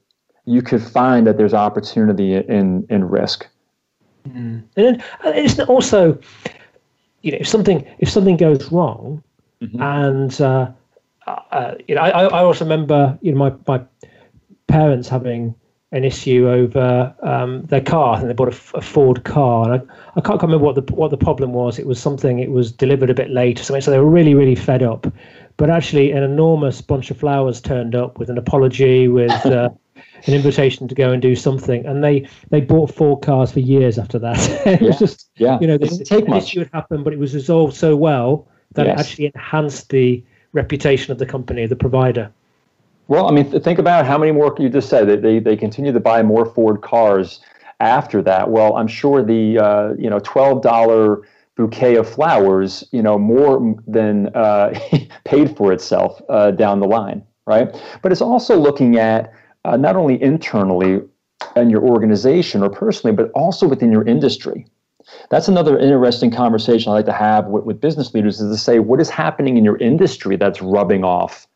you 0.45 0.61
could 0.61 0.81
find 0.81 1.25
that 1.27 1.37
there's 1.37 1.53
opportunity 1.53 2.35
in 2.35 2.85
in 2.89 3.05
risk. 3.05 3.47
Mm. 4.27 4.63
And 4.75 5.01
uh, 5.23 5.31
it's 5.35 5.59
also, 5.59 6.19
you 7.21 7.31
know, 7.31 7.37
if 7.39 7.47
something 7.47 7.87
if 7.99 8.09
something 8.09 8.37
goes 8.37 8.71
wrong, 8.71 9.23
mm-hmm. 9.67 9.81
and 9.81 10.41
uh, 10.41 10.71
uh, 11.27 11.75
you 11.87 11.95
know, 11.95 12.01
I, 12.01 12.25
I 12.25 12.43
also 12.43 12.65
remember, 12.65 13.17
you 13.21 13.31
know, 13.31 13.37
my 13.37 13.53
my 13.67 13.83
parents 14.67 15.07
having 15.07 15.55
an 15.91 16.03
issue 16.03 16.49
over 16.49 17.15
um, 17.21 17.63
their 17.67 17.81
car. 17.81 18.19
and 18.19 18.29
they 18.29 18.33
bought 18.33 18.53
a, 18.53 18.77
a 18.77 18.81
Ford 18.81 19.23
car, 19.23 19.71
and 19.71 19.81
I, 19.81 20.19
I 20.19 20.21
can't 20.21 20.41
remember 20.41 20.63
what 20.63 20.75
the 20.75 20.93
what 20.93 21.11
the 21.11 21.17
problem 21.17 21.53
was. 21.53 21.79
It 21.79 21.87
was 21.87 21.99
something. 21.99 22.39
It 22.39 22.51
was 22.51 22.71
delivered 22.71 23.09
a 23.09 23.13
bit 23.13 23.29
late 23.29 23.59
or 23.59 23.63
something. 23.63 23.81
So 23.81 23.91
they 23.91 23.99
were 23.99 24.09
really 24.09 24.35
really 24.35 24.55
fed 24.55 24.83
up. 24.83 25.07
But 25.57 25.69
actually, 25.69 26.11
an 26.11 26.23
enormous 26.23 26.81
bunch 26.81 27.11
of 27.11 27.17
flowers 27.17 27.61
turned 27.61 27.95
up 27.95 28.19
with 28.19 28.29
an 28.29 28.37
apology, 28.37 29.07
with 29.07 29.31
uh, 29.45 29.69
an 30.27 30.33
invitation 30.33 30.87
to 30.89 30.95
go 30.95 31.11
and 31.11 31.21
do 31.21 31.35
something, 31.35 31.85
and 31.85 32.03
they 32.03 32.27
they 32.49 32.61
bought 32.61 32.93
Ford 32.93 33.23
cars 33.23 33.51
for 33.51 33.61
years 33.61 33.97
after 33.97 34.19
that. 34.19 34.37
it 34.67 34.81
yeah. 34.81 34.87
was 34.87 34.99
just 34.99 35.29
yeah, 35.37 35.57
you 35.59 35.67
know, 35.67 35.77
this 35.77 36.11
an 36.11 36.33
issue 36.33 36.59
had 36.59 36.69
happened, 36.73 37.03
but 37.03 37.13
it 37.13 37.19
was 37.19 37.33
resolved 37.33 37.75
so 37.75 37.95
well 37.95 38.47
that 38.75 38.87
yes. 38.87 38.99
actually 38.99 39.31
enhanced 39.33 39.89
the 39.89 40.23
reputation 40.53 41.11
of 41.11 41.17
the 41.17 41.25
company, 41.25 41.65
the 41.65 41.75
provider. 41.75 42.31
Well, 43.07 43.27
I 43.27 43.31
mean, 43.31 43.49
think 43.61 43.77
about 43.77 44.05
how 44.05 44.17
many 44.17 44.31
more 44.31 44.55
you 44.57 44.69
just 44.69 44.89
said 44.89 45.07
that 45.09 45.21
they, 45.21 45.39
they 45.39 45.55
continue 45.55 45.91
to 45.91 45.99
buy 45.99 46.23
more 46.23 46.45
Ford 46.45 46.81
cars 46.81 47.39
after 47.79 48.21
that. 48.23 48.49
Well, 48.49 48.75
I'm 48.75 48.87
sure 48.87 49.23
the 49.23 49.59
uh, 49.59 49.93
you 49.97 50.09
know 50.09 50.19
twelve 50.19 50.61
dollar 50.61 51.21
bouquet 51.55 51.95
of 51.95 52.09
flowers, 52.09 52.83
you 52.91 53.01
know, 53.01 53.17
more 53.17 53.75
than 53.87 54.27
uh, 54.35 54.77
paid 55.23 55.55
for 55.55 55.71
itself 55.71 56.21
uh, 56.29 56.51
down 56.51 56.79
the 56.79 56.87
line, 56.87 57.23
right? 57.45 57.73
But 58.01 58.11
it's 58.11 58.21
also 58.21 58.59
looking 58.59 58.97
at 58.97 59.31
uh, 59.63 59.77
not 59.77 59.95
only 59.95 60.21
internally 60.21 61.01
in 61.55 61.69
your 61.69 61.81
organization 61.81 62.61
or 62.63 62.69
personally, 62.69 63.15
but 63.15 63.31
also 63.31 63.67
within 63.67 63.91
your 63.91 64.05
industry. 64.05 64.65
That's 65.29 65.47
another 65.47 65.77
interesting 65.77 66.31
conversation 66.31 66.91
I 66.91 66.95
like 66.95 67.05
to 67.05 67.13
have 67.13 67.47
with, 67.47 67.63
with 67.63 67.81
business 67.81 68.13
leaders 68.13 68.41
is 68.41 68.51
to 68.51 68.57
say 68.61 68.79
what 68.79 68.99
is 68.99 69.09
happening 69.09 69.57
in 69.57 69.63
your 69.63 69.77
industry 69.77 70.35
that's 70.35 70.61
rubbing 70.61 71.03
off 71.03 71.47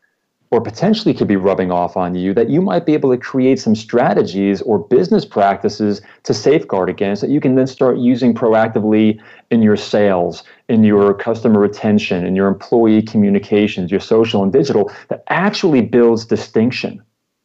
or 0.52 0.60
potentially 0.60 1.14
could 1.14 1.28
be 1.28 1.36
rubbing 1.36 1.70
off 1.70 1.96
on 1.96 2.14
you 2.14 2.34
that 2.34 2.50
you 2.50 2.60
might 2.60 2.84
be 2.84 2.92
able 2.92 3.10
to 3.10 3.16
create 3.16 3.60
some 3.60 3.74
strategies 3.74 4.60
or 4.62 4.78
business 4.78 5.24
practices 5.24 6.02
to 6.24 6.34
safeguard 6.34 6.88
against 6.88 7.22
that 7.22 7.30
you 7.30 7.40
can 7.40 7.54
then 7.54 7.66
start 7.66 7.98
using 7.98 8.34
proactively 8.34 9.20
in 9.50 9.62
your 9.62 9.76
sales, 9.76 10.42
in 10.68 10.82
your 10.82 11.14
customer 11.14 11.60
retention, 11.60 12.26
in 12.26 12.34
your 12.34 12.48
employee 12.48 13.02
communications, 13.02 13.90
your 13.90 14.00
social 14.00 14.42
and 14.42 14.52
digital 14.52 14.90
that 15.08 15.22
actually 15.28 15.82
builds 15.82 16.24
distinction. 16.24 17.00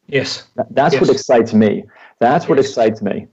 Yes. 0.08 0.44
That's 0.70 0.94
yes. 0.94 1.00
what 1.00 1.10
excites 1.10 1.54
me. 1.54 1.84
That's 2.18 2.44
yes. 2.44 2.48
what 2.48 2.58
excites 2.58 3.02
me. 3.02 3.28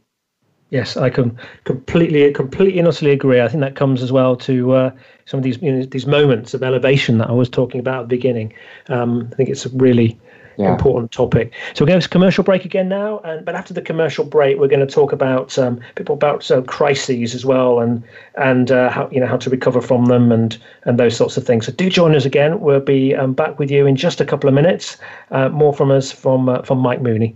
Yes, 0.74 0.98
I 0.98 1.12
can 1.12 1.38
completely, 1.66 2.34
completely 2.34 2.80
and 2.80 2.88
utterly 2.88 3.12
agree. 3.12 3.40
I 3.40 3.48
think 3.48 3.62
that 3.62 3.76
comes 3.76 4.02
as 4.02 4.12
well 4.12 4.36
to 4.38 4.74
uh, 4.74 4.92
some 5.26 5.38
of 5.38 5.44
these 5.44 5.62
you 5.62 5.72
know, 5.72 5.86
these 5.86 6.08
moments 6.08 6.56
of 6.56 6.64
elevation 6.64 7.20
that 7.20 7.30
I 7.30 7.32
was 7.32 7.48
talking 7.48 7.80
about 7.80 8.00
at 8.00 8.10
the 8.10 8.16
beginning. 8.16 8.52
Um, 8.90 9.30
I 9.32 9.36
think 9.36 9.50
it's 9.50 9.68
a 9.68 9.70
really 9.70 10.20
yeah. 10.58 10.72
important 10.72 11.12
topic. 11.12 11.54
So 11.76 11.86
we're 11.86 11.90
going 11.90 12.00
to 12.00 12.06
have 12.06 12.10
a 12.10 12.10
commercial 12.10 12.44
break 12.44 12.66
again 12.66 12.90
now, 12.90 13.20
and 13.20 13.46
but 13.46 13.54
after 13.54 13.72
the 13.72 13.84
commercial 13.84 14.26
break, 14.26 14.58
we're 14.58 14.68
going 14.68 14.80
to 14.80 14.92
talk 14.92 15.12
about 15.12 15.60
um, 15.60 15.80
people 15.94 16.16
about 16.16 16.50
uh, 16.50 16.64
crises 16.64 17.36
as 17.36 17.46
well, 17.46 17.80
and 17.80 18.02
and 18.34 18.72
uh, 18.72 18.90
how 18.90 19.08
you 19.12 19.20
know 19.20 19.28
how 19.28 19.38
to 19.38 19.52
recover 19.52 19.80
from 19.80 20.06
them, 20.06 20.32
and 20.32 20.58
and 20.86 20.98
those 20.98 21.16
sorts 21.16 21.38
of 21.38 21.46
things. 21.46 21.68
So 21.68 21.72
do 21.72 21.88
join 21.88 22.16
us 22.16 22.26
again. 22.26 22.62
We'll 22.62 22.80
be 22.80 23.14
um, 23.14 23.34
back 23.34 23.60
with 23.60 23.70
you 23.70 23.86
in 23.86 23.96
just 23.96 24.20
a 24.20 24.26
couple 24.26 24.48
of 24.48 24.56
minutes. 24.56 24.98
Uh, 25.30 25.50
more 25.50 25.72
from 25.72 25.92
us 25.92 26.12
from 26.12 26.50
uh, 26.50 26.64
from 26.64 26.80
Mike 26.80 27.04
Mooney. 27.04 27.36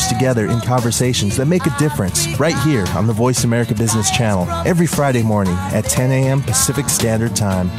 together 0.07 0.47
in 0.47 0.61
conversations 0.61 1.37
that 1.37 1.45
make 1.45 1.65
a 1.65 1.77
difference 1.77 2.27
right 2.39 2.57
here 2.59 2.85
on 2.95 3.07
the 3.07 3.13
Voice 3.13 3.43
America 3.43 3.73
Business 3.73 4.09
Channel 4.11 4.49
every 4.65 4.87
Friday 4.87 5.23
morning 5.23 5.55
at 5.73 5.85
10 5.85 6.11
a.m. 6.11 6.41
Pacific 6.41 6.89
Standard 6.89 7.35
Time. 7.35 7.69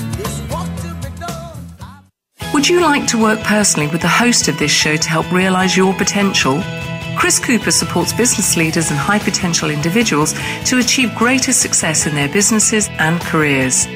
Would 2.53 2.69
you 2.69 2.81
like 2.81 3.07
to 3.09 3.21
work 3.21 3.41
personally 3.41 3.89
with 3.89 4.03
the 4.03 4.09
host 4.09 4.47
of 4.49 4.59
this 4.59 4.71
show 4.71 4.97
to 4.97 5.09
help 5.09 5.31
realize 5.33 5.77
your 5.77 5.95
potential? 5.95 6.63
Chris 7.17 7.39
Cooper 7.39 7.71
supports 7.71 8.13
business 8.13 8.57
leaders 8.57 8.91
and 8.91 8.99
high 8.99 9.19
potential 9.19 9.71
individuals 9.71 10.33
to 10.67 10.79
achieve 10.79 11.15
greater 11.17 11.53
success 11.53 12.07
in 12.07 12.15
their 12.15 12.29
businesses 12.29 12.89
and 12.99 13.21
careers. 13.21 13.87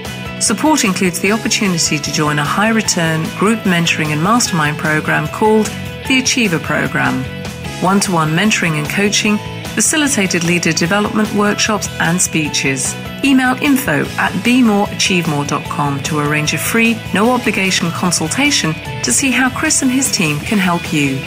Support 0.40 0.84
includes 0.84 1.20
the 1.20 1.32
opportunity 1.32 1.98
to 1.98 2.12
join 2.12 2.38
a 2.38 2.44
high 2.44 2.68
return 2.68 3.22
group 3.38 3.60
mentoring 3.60 4.08
and 4.08 4.22
mastermind 4.22 4.78
program 4.78 5.28
called 5.28 5.66
the 6.08 6.18
Achiever 6.18 6.58
Program. 6.58 7.35
One 7.80 8.00
to 8.00 8.12
one 8.12 8.30
mentoring 8.30 8.78
and 8.78 8.88
coaching, 8.88 9.38
facilitated 9.74 10.44
leader 10.44 10.72
development 10.72 11.32
workshops, 11.34 11.88
and 12.00 12.20
speeches. 12.20 12.94
Email 13.24 13.56
info 13.62 14.04
at 14.16 14.32
bemoreachievemore.com 14.44 16.02
to 16.04 16.18
arrange 16.18 16.54
a 16.54 16.58
free, 16.58 16.96
no 17.12 17.30
obligation 17.30 17.90
consultation 17.90 18.72
to 19.02 19.12
see 19.12 19.30
how 19.30 19.50
Chris 19.50 19.82
and 19.82 19.90
his 19.90 20.10
team 20.10 20.38
can 20.40 20.58
help 20.58 20.92
you 20.92 21.18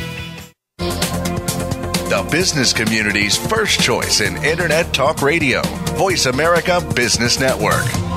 the 2.09 2.27
business 2.31 2.73
community's 2.73 3.37
first 3.37 3.79
choice 3.79 4.19
in 4.19 4.43
Internet 4.43 4.91
Talk 4.93 5.21
Radio. 5.21 5.61
Voice 5.95 6.25
America 6.25 6.81
Business 6.95 7.39
Network. 7.39 8.08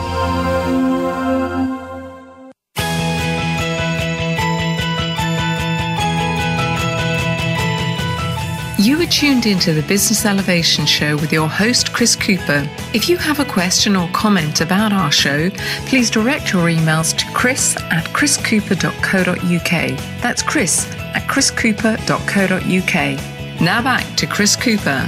Tuned 9.12 9.44
into 9.44 9.74
the 9.74 9.82
Business 9.82 10.24
Elevation 10.24 10.86
Show 10.86 11.16
with 11.16 11.34
your 11.34 11.46
host, 11.46 11.92
Chris 11.92 12.16
Cooper. 12.16 12.66
If 12.94 13.10
you 13.10 13.18
have 13.18 13.40
a 13.40 13.44
question 13.44 13.94
or 13.94 14.08
comment 14.08 14.62
about 14.62 14.90
our 14.90 15.12
show, 15.12 15.50
please 15.86 16.08
direct 16.08 16.54
your 16.54 16.68
emails 16.68 17.14
to 17.18 17.26
chris 17.34 17.76
at 17.76 18.06
chriscooper.co.uk. 18.06 19.98
That's 20.22 20.42
chris 20.42 20.90
at 20.96 21.28
chriscooper.co.uk. 21.28 23.60
Now 23.60 23.82
back 23.82 24.16
to 24.16 24.26
Chris 24.26 24.56
Cooper. 24.56 25.00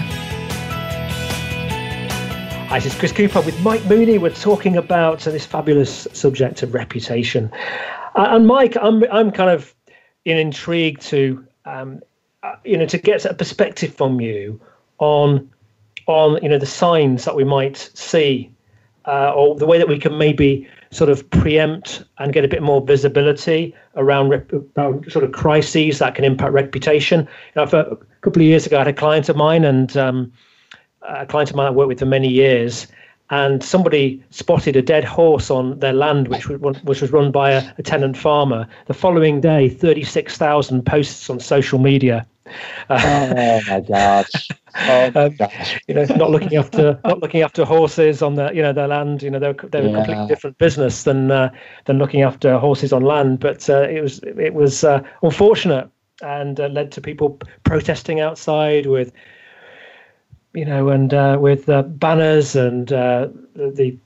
Hi, 2.68 2.80
this 2.80 2.92
is 2.92 2.98
Chris 2.98 3.12
Cooper 3.12 3.40
with 3.40 3.58
Mike 3.62 3.86
Mooney. 3.86 4.18
We're 4.18 4.34
talking 4.34 4.76
about 4.76 5.26
uh, 5.26 5.30
this 5.30 5.46
fabulous 5.46 6.06
subject 6.12 6.62
of 6.62 6.74
reputation. 6.74 7.50
Uh, 8.14 8.26
and 8.32 8.46
Mike, 8.46 8.76
I'm 8.82 9.02
I'm 9.10 9.30
kind 9.30 9.48
of 9.48 9.74
intrigued 10.26 11.00
to 11.06 11.46
um, 11.64 12.00
you 12.64 12.76
know 12.76 12.86
to 12.86 12.98
get 12.98 13.24
a 13.24 13.34
perspective 13.34 13.94
from 13.94 14.20
you 14.20 14.60
on 14.98 15.50
on 16.06 16.42
you 16.42 16.48
know 16.48 16.58
the 16.58 16.66
signs 16.66 17.24
that 17.24 17.34
we 17.34 17.44
might 17.44 17.76
see 17.94 18.50
uh, 19.06 19.32
or 19.34 19.54
the 19.56 19.66
way 19.66 19.78
that 19.78 19.88
we 19.88 19.98
can 19.98 20.16
maybe 20.16 20.66
sort 20.90 21.10
of 21.10 21.28
preempt 21.30 22.04
and 22.18 22.32
get 22.32 22.44
a 22.44 22.48
bit 22.48 22.62
more 22.62 22.80
visibility 22.80 23.74
around, 23.96 24.28
rep- 24.28 24.52
around 24.76 25.10
sort 25.10 25.24
of 25.24 25.32
crises 25.32 25.98
that 25.98 26.14
can 26.14 26.24
impact 26.24 26.52
reputation. 26.52 27.20
You 27.20 27.62
know, 27.62 27.66
for 27.66 27.80
a 27.80 27.96
couple 28.22 28.42
of 28.42 28.46
years 28.46 28.66
ago, 28.66 28.76
I 28.76 28.80
had 28.80 28.88
a 28.88 28.92
client 28.92 29.28
of 29.28 29.36
mine, 29.36 29.64
and 29.64 29.94
um, 29.96 30.32
a 31.02 31.26
client 31.26 31.50
of 31.50 31.56
mine 31.56 31.66
I 31.66 31.70
worked 31.70 31.88
with 31.88 31.98
for 31.98 32.06
many 32.06 32.28
years, 32.28 32.86
and 33.30 33.62
somebody 33.62 34.22
spotted 34.30 34.76
a 34.76 34.82
dead 34.82 35.04
horse 35.04 35.50
on 35.50 35.78
their 35.80 35.92
land, 35.92 36.28
which 36.28 36.48
was, 36.48 36.82
which 36.84 37.00
was 37.02 37.10
run 37.10 37.30
by 37.30 37.50
a, 37.50 37.72
a 37.76 37.82
tenant 37.82 38.16
farmer. 38.16 38.66
The 38.86 38.94
following 38.94 39.40
day, 39.40 39.68
36,000 39.68 40.86
posts 40.86 41.28
on 41.28 41.40
social 41.40 41.78
media 41.78 42.26
oh 42.90 43.60
my 43.68 43.80
gosh. 43.86 44.48
Oh 44.76 45.10
my 45.14 45.24
um, 45.24 45.36
gosh. 45.36 45.80
you 45.88 45.94
know, 45.94 46.04
not 46.16 46.30
looking 46.30 46.56
after 46.56 47.00
not 47.04 47.20
looking 47.20 47.42
after 47.42 47.64
horses 47.64 48.22
on 48.22 48.34
the 48.34 48.50
you 48.54 48.62
know 48.62 48.72
their 48.72 48.88
land. 48.88 49.22
You 49.22 49.30
know, 49.30 49.38
they're 49.38 49.54
they're 49.54 49.84
yeah. 49.84 49.90
a 49.90 49.94
completely 49.94 50.26
different 50.26 50.58
business 50.58 51.04
than 51.04 51.30
uh, 51.30 51.50
than 51.86 51.98
looking 51.98 52.22
after 52.22 52.58
horses 52.58 52.92
on 52.92 53.02
land. 53.02 53.40
But 53.40 53.68
uh, 53.70 53.88
it 53.88 54.00
was 54.00 54.20
it 54.22 54.54
was 54.54 54.84
uh, 54.84 55.02
unfortunate 55.22 55.90
and 56.22 56.60
uh, 56.60 56.66
led 56.68 56.92
to 56.92 57.00
people 57.00 57.40
protesting 57.64 58.20
outside 58.20 58.86
with 58.86 59.12
you 60.52 60.64
know 60.64 60.88
and 60.90 61.12
uh, 61.12 61.38
with 61.40 61.68
uh, 61.68 61.82
banners 61.82 62.56
and 62.56 62.88
the 62.88 63.98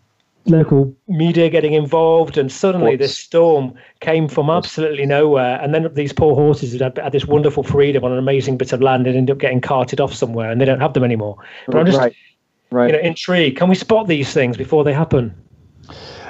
local 0.49 0.95
media 1.07 1.49
getting 1.49 1.75
involved, 1.75 2.37
and 2.39 2.51
suddenly 2.51 2.97
this 2.97 3.17
storm 3.17 3.75
came 4.01 4.29
from 4.29 4.51
absolutely 4.51 5.07
nowhere. 5.07 5.61
And 5.61 5.75
then 5.75 5.93
these 5.95 6.13
poor 6.13 6.35
horses 6.35 6.73
had, 6.81 6.99
had, 6.99 7.13
this 7.13 7.27
wonderful 7.27 7.63
freedom 7.63 8.05
on 8.05 8.13
an 8.13 8.19
amazing 8.19 8.57
bit 8.57 8.73
of 8.73 8.81
land 8.81 9.07
and 9.07 9.17
ended 9.17 9.35
up 9.35 9.41
getting 9.41 9.61
carted 9.61 10.01
off 10.01 10.15
somewhere, 10.15 10.51
and 10.51 10.61
they 10.61 10.65
don't 10.65 10.81
have 10.81 10.95
them 10.95 11.05
anymore. 11.05 11.37
But 11.67 11.77
I'm 11.77 11.87
just, 11.87 11.99
right. 11.99 12.15
Right. 12.71 12.91
you 12.91 12.93
know, 12.93 13.03
intrigued. 13.03 13.57
Can 13.57 13.69
we 13.69 13.75
spot 13.75 14.09
these 14.09 14.33
things 14.33 14.57
before 14.57 14.85
they 14.85 14.93
happen? 14.93 15.35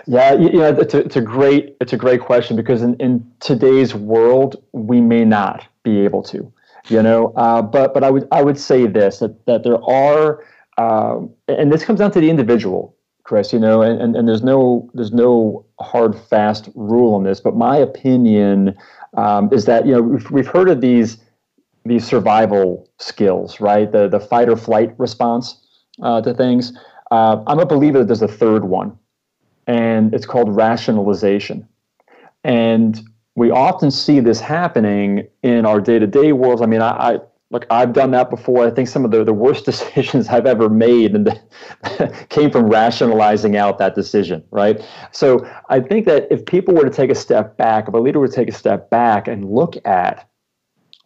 Yeah, 0.07 0.35
you 0.35 0.53
know, 0.53 0.75
it's 0.75 0.95
a, 0.95 0.99
it's 0.99 1.17
a 1.17 1.21
great 1.21 1.77
it's 1.83 1.93
a 1.93 1.97
great 1.99 2.23
question 2.23 2.57
because 2.57 2.81
in, 2.81 2.95
in 2.95 3.31
today's 3.41 3.95
world 3.95 4.57
we 4.73 5.03
may 5.03 5.25
not 5.25 5.67
be 5.83 6.01
able 6.01 6.23
to, 6.25 6.51
you 6.89 7.03
know. 7.03 7.35
Uh, 7.37 7.61
but 7.61 7.93
but 7.93 8.03
I 8.03 8.11
would 8.11 8.27
I 8.33 8.43
would 8.43 8.59
say 8.59 8.87
this 8.87 9.19
that 9.19 9.45
that 9.45 9.65
there 9.65 9.83
are, 9.85 10.43
uh, 10.79 11.21
and 11.49 11.71
this 11.71 11.85
comes 11.85 11.99
down 11.99 12.11
to 12.13 12.21
the 12.21 12.31
individual 12.31 12.97
Chris, 13.29 13.53
you 13.53 13.59
know, 13.59 13.83
and, 13.83 14.01
and, 14.01 14.17
and 14.17 14.27
there's 14.27 14.43
no 14.43 14.89
there's 14.95 15.13
no 15.13 15.67
hard 15.81 16.19
fast 16.19 16.71
rule 16.75 17.15
on 17.15 17.25
this, 17.25 17.41
but 17.41 17.55
my 17.55 17.77
opinion 17.77 18.75
um, 19.19 19.53
is 19.53 19.67
that 19.67 19.85
you 19.85 19.93
know 19.93 20.01
we've, 20.01 20.31
we've 20.31 20.47
heard 20.47 20.71
of 20.71 20.81
these 20.81 21.19
these 21.85 22.07
survival 22.07 22.89
skills, 22.99 23.61
right? 23.61 23.93
The 23.93 24.09
the 24.09 24.19
fight 24.19 24.49
or 24.49 24.57
flight 24.57 24.95
response 24.97 25.63
uh, 26.03 26.23
to 26.23 26.33
things. 26.33 26.73
Uh, 27.11 27.45
I'm 27.47 27.59
a 27.59 27.67
believer 27.67 27.99
that 27.99 28.07
there's 28.07 28.23
a 28.23 28.29
third 28.29 28.65
one, 28.65 28.99
and 29.67 30.15
it's 30.15 30.25
called 30.25 30.57
rationalization. 30.57 31.69
And 32.45 32.99
we 33.35 33.51
often 33.51 33.91
see 33.91 34.21
this 34.21 34.41
happening 34.41 35.29
in 35.43 35.67
our 35.67 35.83
day 35.83 35.99
to 35.99 36.07
day 36.07 36.33
worlds. 36.33 36.63
I 36.63 36.67
mean, 36.67 36.81
I, 36.81 36.93
I 36.93 37.19
look, 37.51 37.67
I've 37.71 37.93
done 37.93 38.11
that 38.11 38.29
before. 38.31 38.67
I 38.67 38.71
think 38.71 38.89
some 38.89 39.05
of 39.05 39.11
the, 39.11 39.25
the 39.25 39.33
worst 39.33 39.65
decisions 39.65 40.29
I've 40.29 40.47
ever 40.47 40.69
made 40.69 41.15
and 41.15 41.41
came 42.29 42.51
from 42.51 42.69
rationalizing 42.69 43.57
out 43.57 43.79
that 43.79 43.95
decision, 43.95 44.45
right? 44.51 44.81
So 45.13 45.49
I 45.69 45.81
think 45.81 46.07
that 46.07 46.27
if 46.31 46.45
people 46.45 46.75
were 46.75 46.85
to 46.85 46.91
take 46.91 47.11
a 47.11 47.15
step 47.15 47.57
back, 47.57 47.89
if 47.89 47.95
a 47.95 47.99
leader 47.99 48.21
would 48.21 48.33
take 48.33 48.49
a 48.49 48.53
step 48.53 48.91
back 48.91 49.29
and 49.29 49.45
look 49.51 49.77
at 49.87 50.29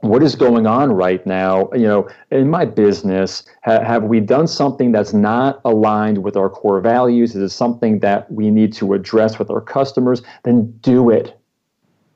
what 0.00 0.20
is 0.20 0.34
going 0.34 0.66
on 0.66 0.90
right 0.90 1.24
now, 1.24 1.70
you 1.74 1.86
know, 1.86 2.08
in 2.32 2.50
my 2.50 2.64
business, 2.64 3.44
ha- 3.62 3.84
have 3.84 4.02
we 4.02 4.18
done 4.18 4.48
something 4.48 4.90
that's 4.90 5.12
not 5.12 5.60
aligned 5.64 6.24
with 6.24 6.36
our 6.36 6.50
core 6.50 6.80
values? 6.80 7.36
Is 7.36 7.52
it 7.52 7.54
something 7.54 8.00
that 8.00 8.28
we 8.32 8.50
need 8.50 8.72
to 8.74 8.94
address 8.94 9.38
with 9.38 9.48
our 9.48 9.60
customers? 9.60 10.20
Then 10.42 10.72
do 10.80 11.08
it. 11.08 11.38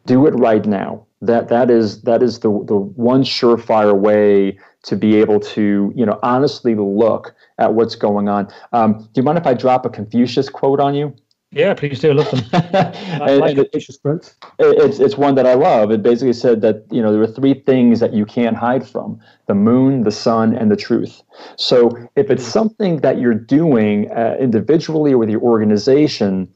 Do 0.04 0.26
it 0.26 0.32
right 0.32 0.66
now 0.66 1.05
that 1.26 1.48
that 1.48 1.70
is 1.70 2.02
that 2.02 2.22
is 2.22 2.40
the 2.40 2.50
the 2.66 2.76
one 2.76 3.22
surefire 3.22 3.96
way 3.96 4.58
to 4.84 4.96
be 4.96 5.16
able 5.16 5.40
to 5.40 5.92
you 5.94 6.06
know 6.06 6.18
honestly 6.22 6.74
look 6.74 7.34
at 7.58 7.74
what's 7.74 7.94
going 7.94 8.28
on. 8.28 8.48
Um, 8.72 9.08
do 9.12 9.20
you 9.20 9.22
mind 9.22 9.38
if 9.38 9.46
I 9.46 9.54
drop 9.54 9.84
a 9.86 9.90
Confucius 9.90 10.48
quote 10.48 10.80
on 10.80 10.94
you? 10.94 11.14
Yeah, 11.52 11.74
please 11.74 12.00
do. 12.00 12.12
Look 12.12 12.30
them. 12.30 12.42
I 12.52 13.36
like 13.36 13.56
Confucius 13.56 13.98
quotes. 13.98 14.36
It's 14.58 14.98
it's 14.98 15.16
one 15.16 15.36
that 15.36 15.46
I 15.46 15.54
love. 15.54 15.90
It 15.90 16.02
basically 16.02 16.32
said 16.32 16.60
that 16.62 16.84
you 16.90 17.00
know 17.00 17.12
there 17.12 17.22
are 17.22 17.26
three 17.26 17.54
things 17.54 18.00
that 18.00 18.12
you 18.12 18.26
can't 18.26 18.56
hide 18.56 18.86
from: 18.86 19.20
the 19.46 19.54
moon, 19.54 20.02
the 20.02 20.10
sun, 20.10 20.54
and 20.54 20.70
the 20.70 20.76
truth. 20.76 21.22
So 21.56 21.96
if 22.16 22.30
it's 22.30 22.44
something 22.44 22.98
that 22.98 23.18
you're 23.18 23.34
doing 23.34 24.10
uh, 24.10 24.36
individually 24.38 25.12
or 25.12 25.18
with 25.18 25.30
your 25.30 25.40
organization, 25.40 26.48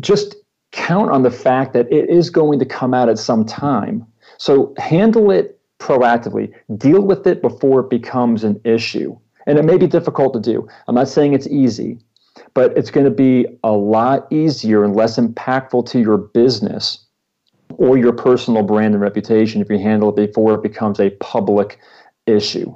just 0.00 0.34
count 0.72 1.10
on 1.10 1.22
the 1.22 1.30
fact 1.30 1.72
that 1.72 1.90
it 1.92 2.08
is 2.08 2.30
going 2.30 2.58
to 2.58 2.64
come 2.64 2.94
out 2.94 3.08
at 3.08 3.18
some 3.18 3.44
time. 3.44 4.06
So 4.38 4.74
handle 4.78 5.30
it 5.30 5.60
proactively, 5.78 6.52
deal 6.76 7.02
with 7.02 7.26
it 7.26 7.42
before 7.42 7.80
it 7.80 7.90
becomes 7.90 8.44
an 8.44 8.60
issue. 8.64 9.18
And 9.46 9.58
it 9.58 9.64
may 9.64 9.78
be 9.78 9.86
difficult 9.86 10.32
to 10.34 10.40
do. 10.40 10.68
I'm 10.86 10.94
not 10.94 11.08
saying 11.08 11.32
it's 11.32 11.48
easy, 11.48 11.98
but 12.54 12.76
it's 12.76 12.90
going 12.90 13.04
to 13.04 13.10
be 13.10 13.46
a 13.64 13.72
lot 13.72 14.30
easier 14.30 14.84
and 14.84 14.94
less 14.94 15.18
impactful 15.18 15.88
to 15.90 15.98
your 15.98 16.18
business 16.18 17.04
or 17.76 17.96
your 17.96 18.12
personal 18.12 18.62
brand 18.62 18.94
and 18.94 19.02
reputation 19.02 19.60
if 19.60 19.70
you 19.70 19.78
handle 19.78 20.10
it 20.10 20.16
before 20.16 20.54
it 20.54 20.62
becomes 20.62 21.00
a 21.00 21.10
public 21.10 21.78
issue. 22.26 22.72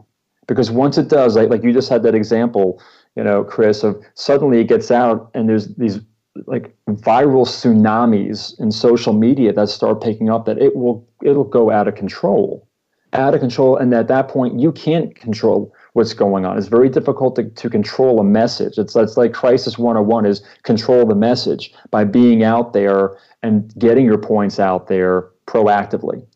Because 0.47 0.71
once 0.71 0.99
it 0.99 1.09
does, 1.09 1.37
like, 1.37 1.51
like 1.51 1.63
you 1.63 1.73
just 1.73 1.89
had 1.89 2.03
that 2.03 2.15
example, 2.15 2.83
you 3.17 3.23
know, 3.23 3.45
Chris, 3.45 3.83
of 3.83 4.03
suddenly 4.15 4.61
it 4.61 4.69
gets 4.69 4.91
out 4.91 5.31
and 5.35 5.49
there's 5.49 5.75
these 5.77 6.01
like 6.47 6.75
viral 6.89 7.47
tsunamis 7.47 8.59
in 8.61 8.71
social 8.71 9.13
media 9.13 9.53
that 9.53 9.69
start 9.69 10.03
picking 10.03 10.31
up 10.31 10.47
that 10.47 10.59
it 10.59 10.75
will 10.77 11.07
it'll 11.23 11.45
go 11.45 11.71
out 11.71 11.87
of 11.87 11.95
control 11.95 12.67
out 13.13 13.35
of 13.35 13.41
control 13.41 13.77
and 13.77 13.95
at 13.95 14.09
that 14.09 14.29
point 14.29 14.59
you 14.59 14.73
can't 14.73 15.15
control 15.15 15.73
what's 15.93 16.13
going 16.13 16.45
on. 16.45 16.59
It's 16.59 16.67
very 16.67 16.89
difficult 16.89 17.37
to, 17.37 17.45
to 17.45 17.71
control 17.71 18.19
a 18.19 18.25
message. 18.25 18.79
It's, 18.79 18.97
it's 18.97 19.17
like 19.17 19.33
crisis 19.33 19.79
101 19.79 20.27
is 20.27 20.43
control 20.65 21.07
the 21.07 21.15
message 21.15 21.73
by 21.93 22.03
being 22.03 22.43
out 22.43 22.73
there 22.73 23.17
and 23.43 23.73
getting 23.79 24.05
your 24.05 24.19
points 24.19 24.59
out 24.59 24.89
there 24.89 25.29
proactively. 25.47 26.27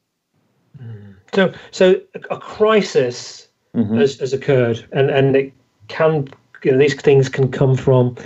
So 1.34 1.52
so 1.72 2.00
a 2.30 2.38
crisis 2.38 3.48
mm-hmm. 3.74 3.98
has, 3.98 4.18
has 4.20 4.32
occurred 4.32 4.86
and 4.92 5.10
and 5.10 5.36
it 5.36 5.52
can 5.88 6.28
you 6.64 6.72
know 6.72 6.78
these 6.78 6.94
things 6.94 7.28
can 7.28 7.50
come 7.50 7.76
from 7.76 8.16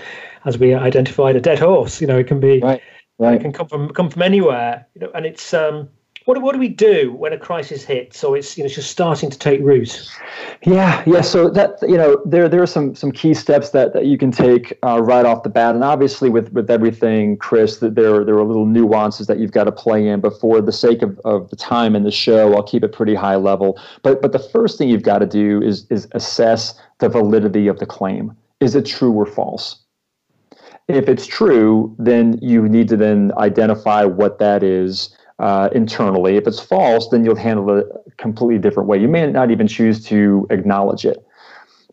as 0.44 0.58
we 0.58 0.74
identified, 0.74 1.36
a 1.36 1.40
dead 1.40 1.58
horse. 1.58 2.00
You 2.00 2.06
know, 2.06 2.18
it 2.18 2.26
can 2.26 2.40
be, 2.40 2.60
right, 2.60 2.82
right. 3.18 3.34
it 3.34 3.40
can 3.40 3.52
come 3.52 3.68
from 3.68 3.88
come 3.90 4.10
from 4.10 4.22
anywhere. 4.22 4.86
You 4.94 5.02
know, 5.02 5.10
and 5.14 5.26
it's 5.26 5.54
um, 5.54 5.88
what 6.24 6.40
what 6.40 6.52
do 6.52 6.58
we 6.58 6.68
do 6.68 7.12
when 7.12 7.32
a 7.32 7.38
crisis 7.38 7.84
hits 7.84 8.22
or 8.22 8.36
it's 8.36 8.56
you 8.56 8.62
know 8.62 8.68
just 8.68 8.90
starting 8.90 9.30
to 9.30 9.38
take 9.38 9.60
root 9.60 10.08
yeah 10.64 11.02
yeah 11.06 11.20
so 11.20 11.48
that 11.48 11.78
you 11.82 11.96
know 11.96 12.20
there 12.24 12.48
there 12.48 12.62
are 12.62 12.66
some 12.66 12.94
some 12.94 13.10
key 13.10 13.34
steps 13.34 13.70
that, 13.70 13.92
that 13.92 14.06
you 14.06 14.16
can 14.16 14.30
take 14.30 14.78
uh, 14.84 15.00
right 15.02 15.26
off 15.26 15.42
the 15.42 15.48
bat 15.48 15.74
and 15.74 15.82
obviously 15.82 16.28
with 16.28 16.52
with 16.52 16.70
everything 16.70 17.36
chris 17.36 17.78
that 17.78 17.94
there 17.94 18.24
there 18.24 18.36
are 18.36 18.44
little 18.44 18.66
nuances 18.66 19.26
that 19.26 19.38
you've 19.38 19.52
got 19.52 19.64
to 19.64 19.72
play 19.72 20.06
in 20.06 20.20
but 20.20 20.38
for 20.38 20.60
the 20.60 20.72
sake 20.72 21.02
of, 21.02 21.18
of 21.20 21.48
the 21.50 21.56
time 21.56 21.96
in 21.96 22.04
the 22.04 22.10
show 22.10 22.54
i'll 22.54 22.62
keep 22.62 22.84
it 22.84 22.92
pretty 22.92 23.14
high 23.14 23.36
level 23.36 23.78
but 24.02 24.22
but 24.22 24.32
the 24.32 24.38
first 24.38 24.78
thing 24.78 24.88
you've 24.88 25.02
got 25.02 25.18
to 25.18 25.26
do 25.26 25.60
is 25.62 25.86
is 25.90 26.06
assess 26.12 26.78
the 26.98 27.08
validity 27.08 27.66
of 27.66 27.78
the 27.78 27.86
claim 27.86 28.36
is 28.60 28.74
it 28.74 28.86
true 28.86 29.12
or 29.12 29.26
false 29.26 29.81
if 30.94 31.08
it's 31.08 31.26
true, 31.26 31.94
then 31.98 32.38
you 32.42 32.68
need 32.68 32.88
to 32.88 32.96
then 32.96 33.32
identify 33.36 34.04
what 34.04 34.38
that 34.38 34.62
is 34.62 35.16
uh, 35.38 35.68
internally. 35.72 36.36
If 36.36 36.46
it's 36.46 36.60
false, 36.60 37.08
then 37.08 37.24
you'll 37.24 37.36
handle 37.36 37.78
it 37.78 37.86
a 38.06 38.10
completely 38.12 38.58
different 38.58 38.88
way. 38.88 38.98
You 38.98 39.08
may 39.08 39.26
not 39.26 39.50
even 39.50 39.66
choose 39.66 40.04
to 40.06 40.46
acknowledge 40.50 41.04
it. 41.04 41.24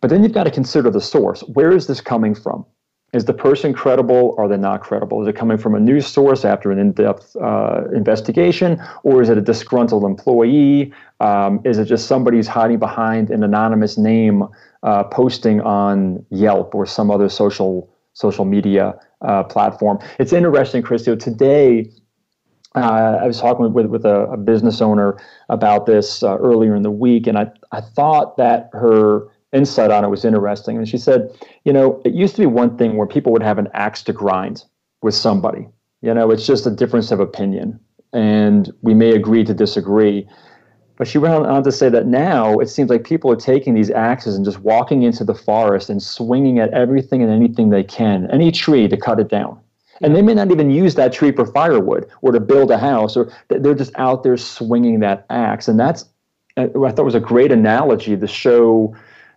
But 0.02 0.10
then 0.10 0.24
you've 0.24 0.34
got 0.34 0.46
to 0.46 0.52
consider 0.52 0.90
the 0.90 1.02
source. 1.02 1.42
Where 1.42 1.72
is 1.72 1.88
this 1.88 2.00
coming 2.00 2.34
from? 2.34 2.66
Is 3.12 3.26
the 3.26 3.34
person 3.34 3.74
credible? 3.74 4.36
Or 4.38 4.46
are 4.46 4.48
they 4.48 4.58
not 4.58 4.82
credible? 4.82 5.22
Is 5.22 5.28
it 5.28 5.36
coming 5.36 5.58
from 5.58 5.74
a 5.74 5.80
news 5.80 6.06
source 6.06 6.46
after 6.46 6.72
an 6.72 6.78
in-depth 6.78 7.36
uh, 7.38 7.86
investigation, 7.94 8.82
or 9.04 9.22
is 9.22 9.30
it 9.30 9.38
a 9.38 9.42
disgruntled 9.42 10.04
employee? 10.04 10.94
Um, 11.20 11.60
is 11.66 11.80
it 11.80 11.86
just 11.86 12.08
somebody 12.08 12.38
who's 12.38 12.48
hiding 12.48 12.78
behind 12.78 13.32
an 13.32 13.44
anonymous 13.44 13.98
name 13.98 14.44
uh, 14.84 15.04
posting 15.06 15.60
on 15.62 16.24
Yelp 16.30 16.76
or 16.76 16.86
some 16.86 17.10
other 17.10 17.30
social 17.30 17.90
social 18.20 18.44
media 18.44 18.94
uh, 19.22 19.44
platform. 19.44 19.98
It's 20.20 20.34
interesting, 20.34 20.82
Christo. 20.82 21.16
Today, 21.16 21.90
uh, 22.76 23.20
I 23.24 23.26
was 23.26 23.40
talking 23.40 23.72
with, 23.72 23.86
with 23.86 24.06
a, 24.06 24.26
a 24.26 24.38
business 24.38 24.82
owner 24.82 25.18
about 25.48 25.86
this 25.86 26.22
uh, 26.22 26.38
earlier 26.38 26.76
in 26.76 26.84
the 26.84 26.92
week, 26.92 27.28
and 27.28 27.38
I, 27.38 27.48
I 27.72 27.80
thought 27.82 28.36
that 28.38 28.70
her 28.74 29.28
insight 29.54 29.90
on 29.90 30.04
it 30.04 30.10
was 30.10 30.26
interesting. 30.26 30.78
And 30.78 30.88
she 30.88 30.98
said, 30.98 31.30
you 31.64 31.74
know, 31.74 32.02
it 32.06 32.14
used 32.14 32.36
to 32.36 32.42
be 32.42 32.46
one 32.46 32.78
thing 32.78 32.98
where 32.98 33.08
people 33.08 33.32
would 33.32 33.42
have 33.42 33.58
an 33.58 33.70
axe 33.74 34.04
to 34.04 34.14
grind 34.14 34.66
with 35.02 35.16
somebody. 35.16 35.68
You 36.02 36.14
know, 36.14 36.30
it's 36.30 36.46
just 36.46 36.68
a 36.68 36.72
difference 36.72 37.12
of 37.12 37.20
opinion, 37.20 37.80
and 38.14 38.72
we 38.82 38.94
may 38.94 39.12
agree 39.12 39.44
to 39.46 39.54
disagree. 39.54 40.28
But 41.00 41.08
she 41.08 41.18
went 41.18 41.34
on 41.34 41.64
to 41.64 41.72
say 41.72 41.88
that 41.88 42.08
now 42.08 42.60
it 42.60 42.68
seems 42.68 42.90
like 42.90 43.06
people 43.06 43.32
are 43.32 43.38
taking 43.38 43.74
these 43.74 43.90
axes 43.90 44.36
and 44.36 44.44
just 44.44 44.60
walking 44.60 45.04
into 45.04 45.24
the 45.24 45.34
forest 45.34 45.90
and 45.90 46.04
swinging 46.04 46.60
at 46.60 46.72
everything 46.74 47.24
and 47.24 47.32
anything 47.32 47.70
they 47.70 47.86
can, 47.86 48.30
any 48.32 48.52
tree 48.52 48.86
to 48.90 48.98
cut 48.98 49.18
it 49.18 49.30
down. 49.30 49.58
And 50.02 50.14
they 50.14 50.22
may 50.22 50.34
not 50.34 50.52
even 50.52 50.70
use 50.70 50.96
that 50.96 51.14
tree 51.14 51.32
for 51.32 51.46
firewood 51.46 52.10
or 52.22 52.34
to 52.34 52.42
build 52.42 52.70
a 52.70 52.78
house, 52.78 53.16
or 53.16 53.32
they're 53.48 53.74
just 53.74 53.94
out 53.96 54.24
there 54.24 54.36
swinging 54.36 55.00
that 55.00 55.26
axe. 55.30 55.70
And 55.70 55.80
that's, 55.80 56.04
uh, 56.58 56.68
I 56.84 56.92
thought 56.92 57.06
was 57.06 57.16
a 57.16 57.22
great 57.22 57.54
analogy 57.54 58.18
to 58.18 58.28
show 58.28 58.94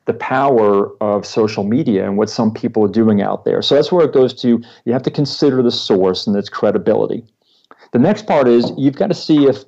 the 0.06 0.14
power 0.14 0.90
of 1.00 1.24
social 1.24 1.62
media 1.62 2.04
and 2.04 2.18
what 2.18 2.28
some 2.28 2.52
people 2.52 2.84
are 2.84 2.88
doing 2.88 3.22
out 3.22 3.44
there. 3.44 3.62
So 3.62 3.76
that's 3.76 3.92
where 3.92 4.04
it 4.04 4.12
goes 4.12 4.34
to 4.42 4.60
you 4.84 4.92
have 4.92 5.04
to 5.04 5.12
consider 5.12 5.62
the 5.62 5.70
source 5.70 6.26
and 6.26 6.34
its 6.34 6.48
credibility. 6.48 7.22
The 7.92 8.00
next 8.00 8.26
part 8.26 8.48
is 8.48 8.72
you've 8.76 8.96
got 8.96 9.08
to 9.08 9.14
see 9.14 9.46
if 9.46 9.62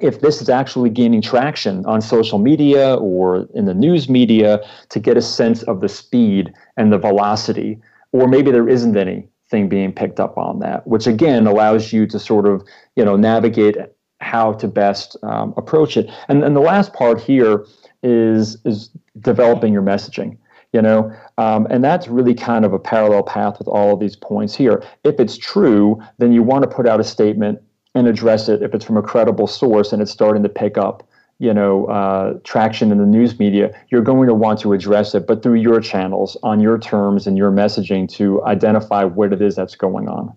if 0.00 0.20
this 0.20 0.42
is 0.42 0.48
actually 0.48 0.90
gaining 0.90 1.22
traction 1.22 1.84
on 1.86 2.00
social 2.00 2.38
media 2.38 2.94
or 2.94 3.46
in 3.54 3.64
the 3.64 3.74
news 3.74 4.08
media 4.08 4.60
to 4.90 5.00
get 5.00 5.16
a 5.16 5.22
sense 5.22 5.62
of 5.64 5.80
the 5.80 5.88
speed 5.88 6.52
and 6.76 6.92
the 6.92 6.98
velocity, 6.98 7.80
or 8.12 8.28
maybe 8.28 8.50
there 8.50 8.68
isn't 8.68 8.96
anything 8.96 9.68
being 9.68 9.92
picked 9.92 10.20
up 10.20 10.36
on 10.36 10.58
that, 10.60 10.86
which 10.86 11.06
again 11.06 11.46
allows 11.46 11.92
you 11.92 12.06
to 12.06 12.18
sort 12.18 12.46
of 12.46 12.66
you 12.96 13.04
know 13.04 13.16
navigate 13.16 13.76
how 14.20 14.52
to 14.54 14.66
best 14.66 15.16
um, 15.22 15.54
approach 15.56 15.96
it. 15.96 16.10
And 16.28 16.42
and 16.42 16.56
the 16.56 16.60
last 16.60 16.92
part 16.92 17.20
here 17.20 17.66
is 18.02 18.58
is 18.64 18.90
developing 19.20 19.72
your 19.72 19.82
messaging. 19.82 20.36
you 20.72 20.82
know 20.82 21.10
um, 21.38 21.66
and 21.70 21.82
that's 21.82 22.08
really 22.08 22.34
kind 22.34 22.64
of 22.64 22.72
a 22.72 22.78
parallel 22.78 23.22
path 23.22 23.58
with 23.58 23.68
all 23.68 23.94
of 23.94 24.00
these 24.00 24.16
points 24.16 24.54
here 24.54 24.82
if 25.04 25.18
it's 25.18 25.36
true 25.38 25.98
then 26.18 26.32
you 26.32 26.42
want 26.42 26.62
to 26.62 26.68
put 26.68 26.86
out 26.86 27.00
a 27.00 27.04
statement 27.04 27.58
and 27.96 28.06
address 28.06 28.48
it 28.48 28.62
if 28.62 28.74
it's 28.74 28.84
from 28.84 28.96
a 28.96 29.02
credible 29.02 29.46
source 29.46 29.92
and 29.92 30.02
it's 30.02 30.10
starting 30.10 30.42
to 30.42 30.48
pick 30.48 30.78
up 30.78 31.06
you 31.38 31.52
know 31.52 31.86
uh, 31.86 32.34
traction 32.44 32.92
in 32.92 32.98
the 32.98 33.06
news 33.06 33.38
media 33.38 33.72
you're 33.90 34.02
going 34.02 34.28
to 34.28 34.34
want 34.34 34.60
to 34.60 34.72
address 34.72 35.14
it 35.14 35.26
but 35.26 35.42
through 35.42 35.54
your 35.54 35.80
channels 35.80 36.36
on 36.42 36.60
your 36.60 36.78
terms 36.78 37.26
and 37.26 37.36
your 37.36 37.50
messaging 37.50 38.08
to 38.08 38.42
identify 38.44 39.02
what 39.02 39.32
it 39.32 39.42
is 39.42 39.56
that's 39.56 39.74
going 39.74 40.08
on 40.08 40.34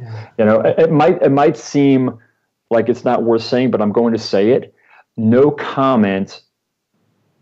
yeah. 0.00 0.28
you 0.38 0.44
know 0.44 0.60
it, 0.60 0.78
it 0.78 0.90
might 0.90 1.20
it 1.22 1.30
might 1.32 1.56
seem 1.56 2.18
like 2.70 2.88
it's 2.88 3.04
not 3.04 3.22
worth 3.22 3.42
saying 3.42 3.70
but 3.70 3.82
i'm 3.82 3.92
going 3.92 4.12
to 4.12 4.18
say 4.18 4.50
it 4.50 4.74
no 5.16 5.50
comment 5.50 6.42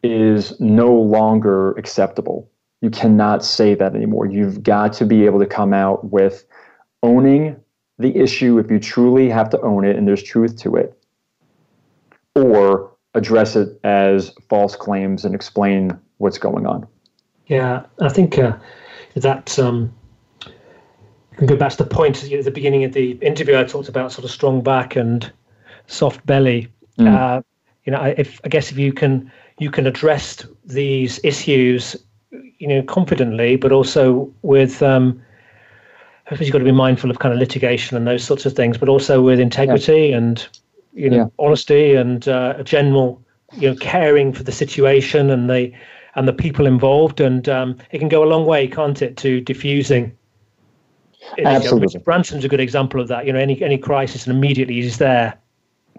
is 0.03 0.59
no 0.61 0.93
longer 0.93 1.73
acceptable. 1.73 2.51
You 2.81 2.91
cannot 2.91 3.45
say 3.45 3.75
that 3.75 3.95
anymore. 3.95 4.27
You've 4.27 4.63
got 4.63 4.93
to 4.95 5.07
be 5.07 5.27
able 5.27 5.39
to 5.41 5.47
come 5.47 5.75
out 5.75 6.11
with 6.11 6.45
owning 7.03 7.57
the 8.01 8.17
issue 8.17 8.59
if 8.59 8.71
you 8.71 8.81
truly 8.81 9.29
have 9.29 9.51
to 9.51 9.61
own 9.61 9.85
it 9.85 9.97
and 9.97 10.09
there's 10.09 10.23
truth 10.23 10.57
to 10.57 10.75
it, 10.77 10.97
or 12.35 12.91
address 13.15 13.57
it 13.57 13.79
as 13.85 14.33
false 14.49 14.75
claims 14.75 15.25
and 15.25 15.35
explain 15.35 15.99
what's 16.19 16.39
going 16.39 16.67
on. 16.67 16.87
Yeah, 17.47 17.85
I 18.01 18.09
think 18.09 18.39
uh, 18.39 18.57
that 19.17 19.59
um, 19.59 19.93
can 21.37 21.47
go 21.47 21.57
back 21.57 21.73
to 21.73 21.77
the 21.77 21.87
point 21.87 22.25
at 22.25 22.45
the 22.45 22.51
beginning 22.51 22.85
of 22.85 22.93
the 22.93 23.13
interview. 23.13 23.59
I 23.59 23.65
talked 23.65 23.89
about 23.89 24.13
sort 24.13 24.25
of 24.25 24.31
strong 24.31 24.63
back 24.63 24.97
and 24.97 25.31
soft 25.87 26.25
belly. 26.25 26.69
Mm. 26.99 27.15
Uh, 27.15 27.43
you 27.85 27.93
know, 27.93 28.15
if 28.17 28.41
I 28.45 28.49
guess 28.49 28.71
if 28.71 28.79
you 28.79 28.93
can 28.93 29.31
you 29.59 29.71
can 29.71 29.87
address 29.87 30.47
these 30.65 31.21
issues, 31.25 31.97
you 32.31 32.67
know, 32.67 32.83
confidently, 32.83 33.57
but 33.57 33.73
also 33.73 34.33
with. 34.43 34.83
Um, 34.83 35.21
I 36.31 36.35
suppose 36.35 36.47
you've 36.47 36.53
got 36.53 36.61
to 36.61 36.65
be 36.65 36.73
mindful 36.73 37.11
of 37.11 37.19
kind 37.19 37.35
of 37.35 37.41
litigation 37.41 37.97
and 37.97 38.07
those 38.07 38.23
sorts 38.23 38.47
of 38.47 38.53
things, 38.53 38.79
but 38.79 38.89
also 38.89 39.21
with 39.21 39.41
integrity 39.41 40.09
yeah. 40.09 40.17
and 40.17 40.49
you 40.93 41.11
know 41.11 41.17
yeah. 41.17 41.27
honesty 41.39 41.95
and 41.95 42.29
uh, 42.29 42.55
a 42.57 42.65
general 42.65 43.21
you 43.59 43.69
know 43.69 43.77
caring 43.77 44.33
for 44.33 44.45
the 44.45 44.53
situation 44.53 45.29
and 45.31 45.51
the 45.51 45.73
and 46.15 46.27
the 46.29 46.33
people 46.33 46.67
involved, 46.67 47.21
and 47.21 47.49
um, 47.49 47.77
it 47.91 47.99
can 47.99 48.09
go 48.09 48.23
a 48.25 48.27
long 48.27 48.47
way, 48.47 48.67
can't 48.67 49.01
it, 49.03 49.17
to 49.19 49.41
diffusing. 49.41 50.17
Absolutely. 51.39 51.83
Richard 51.83 52.05
Branson's 52.05 52.45
a 52.45 52.49
good 52.49 52.61
example 52.61 53.01
of 53.01 53.09
that. 53.09 53.27
You 53.27 53.33
know, 53.33 53.39
any 53.39 53.61
any 53.63 53.79
crisis 53.79 54.27
and 54.27 54.37
immediately 54.37 54.75
he's 54.75 54.99
there. 54.99 55.37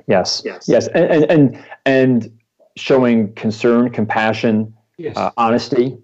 Yes. 0.08 0.42
Yes. 0.46 0.68
Yes. 0.68 0.88
And 0.88 1.26
and 1.26 1.66
and 1.86 2.40
showing 2.78 3.34
concern, 3.34 3.90
compassion, 3.90 4.74
yes. 4.98 5.16
uh, 5.18 5.32
honesty. 5.38 5.98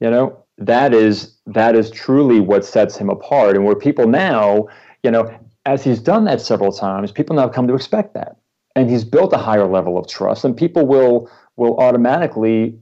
You 0.00 0.10
know, 0.10 0.44
that 0.58 0.92
is 0.92 1.36
that 1.46 1.74
is 1.74 1.90
truly 1.90 2.40
what 2.40 2.64
sets 2.64 2.96
him 2.96 3.08
apart. 3.08 3.56
And 3.56 3.64
where 3.64 3.74
people 3.74 4.06
now, 4.06 4.68
you 5.02 5.10
know, 5.10 5.30
as 5.64 5.84
he's 5.84 6.00
done 6.00 6.24
that 6.24 6.40
several 6.40 6.72
times, 6.72 7.12
people 7.12 7.36
now 7.36 7.48
come 7.48 7.66
to 7.68 7.74
expect 7.74 8.14
that. 8.14 8.36
And 8.76 8.90
he's 8.90 9.04
built 9.04 9.32
a 9.32 9.38
higher 9.38 9.66
level 9.66 9.98
of 9.98 10.06
trust, 10.06 10.44
and 10.44 10.56
people 10.56 10.86
will 10.86 11.30
will 11.56 11.76
automatically 11.78 12.78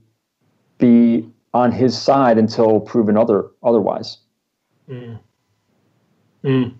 be 0.78 1.28
on 1.54 1.72
his 1.72 1.96
side 1.96 2.38
until 2.38 2.80
proven 2.80 3.16
other 3.16 3.46
otherwise. 3.62 4.18
Mm. 4.88 5.18
Mm 6.44 6.74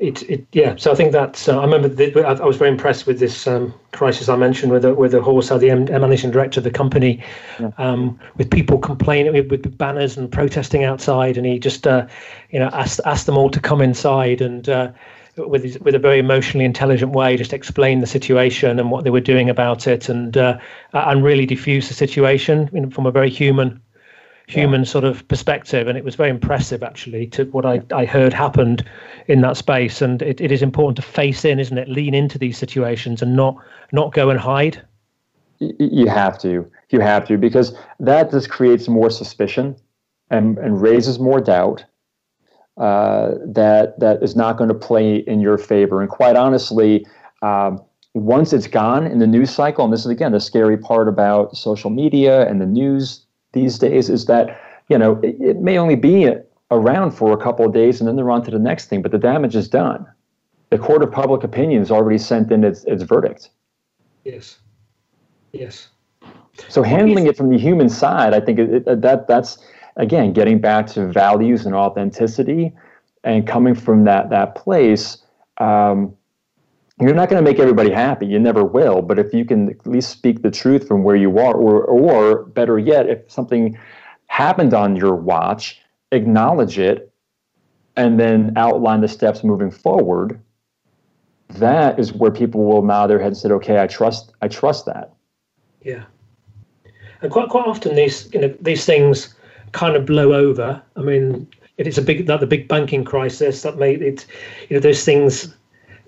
it, 0.00 0.28
it 0.28 0.46
yeah. 0.52 0.74
So 0.76 0.90
I 0.90 0.94
think 0.94 1.12
that's. 1.12 1.48
Uh, 1.48 1.58
I 1.58 1.64
remember 1.64 1.88
the, 1.88 2.26
I, 2.26 2.44
was 2.44 2.56
very 2.56 2.70
impressed 2.70 3.06
with 3.06 3.20
this 3.20 3.46
um, 3.46 3.72
crisis 3.92 4.28
I 4.28 4.36
mentioned 4.36 4.72
with 4.72 4.82
the, 4.82 4.92
with 4.92 5.12
the 5.12 5.22
horse, 5.22 5.48
how 5.48 5.58
the 5.58 5.70
M- 5.70 5.84
managing 5.84 6.32
director 6.32 6.58
of 6.60 6.64
the 6.64 6.70
company, 6.70 7.22
yeah. 7.60 7.70
um, 7.78 8.18
with 8.36 8.50
people 8.50 8.78
complaining 8.78 9.32
with, 9.32 9.50
with, 9.50 9.78
banners 9.78 10.16
and 10.16 10.30
protesting 10.30 10.82
outside, 10.82 11.36
and 11.36 11.46
he 11.46 11.60
just 11.60 11.86
uh, 11.86 12.06
you 12.50 12.58
know 12.58 12.70
asked 12.72 13.00
asked 13.04 13.26
them 13.26 13.36
all 13.36 13.50
to 13.50 13.60
come 13.60 13.80
inside 13.80 14.40
and. 14.40 14.68
Uh, 14.68 14.92
with 15.36 15.64
his, 15.64 15.80
with 15.80 15.96
a 15.96 15.98
very 15.98 16.20
emotionally 16.20 16.64
intelligent 16.64 17.10
way, 17.10 17.36
just 17.36 17.52
explain 17.52 17.98
the 17.98 18.06
situation 18.06 18.78
and 18.78 18.92
what 18.92 19.02
they 19.02 19.10
were 19.10 19.20
doing 19.20 19.50
about 19.50 19.88
it, 19.88 20.08
and 20.08 20.36
uh, 20.36 20.56
and 20.92 21.24
really 21.24 21.44
diffuse 21.44 21.88
the 21.88 21.94
situation 21.94 22.70
you 22.72 22.80
know, 22.80 22.90
from 22.90 23.04
a 23.04 23.10
very 23.10 23.28
human 23.28 23.80
human 24.46 24.82
yeah. 24.82 24.86
sort 24.86 25.04
of 25.04 25.26
perspective 25.28 25.88
and 25.88 25.96
it 25.96 26.04
was 26.04 26.16
very 26.16 26.28
impressive 26.28 26.82
actually 26.82 27.26
to 27.28 27.44
what 27.46 27.64
I, 27.64 27.80
I 27.94 28.04
heard 28.04 28.32
happened 28.32 28.84
in 29.26 29.40
that 29.40 29.56
space. 29.56 30.02
And 30.02 30.20
it, 30.20 30.40
it 30.40 30.52
is 30.52 30.62
important 30.62 30.96
to 30.96 31.02
face 31.02 31.44
in 31.44 31.58
isn't 31.58 31.78
it? 31.78 31.88
Lean 31.88 32.14
into 32.14 32.38
these 32.38 32.58
situations 32.58 33.22
and 33.22 33.36
not 33.36 33.56
not 33.92 34.12
go 34.12 34.30
and 34.30 34.38
hide. 34.38 34.82
You 35.60 36.08
have 36.08 36.38
to. 36.40 36.70
You 36.90 37.00
have 37.00 37.26
to 37.28 37.38
because 37.38 37.76
that 38.00 38.30
just 38.30 38.50
creates 38.50 38.86
more 38.86 39.10
suspicion 39.10 39.76
and, 40.30 40.58
and 40.58 40.80
raises 40.80 41.18
more 41.18 41.40
doubt 41.40 41.84
uh, 42.76 43.32
that 43.46 43.98
that 44.00 44.22
is 44.22 44.36
not 44.36 44.58
going 44.58 44.68
to 44.68 44.74
play 44.74 45.16
in 45.16 45.40
your 45.40 45.58
favor. 45.58 46.00
And 46.00 46.10
quite 46.10 46.36
honestly 46.36 47.06
um, 47.40 47.82
once 48.14 48.52
it's 48.52 48.68
gone 48.68 49.06
in 49.06 49.18
the 49.18 49.26
news 49.26 49.50
cycle 49.50 49.84
and 49.84 49.92
this 49.92 50.00
is 50.00 50.06
again 50.06 50.32
the 50.32 50.40
scary 50.40 50.76
part 50.76 51.08
about 51.08 51.56
social 51.56 51.90
media 51.90 52.48
and 52.48 52.60
the 52.60 52.66
news 52.66 53.23
these 53.54 53.78
days 53.78 54.10
is 54.10 54.26
that 54.26 54.60
you 54.88 54.98
know 54.98 55.18
it, 55.22 55.36
it 55.40 55.60
may 55.60 55.78
only 55.78 55.96
be 55.96 56.30
around 56.70 57.12
for 57.12 57.32
a 57.32 57.36
couple 57.36 57.64
of 57.64 57.72
days 57.72 58.00
and 58.00 58.08
then 58.08 58.16
they're 58.16 58.30
on 58.30 58.42
to 58.44 58.50
the 58.50 58.58
next 58.58 58.86
thing, 58.86 59.00
but 59.00 59.12
the 59.12 59.18
damage 59.18 59.56
is 59.56 59.68
done. 59.68 60.06
The 60.70 60.78
court 60.78 61.02
of 61.02 61.12
public 61.12 61.44
opinion 61.44 61.80
has 61.80 61.90
already 61.90 62.18
sent 62.18 62.50
in 62.50 62.64
its, 62.64 62.84
its 62.84 63.02
verdict. 63.02 63.50
Yes. 64.24 64.58
Yes. 65.52 65.88
So 66.68 66.82
handling 66.82 67.26
it 67.26 67.36
from 67.36 67.50
the 67.50 67.58
human 67.58 67.88
side, 67.88 68.34
I 68.34 68.40
think 68.40 68.58
it, 68.58 68.88
it, 68.88 69.00
that 69.02 69.28
that's 69.28 69.58
again 69.96 70.32
getting 70.32 70.60
back 70.60 70.86
to 70.88 71.06
values 71.06 71.66
and 71.66 71.74
authenticity, 71.74 72.72
and 73.22 73.46
coming 73.46 73.74
from 73.74 74.04
that 74.04 74.30
that 74.30 74.54
place. 74.54 75.18
Um, 75.58 76.16
you're 77.00 77.14
not 77.14 77.28
going 77.28 77.42
to 77.42 77.50
make 77.50 77.58
everybody 77.58 77.90
happy. 77.90 78.26
You 78.26 78.38
never 78.38 78.64
will. 78.64 79.02
But 79.02 79.18
if 79.18 79.34
you 79.34 79.44
can 79.44 79.70
at 79.70 79.86
least 79.86 80.10
speak 80.10 80.42
the 80.42 80.50
truth 80.50 80.86
from 80.86 81.02
where 81.02 81.16
you 81.16 81.38
are, 81.38 81.54
or, 81.54 81.84
or 81.84 82.44
better 82.44 82.78
yet, 82.78 83.08
if 83.08 83.30
something 83.30 83.76
happened 84.26 84.74
on 84.74 84.94
your 84.94 85.14
watch, 85.14 85.80
acknowledge 86.12 86.78
it, 86.78 87.12
and 87.96 88.18
then 88.18 88.52
outline 88.56 89.00
the 89.00 89.08
steps 89.08 89.42
moving 89.42 89.70
forward, 89.70 90.40
that 91.50 91.98
is 91.98 92.12
where 92.12 92.30
people 92.30 92.64
will 92.64 92.82
nod 92.82 93.08
their 93.08 93.18
head 93.18 93.28
and 93.28 93.36
say, 93.36 93.48
"Okay, 93.50 93.80
I 93.80 93.86
trust. 93.86 94.32
I 94.42 94.48
trust 94.48 94.86
that." 94.86 95.12
Yeah, 95.82 96.04
and 97.22 97.30
quite 97.30 97.48
quite 97.48 97.66
often 97.66 97.94
these 97.94 98.28
you 98.32 98.40
know 98.40 98.54
these 98.60 98.84
things 98.84 99.34
kind 99.72 99.94
of 99.94 100.06
blow 100.06 100.32
over. 100.32 100.82
I 100.96 101.00
mean, 101.02 101.46
if 101.78 101.86
it's 101.86 101.98
a 101.98 102.02
big 102.02 102.26
that 102.26 102.40
the 102.40 102.46
big 102.46 102.66
banking 102.66 103.04
crisis 103.04 103.62
that 103.62 103.78
made 103.78 104.02
it, 104.02 104.26
you 104.68 104.76
know, 104.76 104.80
those 104.80 105.04
things 105.04 105.54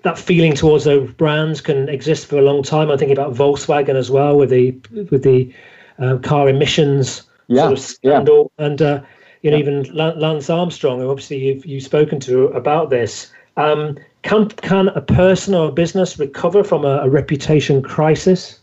that 0.07 0.17
feeling 0.17 0.55
towards 0.55 0.85
those 0.85 1.11
brands 1.11 1.59
can 1.59 1.89
exist 1.89 2.27
for 2.27 2.37
a 2.37 2.41
long 2.41 2.63
time. 2.63 2.89
I'm 2.89 2.97
thinking 2.97 3.17
about 3.17 3.33
Volkswagen 3.33 3.95
as 3.95 4.09
well 4.09 4.37
with 4.37 4.49
the 4.49 4.71
with 5.11 5.23
the 5.23 5.53
uh, 5.99 6.17
car 6.19 6.47
emissions 6.47 7.23
yeah, 7.47 7.63
sort 7.63 7.73
of 7.73 7.79
scandal, 7.79 8.51
yeah. 8.57 8.65
and 8.65 8.81
uh, 8.81 9.01
you 9.41 9.51
know 9.51 9.57
yeah. 9.57 9.61
even 9.61 9.83
Lance 9.93 10.49
Armstrong, 10.49 10.99
who 10.99 11.09
obviously 11.09 11.37
you've 11.45 11.65
you've 11.65 11.83
spoken 11.83 12.21
to 12.21 12.45
about 12.47 12.89
this. 12.89 13.31
Um, 13.57 13.97
can 14.21 14.47
can 14.49 14.87
a 14.89 15.01
person 15.01 15.53
or 15.53 15.67
a 15.69 15.71
business 15.71 16.17
recover 16.17 16.63
from 16.63 16.85
a, 16.85 16.99
a 16.99 17.09
reputation 17.09 17.81
crisis? 17.81 18.59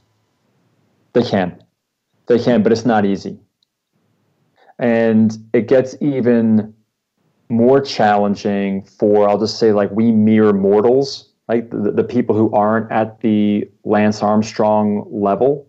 They 1.12 1.22
can, 1.22 1.62
they 2.26 2.38
can, 2.38 2.62
but 2.62 2.72
it's 2.72 2.86
not 2.86 3.04
easy, 3.04 3.38
and 4.78 5.36
it 5.52 5.68
gets 5.68 5.94
even 6.00 6.74
more 7.50 7.82
challenging 7.82 8.82
for 8.84 9.28
I'll 9.28 9.38
just 9.38 9.58
say 9.58 9.72
like 9.72 9.90
we 9.90 10.10
mere 10.10 10.54
mortals, 10.54 11.33
like 11.48 11.70
the, 11.70 11.92
the 11.92 12.04
people 12.04 12.36
who 12.36 12.52
aren't 12.52 12.90
at 12.90 13.20
the 13.20 13.68
Lance 13.84 14.22
Armstrong 14.22 15.06
level, 15.10 15.66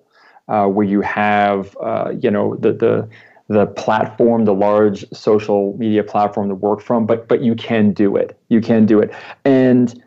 uh, 0.48 0.68
where 0.68 0.86
you 0.86 1.02
have 1.02 1.76
uh, 1.82 2.12
you 2.20 2.32
know 2.32 2.56
the 2.58 2.74
the 2.74 3.10
the 3.48 3.68
platform, 3.68 4.46
the 4.46 4.54
large 4.54 5.06
social 5.12 5.78
media 5.78 6.04
platform 6.04 6.50
to 6.50 6.56
work 6.56 6.82
from, 6.82 7.06
but 7.06 7.28
but 7.28 7.42
you 7.42 7.56
can 7.56 7.92
do 7.92 8.16
it. 8.16 8.40
You 8.50 8.62
can 8.62 8.86
do 8.86 9.00
it. 9.00 9.14
And 9.44 10.02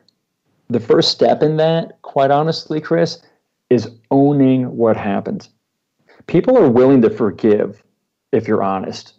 the 0.69 0.81
first 0.81 1.11
step 1.11 1.43
in 1.43 1.57
that, 1.57 2.01
quite 2.03 2.31
honestly, 2.31 2.81
Chris, 2.81 3.23
is 3.71 3.91
owning 4.11 4.77
what 4.77 4.97
happened. 4.97 5.49
People 6.27 6.59
are 6.59 6.69
willing 6.69 7.01
to 7.03 7.11
forgive 7.11 7.83
if 8.33 8.47
you're 8.47 8.63
honest. 8.63 9.15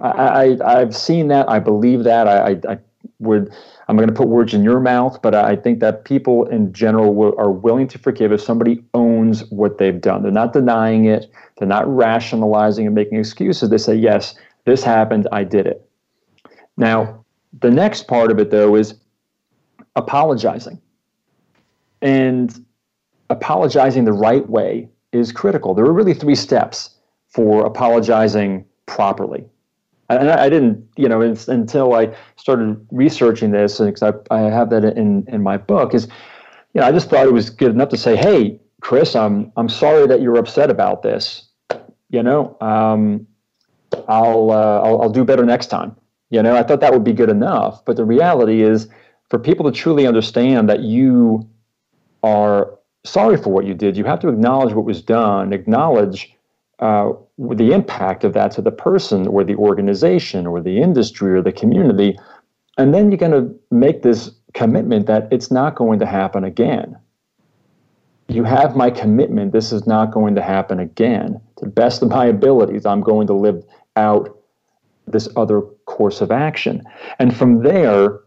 I, 0.00 0.58
I 0.64 0.78
have 0.78 0.94
seen 0.94 1.28
that. 1.28 1.48
I 1.48 1.60
believe 1.60 2.04
that. 2.04 2.26
I, 2.26 2.50
I, 2.50 2.72
I 2.72 2.78
would. 3.18 3.52
I'm 3.88 3.96
going 3.96 4.08
to 4.08 4.14
put 4.14 4.28
words 4.28 4.54
in 4.54 4.64
your 4.64 4.80
mouth, 4.80 5.20
but 5.22 5.34
I 5.34 5.56
think 5.56 5.80
that 5.80 6.04
people 6.04 6.46
in 6.46 6.72
general 6.72 7.14
will, 7.14 7.34
are 7.38 7.50
willing 7.50 7.88
to 7.88 7.98
forgive 7.98 8.32
if 8.32 8.40
somebody 8.40 8.82
owns 8.94 9.44
what 9.50 9.78
they've 9.78 10.00
done. 10.00 10.22
They're 10.22 10.32
not 10.32 10.52
denying 10.52 11.04
it. 11.06 11.30
They're 11.58 11.68
not 11.68 11.86
rationalizing 11.86 12.86
and 12.86 12.94
making 12.94 13.18
excuses. 13.18 13.70
They 13.70 13.78
say, 13.78 13.94
"Yes, 13.94 14.34
this 14.64 14.82
happened. 14.82 15.28
I 15.32 15.44
did 15.44 15.66
it." 15.66 15.88
Now, 16.76 17.24
the 17.60 17.70
next 17.70 18.08
part 18.08 18.30
of 18.30 18.38
it, 18.38 18.50
though, 18.50 18.74
is 18.74 18.94
apologizing, 19.96 20.80
and 22.02 22.64
apologizing 23.30 24.04
the 24.04 24.12
right 24.12 24.48
way 24.48 24.88
is 25.12 25.30
critical. 25.30 25.74
There 25.74 25.84
are 25.84 25.92
really 25.92 26.14
three 26.14 26.34
steps 26.34 26.90
for 27.28 27.64
apologizing 27.64 28.64
properly. 28.86 29.44
And 30.20 30.30
I, 30.30 30.48
didn't, 30.48 30.86
you 30.96 31.08
know, 31.08 31.20
until 31.20 31.94
I 31.94 32.14
started 32.36 32.84
researching 32.90 33.50
this, 33.50 33.80
and 33.80 33.92
because 33.92 34.14
I, 34.30 34.34
I 34.34 34.40
have 34.50 34.70
that 34.70 34.84
in, 34.84 35.24
in 35.28 35.42
my 35.42 35.56
book, 35.56 35.94
is, 35.94 36.06
you 36.74 36.80
know, 36.80 36.86
I 36.86 36.92
just 36.92 37.10
thought 37.10 37.26
it 37.26 37.32
was 37.32 37.50
good 37.50 37.70
enough 37.70 37.88
to 37.90 37.96
say, 37.96 38.16
hey, 38.16 38.60
Chris, 38.80 39.16
I'm, 39.16 39.52
I'm 39.56 39.68
sorry 39.68 40.06
that 40.06 40.20
you're 40.20 40.36
upset 40.36 40.70
about 40.70 41.02
this. 41.02 41.48
You 42.10 42.22
know, 42.22 42.56
um, 42.60 43.26
I'll, 44.08 44.50
uh, 44.50 44.80
I'll, 44.80 45.02
I'll 45.02 45.10
do 45.10 45.24
better 45.24 45.44
next 45.44 45.66
time. 45.66 45.96
You 46.30 46.42
know, 46.42 46.56
I 46.56 46.62
thought 46.62 46.80
that 46.80 46.92
would 46.92 47.04
be 47.04 47.12
good 47.12 47.30
enough. 47.30 47.84
But 47.84 47.96
the 47.96 48.04
reality 48.04 48.62
is, 48.62 48.88
for 49.30 49.38
people 49.38 49.64
to 49.64 49.72
truly 49.72 50.06
understand 50.06 50.68
that 50.68 50.80
you 50.80 51.48
are 52.22 52.78
sorry 53.04 53.36
for 53.36 53.50
what 53.50 53.66
you 53.66 53.74
did, 53.74 53.96
you 53.96 54.04
have 54.04 54.20
to 54.20 54.28
acknowledge 54.28 54.72
what 54.74 54.84
was 54.84 55.02
done, 55.02 55.52
acknowledge 55.52 56.34
uh, 56.80 57.12
the 57.38 57.72
impact 57.72 58.24
of 58.24 58.32
that 58.34 58.50
to 58.52 58.62
the 58.62 58.70
person 58.70 59.26
or 59.26 59.44
the 59.44 59.54
organization 59.56 60.46
or 60.46 60.60
the 60.60 60.80
industry 60.80 61.32
or 61.32 61.42
the 61.42 61.52
community. 61.52 62.18
And 62.78 62.92
then 62.92 63.10
you're 63.10 63.18
going 63.18 63.32
to 63.32 63.54
make 63.70 64.02
this 64.02 64.30
commitment 64.54 65.06
that 65.06 65.28
it's 65.30 65.50
not 65.50 65.74
going 65.76 65.98
to 66.00 66.06
happen 66.06 66.44
again. 66.44 66.96
You 68.28 68.44
have 68.44 68.74
my 68.74 68.90
commitment, 68.90 69.52
this 69.52 69.70
is 69.70 69.86
not 69.86 70.10
going 70.10 70.34
to 70.34 70.42
happen 70.42 70.80
again. 70.80 71.40
To 71.58 71.66
the 71.66 71.70
best 71.70 72.02
of 72.02 72.08
my 72.08 72.26
abilities, 72.26 72.86
I'm 72.86 73.02
going 73.02 73.26
to 73.26 73.34
live 73.34 73.62
out 73.96 74.38
this 75.06 75.28
other 75.36 75.60
course 75.84 76.20
of 76.20 76.30
action. 76.30 76.82
And 77.18 77.36
from 77.36 77.62
there, 77.62 78.20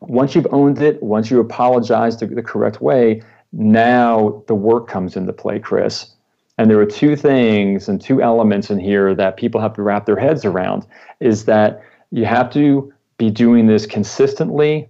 once 0.00 0.34
you've 0.34 0.46
owned 0.50 0.80
it, 0.80 1.02
once 1.02 1.30
you 1.30 1.40
apologize 1.40 2.16
the, 2.16 2.26
the 2.26 2.42
correct 2.42 2.80
way, 2.80 3.22
now 3.52 4.42
the 4.46 4.54
work 4.54 4.88
comes 4.88 5.16
into 5.16 5.32
play, 5.32 5.58
Chris. 5.58 6.14
And 6.58 6.68
there 6.68 6.80
are 6.80 6.86
two 6.86 7.14
things 7.14 7.88
and 7.88 8.00
two 8.00 8.20
elements 8.20 8.68
in 8.68 8.80
here 8.80 9.14
that 9.14 9.36
people 9.36 9.60
have 9.60 9.74
to 9.74 9.82
wrap 9.82 10.06
their 10.06 10.18
heads 10.18 10.44
around 10.44 10.86
is 11.20 11.44
that 11.44 11.80
you 12.10 12.24
have 12.24 12.50
to 12.52 12.92
be 13.16 13.30
doing 13.30 13.66
this 13.66 13.86
consistently 13.86 14.88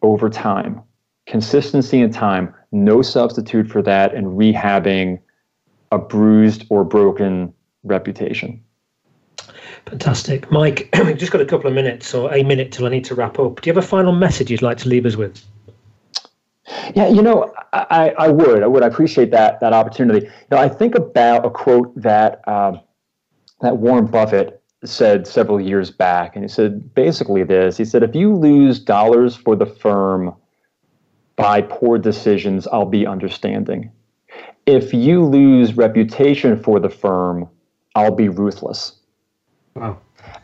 over 0.00 0.30
time. 0.30 0.82
Consistency 1.26 2.00
and 2.00 2.12
time, 2.12 2.54
no 2.72 3.02
substitute 3.02 3.68
for 3.68 3.82
that 3.82 4.14
in 4.14 4.24
rehabbing 4.24 5.20
a 5.92 5.98
bruised 5.98 6.64
or 6.70 6.82
broken 6.82 7.52
reputation. 7.84 8.62
Fantastic. 9.86 10.50
Mike, 10.50 10.88
we've 11.04 11.18
just 11.18 11.32
got 11.32 11.40
a 11.40 11.46
couple 11.46 11.68
of 11.68 11.74
minutes 11.74 12.14
or 12.14 12.32
a 12.32 12.42
minute 12.42 12.72
till 12.72 12.86
I 12.86 12.88
need 12.88 13.04
to 13.06 13.14
wrap 13.14 13.38
up. 13.38 13.60
Do 13.60 13.68
you 13.68 13.74
have 13.74 13.84
a 13.84 13.86
final 13.86 14.12
message 14.12 14.50
you'd 14.50 14.62
like 14.62 14.78
to 14.78 14.88
leave 14.88 15.04
us 15.04 15.16
with? 15.16 15.44
Yeah, 16.94 17.08
you 17.08 17.22
know, 17.22 17.52
I, 17.72 18.14
I 18.18 18.28
would. 18.28 18.62
I 18.62 18.66
would. 18.66 18.82
I 18.82 18.86
appreciate 18.86 19.30
that 19.30 19.60
that 19.60 19.72
opportunity. 19.72 20.26
You 20.26 20.32
know, 20.50 20.58
I 20.58 20.68
think 20.68 20.94
about 20.94 21.44
a 21.44 21.50
quote 21.50 21.94
that 22.00 22.46
um, 22.48 22.80
that 23.60 23.78
Warren 23.78 24.06
Buffett 24.06 24.62
said 24.84 25.26
several 25.26 25.60
years 25.60 25.90
back, 25.90 26.34
and 26.34 26.44
he 26.44 26.48
said 26.48 26.94
basically 26.94 27.42
this. 27.44 27.76
He 27.76 27.84
said, 27.84 28.02
"If 28.02 28.14
you 28.14 28.34
lose 28.34 28.78
dollars 28.78 29.36
for 29.36 29.56
the 29.56 29.66
firm 29.66 30.34
by 31.36 31.62
poor 31.62 31.98
decisions, 31.98 32.66
I'll 32.68 32.86
be 32.86 33.06
understanding. 33.06 33.90
If 34.66 34.94
you 34.94 35.24
lose 35.24 35.76
reputation 35.76 36.62
for 36.62 36.78
the 36.78 36.90
firm, 36.90 37.48
I'll 37.94 38.14
be 38.14 38.28
ruthless." 38.28 38.98
Wow. 39.74 39.98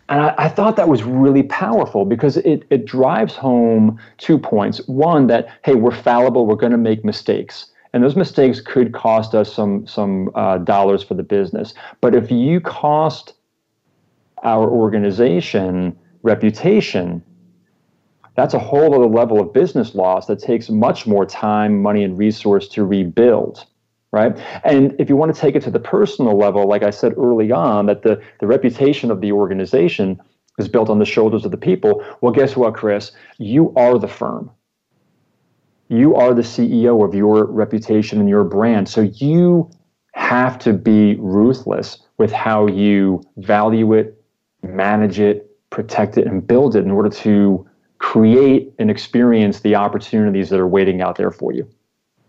And 0.08 0.20
I, 0.20 0.34
I, 0.38 0.48
thought 0.48 0.76
that 0.76 0.88
was 0.88 1.02
really 1.02 1.42
powerful 1.42 2.04
because 2.04 2.38
it, 2.38 2.64
it 2.70 2.86
drives 2.86 3.36
home 3.36 3.98
two 4.16 4.38
points. 4.38 4.86
One, 4.88 5.26
that, 5.26 5.48
hey, 5.64 5.74
we're 5.74 5.90
fallible, 5.90 6.46
we're 6.46 6.56
going 6.56 6.72
to 6.72 6.78
make 6.78 7.04
mistakes. 7.04 7.66
And 7.92 8.02
those 8.02 8.16
mistakes 8.16 8.60
could 8.60 8.92
cost 8.92 9.34
us 9.34 9.52
some, 9.52 9.86
some 9.86 10.30
uh, 10.34 10.58
dollars 10.58 11.02
for 11.02 11.14
the 11.14 11.22
business. 11.22 11.74
But 12.00 12.14
if 12.14 12.30
you 12.30 12.60
cost 12.60 13.34
our 14.42 14.70
organization 14.70 15.98
reputation, 16.22 17.22
that's 18.34 18.54
a 18.54 18.58
whole 18.58 18.94
other 18.94 19.06
level 19.06 19.40
of 19.40 19.52
business 19.52 19.94
loss 19.94 20.26
that 20.26 20.38
takes 20.38 20.70
much 20.70 21.06
more 21.06 21.26
time, 21.26 21.82
money, 21.82 22.04
and 22.04 22.16
resource 22.16 22.68
to 22.68 22.84
rebuild 22.84 23.66
right? 24.12 24.36
And 24.64 24.94
if 24.98 25.08
you 25.08 25.16
want 25.16 25.34
to 25.34 25.40
take 25.40 25.54
it 25.54 25.62
to 25.64 25.70
the 25.70 25.80
personal 25.80 26.36
level, 26.36 26.66
like 26.66 26.82
I 26.82 26.90
said 26.90 27.14
early 27.16 27.52
on, 27.52 27.86
that 27.86 28.02
the, 28.02 28.22
the 28.40 28.46
reputation 28.46 29.10
of 29.10 29.20
the 29.20 29.32
organization 29.32 30.20
is 30.58 30.68
built 30.68 30.90
on 30.90 30.98
the 30.98 31.04
shoulders 31.04 31.44
of 31.44 31.50
the 31.50 31.56
people. 31.56 32.04
Well, 32.20 32.32
guess 32.32 32.56
what, 32.56 32.74
Chris? 32.74 33.12
You 33.38 33.72
are 33.76 33.98
the 33.98 34.08
firm. 34.08 34.50
You 35.88 36.14
are 36.16 36.34
the 36.34 36.42
CEO 36.42 37.04
of 37.06 37.14
your 37.14 37.46
reputation 37.46 38.20
and 38.20 38.28
your 38.28 38.44
brand. 38.44 38.88
So 38.88 39.02
you 39.02 39.70
have 40.12 40.58
to 40.60 40.72
be 40.72 41.16
ruthless 41.16 41.98
with 42.18 42.32
how 42.32 42.66
you 42.66 43.22
value 43.36 43.94
it, 43.94 44.22
manage 44.62 45.20
it, 45.20 45.48
protect 45.70 46.18
it, 46.18 46.26
and 46.26 46.46
build 46.46 46.76
it 46.76 46.84
in 46.84 46.90
order 46.90 47.08
to 47.08 47.66
create 47.98 48.72
and 48.78 48.90
experience 48.90 49.60
the 49.60 49.74
opportunities 49.74 50.50
that 50.50 50.58
are 50.58 50.66
waiting 50.66 51.00
out 51.00 51.16
there 51.16 51.30
for 51.30 51.52
you. 51.52 51.68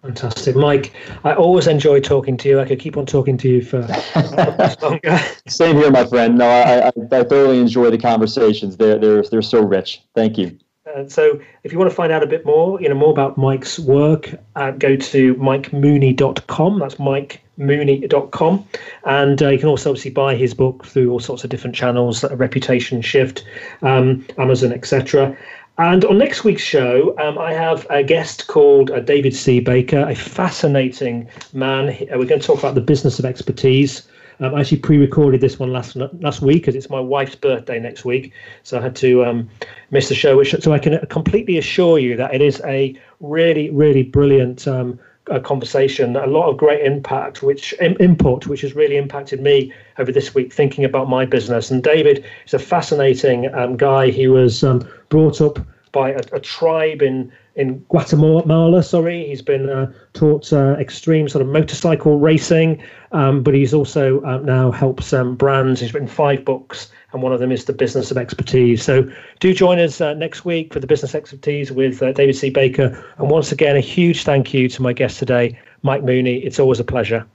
Fantastic, 0.02 0.56
Mike. 0.56 0.94
I 1.26 1.34
always 1.34 1.68
enjoy 1.68 2.00
talking 2.00 2.38
to 2.38 2.50
you. 2.50 2.60
I 2.60 2.66
could 2.66 2.80
keep 2.80 2.96
on 2.96 3.06
talking 3.06 3.38
to 3.38 3.50
you 3.50 3.62
for 3.62 3.80
longer. 4.82 5.20
Same 5.48 5.76
here, 5.76 5.92
my 5.92 6.06
friend. 6.06 6.38
No, 6.38 6.48
I, 6.48 6.88
I, 6.88 6.92
I, 7.12 7.24
thoroughly 7.24 7.60
enjoy 7.60 7.90
the 7.90 7.98
conversations. 7.98 8.78
They're 8.78 8.98
they're 8.98 9.24
they're 9.24 9.42
so 9.42 9.62
rich. 9.62 10.02
Thank 10.16 10.38
you. 10.38 10.58
Uh, 10.96 11.08
so, 11.08 11.40
if 11.64 11.72
you 11.72 11.78
want 11.78 11.92
to 11.92 11.96
find 11.96 12.12
out 12.12 12.24
a 12.24 12.28
bit 12.28 12.46
more, 12.46 12.82
you 12.82 12.88
know, 12.88 12.96
more 12.96 13.12
about 13.12 13.38
Mike's 13.38 13.78
work, 13.78 14.34
uh, 14.56 14.72
go 14.72 14.96
to 14.96 15.36
mikemooney.com. 15.36 16.80
That's 16.80 16.96
mikemooney.com, 16.96 18.68
and 19.04 19.44
uh, 19.44 19.50
you 19.50 19.60
can 19.60 19.68
also 19.68 19.90
obviously 19.90 20.12
buy 20.12 20.36
his 20.36 20.54
book 20.54 20.86
through 20.86 21.12
all 21.12 21.20
sorts 21.20 21.44
of 21.44 21.50
different 21.50 21.76
channels, 21.76 22.24
Reputation 22.24 23.02
Shift, 23.02 23.44
um, 23.82 24.26
Amazon, 24.38 24.72
etc. 24.72 25.38
And 25.80 26.04
on 26.04 26.18
next 26.18 26.44
week's 26.44 26.62
show, 26.62 27.16
um, 27.20 27.38
I 27.38 27.54
have 27.54 27.88
a 27.90 28.04
guest 28.04 28.48
called 28.48 28.92
uh, 28.92 29.00
David 29.00 29.34
C. 29.34 29.62
Baker, 29.62 30.06
a 30.10 30.14
fascinating 30.14 31.30
man. 31.54 31.92
Uh, 31.92 32.18
we're 32.18 32.26
going 32.26 32.42
to 32.42 32.46
talk 32.46 32.60
about 32.60 32.76
the 32.76 32.82
business 32.82 33.18
of 33.18 33.24
expertise. 33.24 34.06
Um, 34.42 34.56
I 34.56 34.60
actually 34.60 34.80
pre-recorded 34.80 35.40
this 35.40 35.58
one 35.58 35.72
last 35.72 35.96
last 35.96 36.42
week 36.42 36.64
because 36.64 36.76
it's 36.76 36.90
my 36.90 37.00
wife's 37.00 37.36
birthday 37.36 37.80
next 37.80 38.04
week, 38.04 38.34
so 38.64 38.78
I 38.78 38.82
had 38.82 38.96
to 38.98 39.24
um, 39.24 39.50
miss 39.90 40.10
the 40.10 40.16
show. 40.16 40.36
Which, 40.36 40.54
so 40.60 40.74
I 40.74 40.80
can 40.80 41.00
completely 41.08 41.58
assure 41.58 41.98
you 41.98 42.18
that 42.18 42.34
it 42.34 42.42
is 42.42 42.62
a 42.66 43.00
really, 43.22 43.70
really 43.70 44.04
brilliant 44.04 44.68
um, 44.68 45.00
a 45.30 45.40
conversation, 45.40 46.16
a 46.16 46.28
lot 46.28 46.50
of 46.50 46.58
great 46.58 46.86
impact, 46.86 47.44
which 47.44 47.74
input, 47.80 48.48
which 48.48 48.62
has 48.62 48.76
really 48.76 48.98
impacted 48.98 49.42
me 49.42 49.72
over 49.98 50.12
this 50.12 50.34
week 50.34 50.54
thinking 50.54 50.84
about 50.84 51.10
my 51.10 51.26
business. 51.26 51.72
And 51.72 51.84
David 51.84 52.26
is 52.46 52.54
a 52.54 52.60
fascinating 52.60 53.54
um, 53.54 53.78
guy. 53.78 54.10
He 54.10 54.28
was 54.28 54.64
um, 54.64 54.88
brought 55.10 55.42
up 55.42 55.60
by 55.92 56.12
a, 56.12 56.22
a, 56.34 56.40
tribe 56.40 57.02
in 57.02 57.32
in 57.56 57.80
Guatemala. 57.90 58.84
Sorry, 58.84 59.28
he's 59.28 59.42
been 59.42 59.70
uh, 59.70 59.92
taught 60.14 60.52
uh, 60.54 60.76
extreme 60.80 61.28
sort 61.28 61.42
of 61.42 61.48
motorcycle 61.48 62.20
racing, 62.20 62.82
um, 63.12 63.44
but 63.44 63.54
he's 63.54 63.74
also 63.74 64.22
uh, 64.24 64.38
now 64.38 64.72
helps 64.72 65.14
um, 65.14 65.36
brands. 65.36 65.82
He's 65.82 65.94
written 65.94 66.08
five 66.08 66.46
books 66.46 66.92
and 67.12 67.22
one 67.22 67.34
of 67.34 67.40
them 67.40 67.52
is 67.52 67.66
the 67.66 67.74
business 67.74 68.12
of 68.12 68.18
expertise. 68.18 68.84
So 68.84 69.10
do 69.40 69.54
join 69.54 69.80
us 69.80 70.00
uh, 70.00 70.14
next 70.14 70.46
week 70.46 70.74
for 70.74 70.80
the 70.80 70.88
business 70.88 71.16
expertise 71.16 71.72
with 71.72 72.02
uh, 72.02 72.12
David 72.12 72.36
C. 72.36 72.50
Baker. 72.50 73.04
And 73.18 73.30
once 73.30 73.52
again, 73.52 73.76
a 73.76 73.82
huge 73.82 74.24
thank 74.24 74.54
you 74.54 74.70
to 74.70 74.82
my 74.82 74.94
guest 74.94 75.18
today, 75.18 75.58
Mike 75.82 76.04
Mooney. 76.04 76.38
It's 76.38 76.60
always 76.60 76.80
a 76.80 76.84
pleasure. 76.84 77.26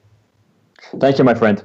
Thank 1.00 1.18
you, 1.18 1.24
my 1.24 1.34
friend. 1.34 1.64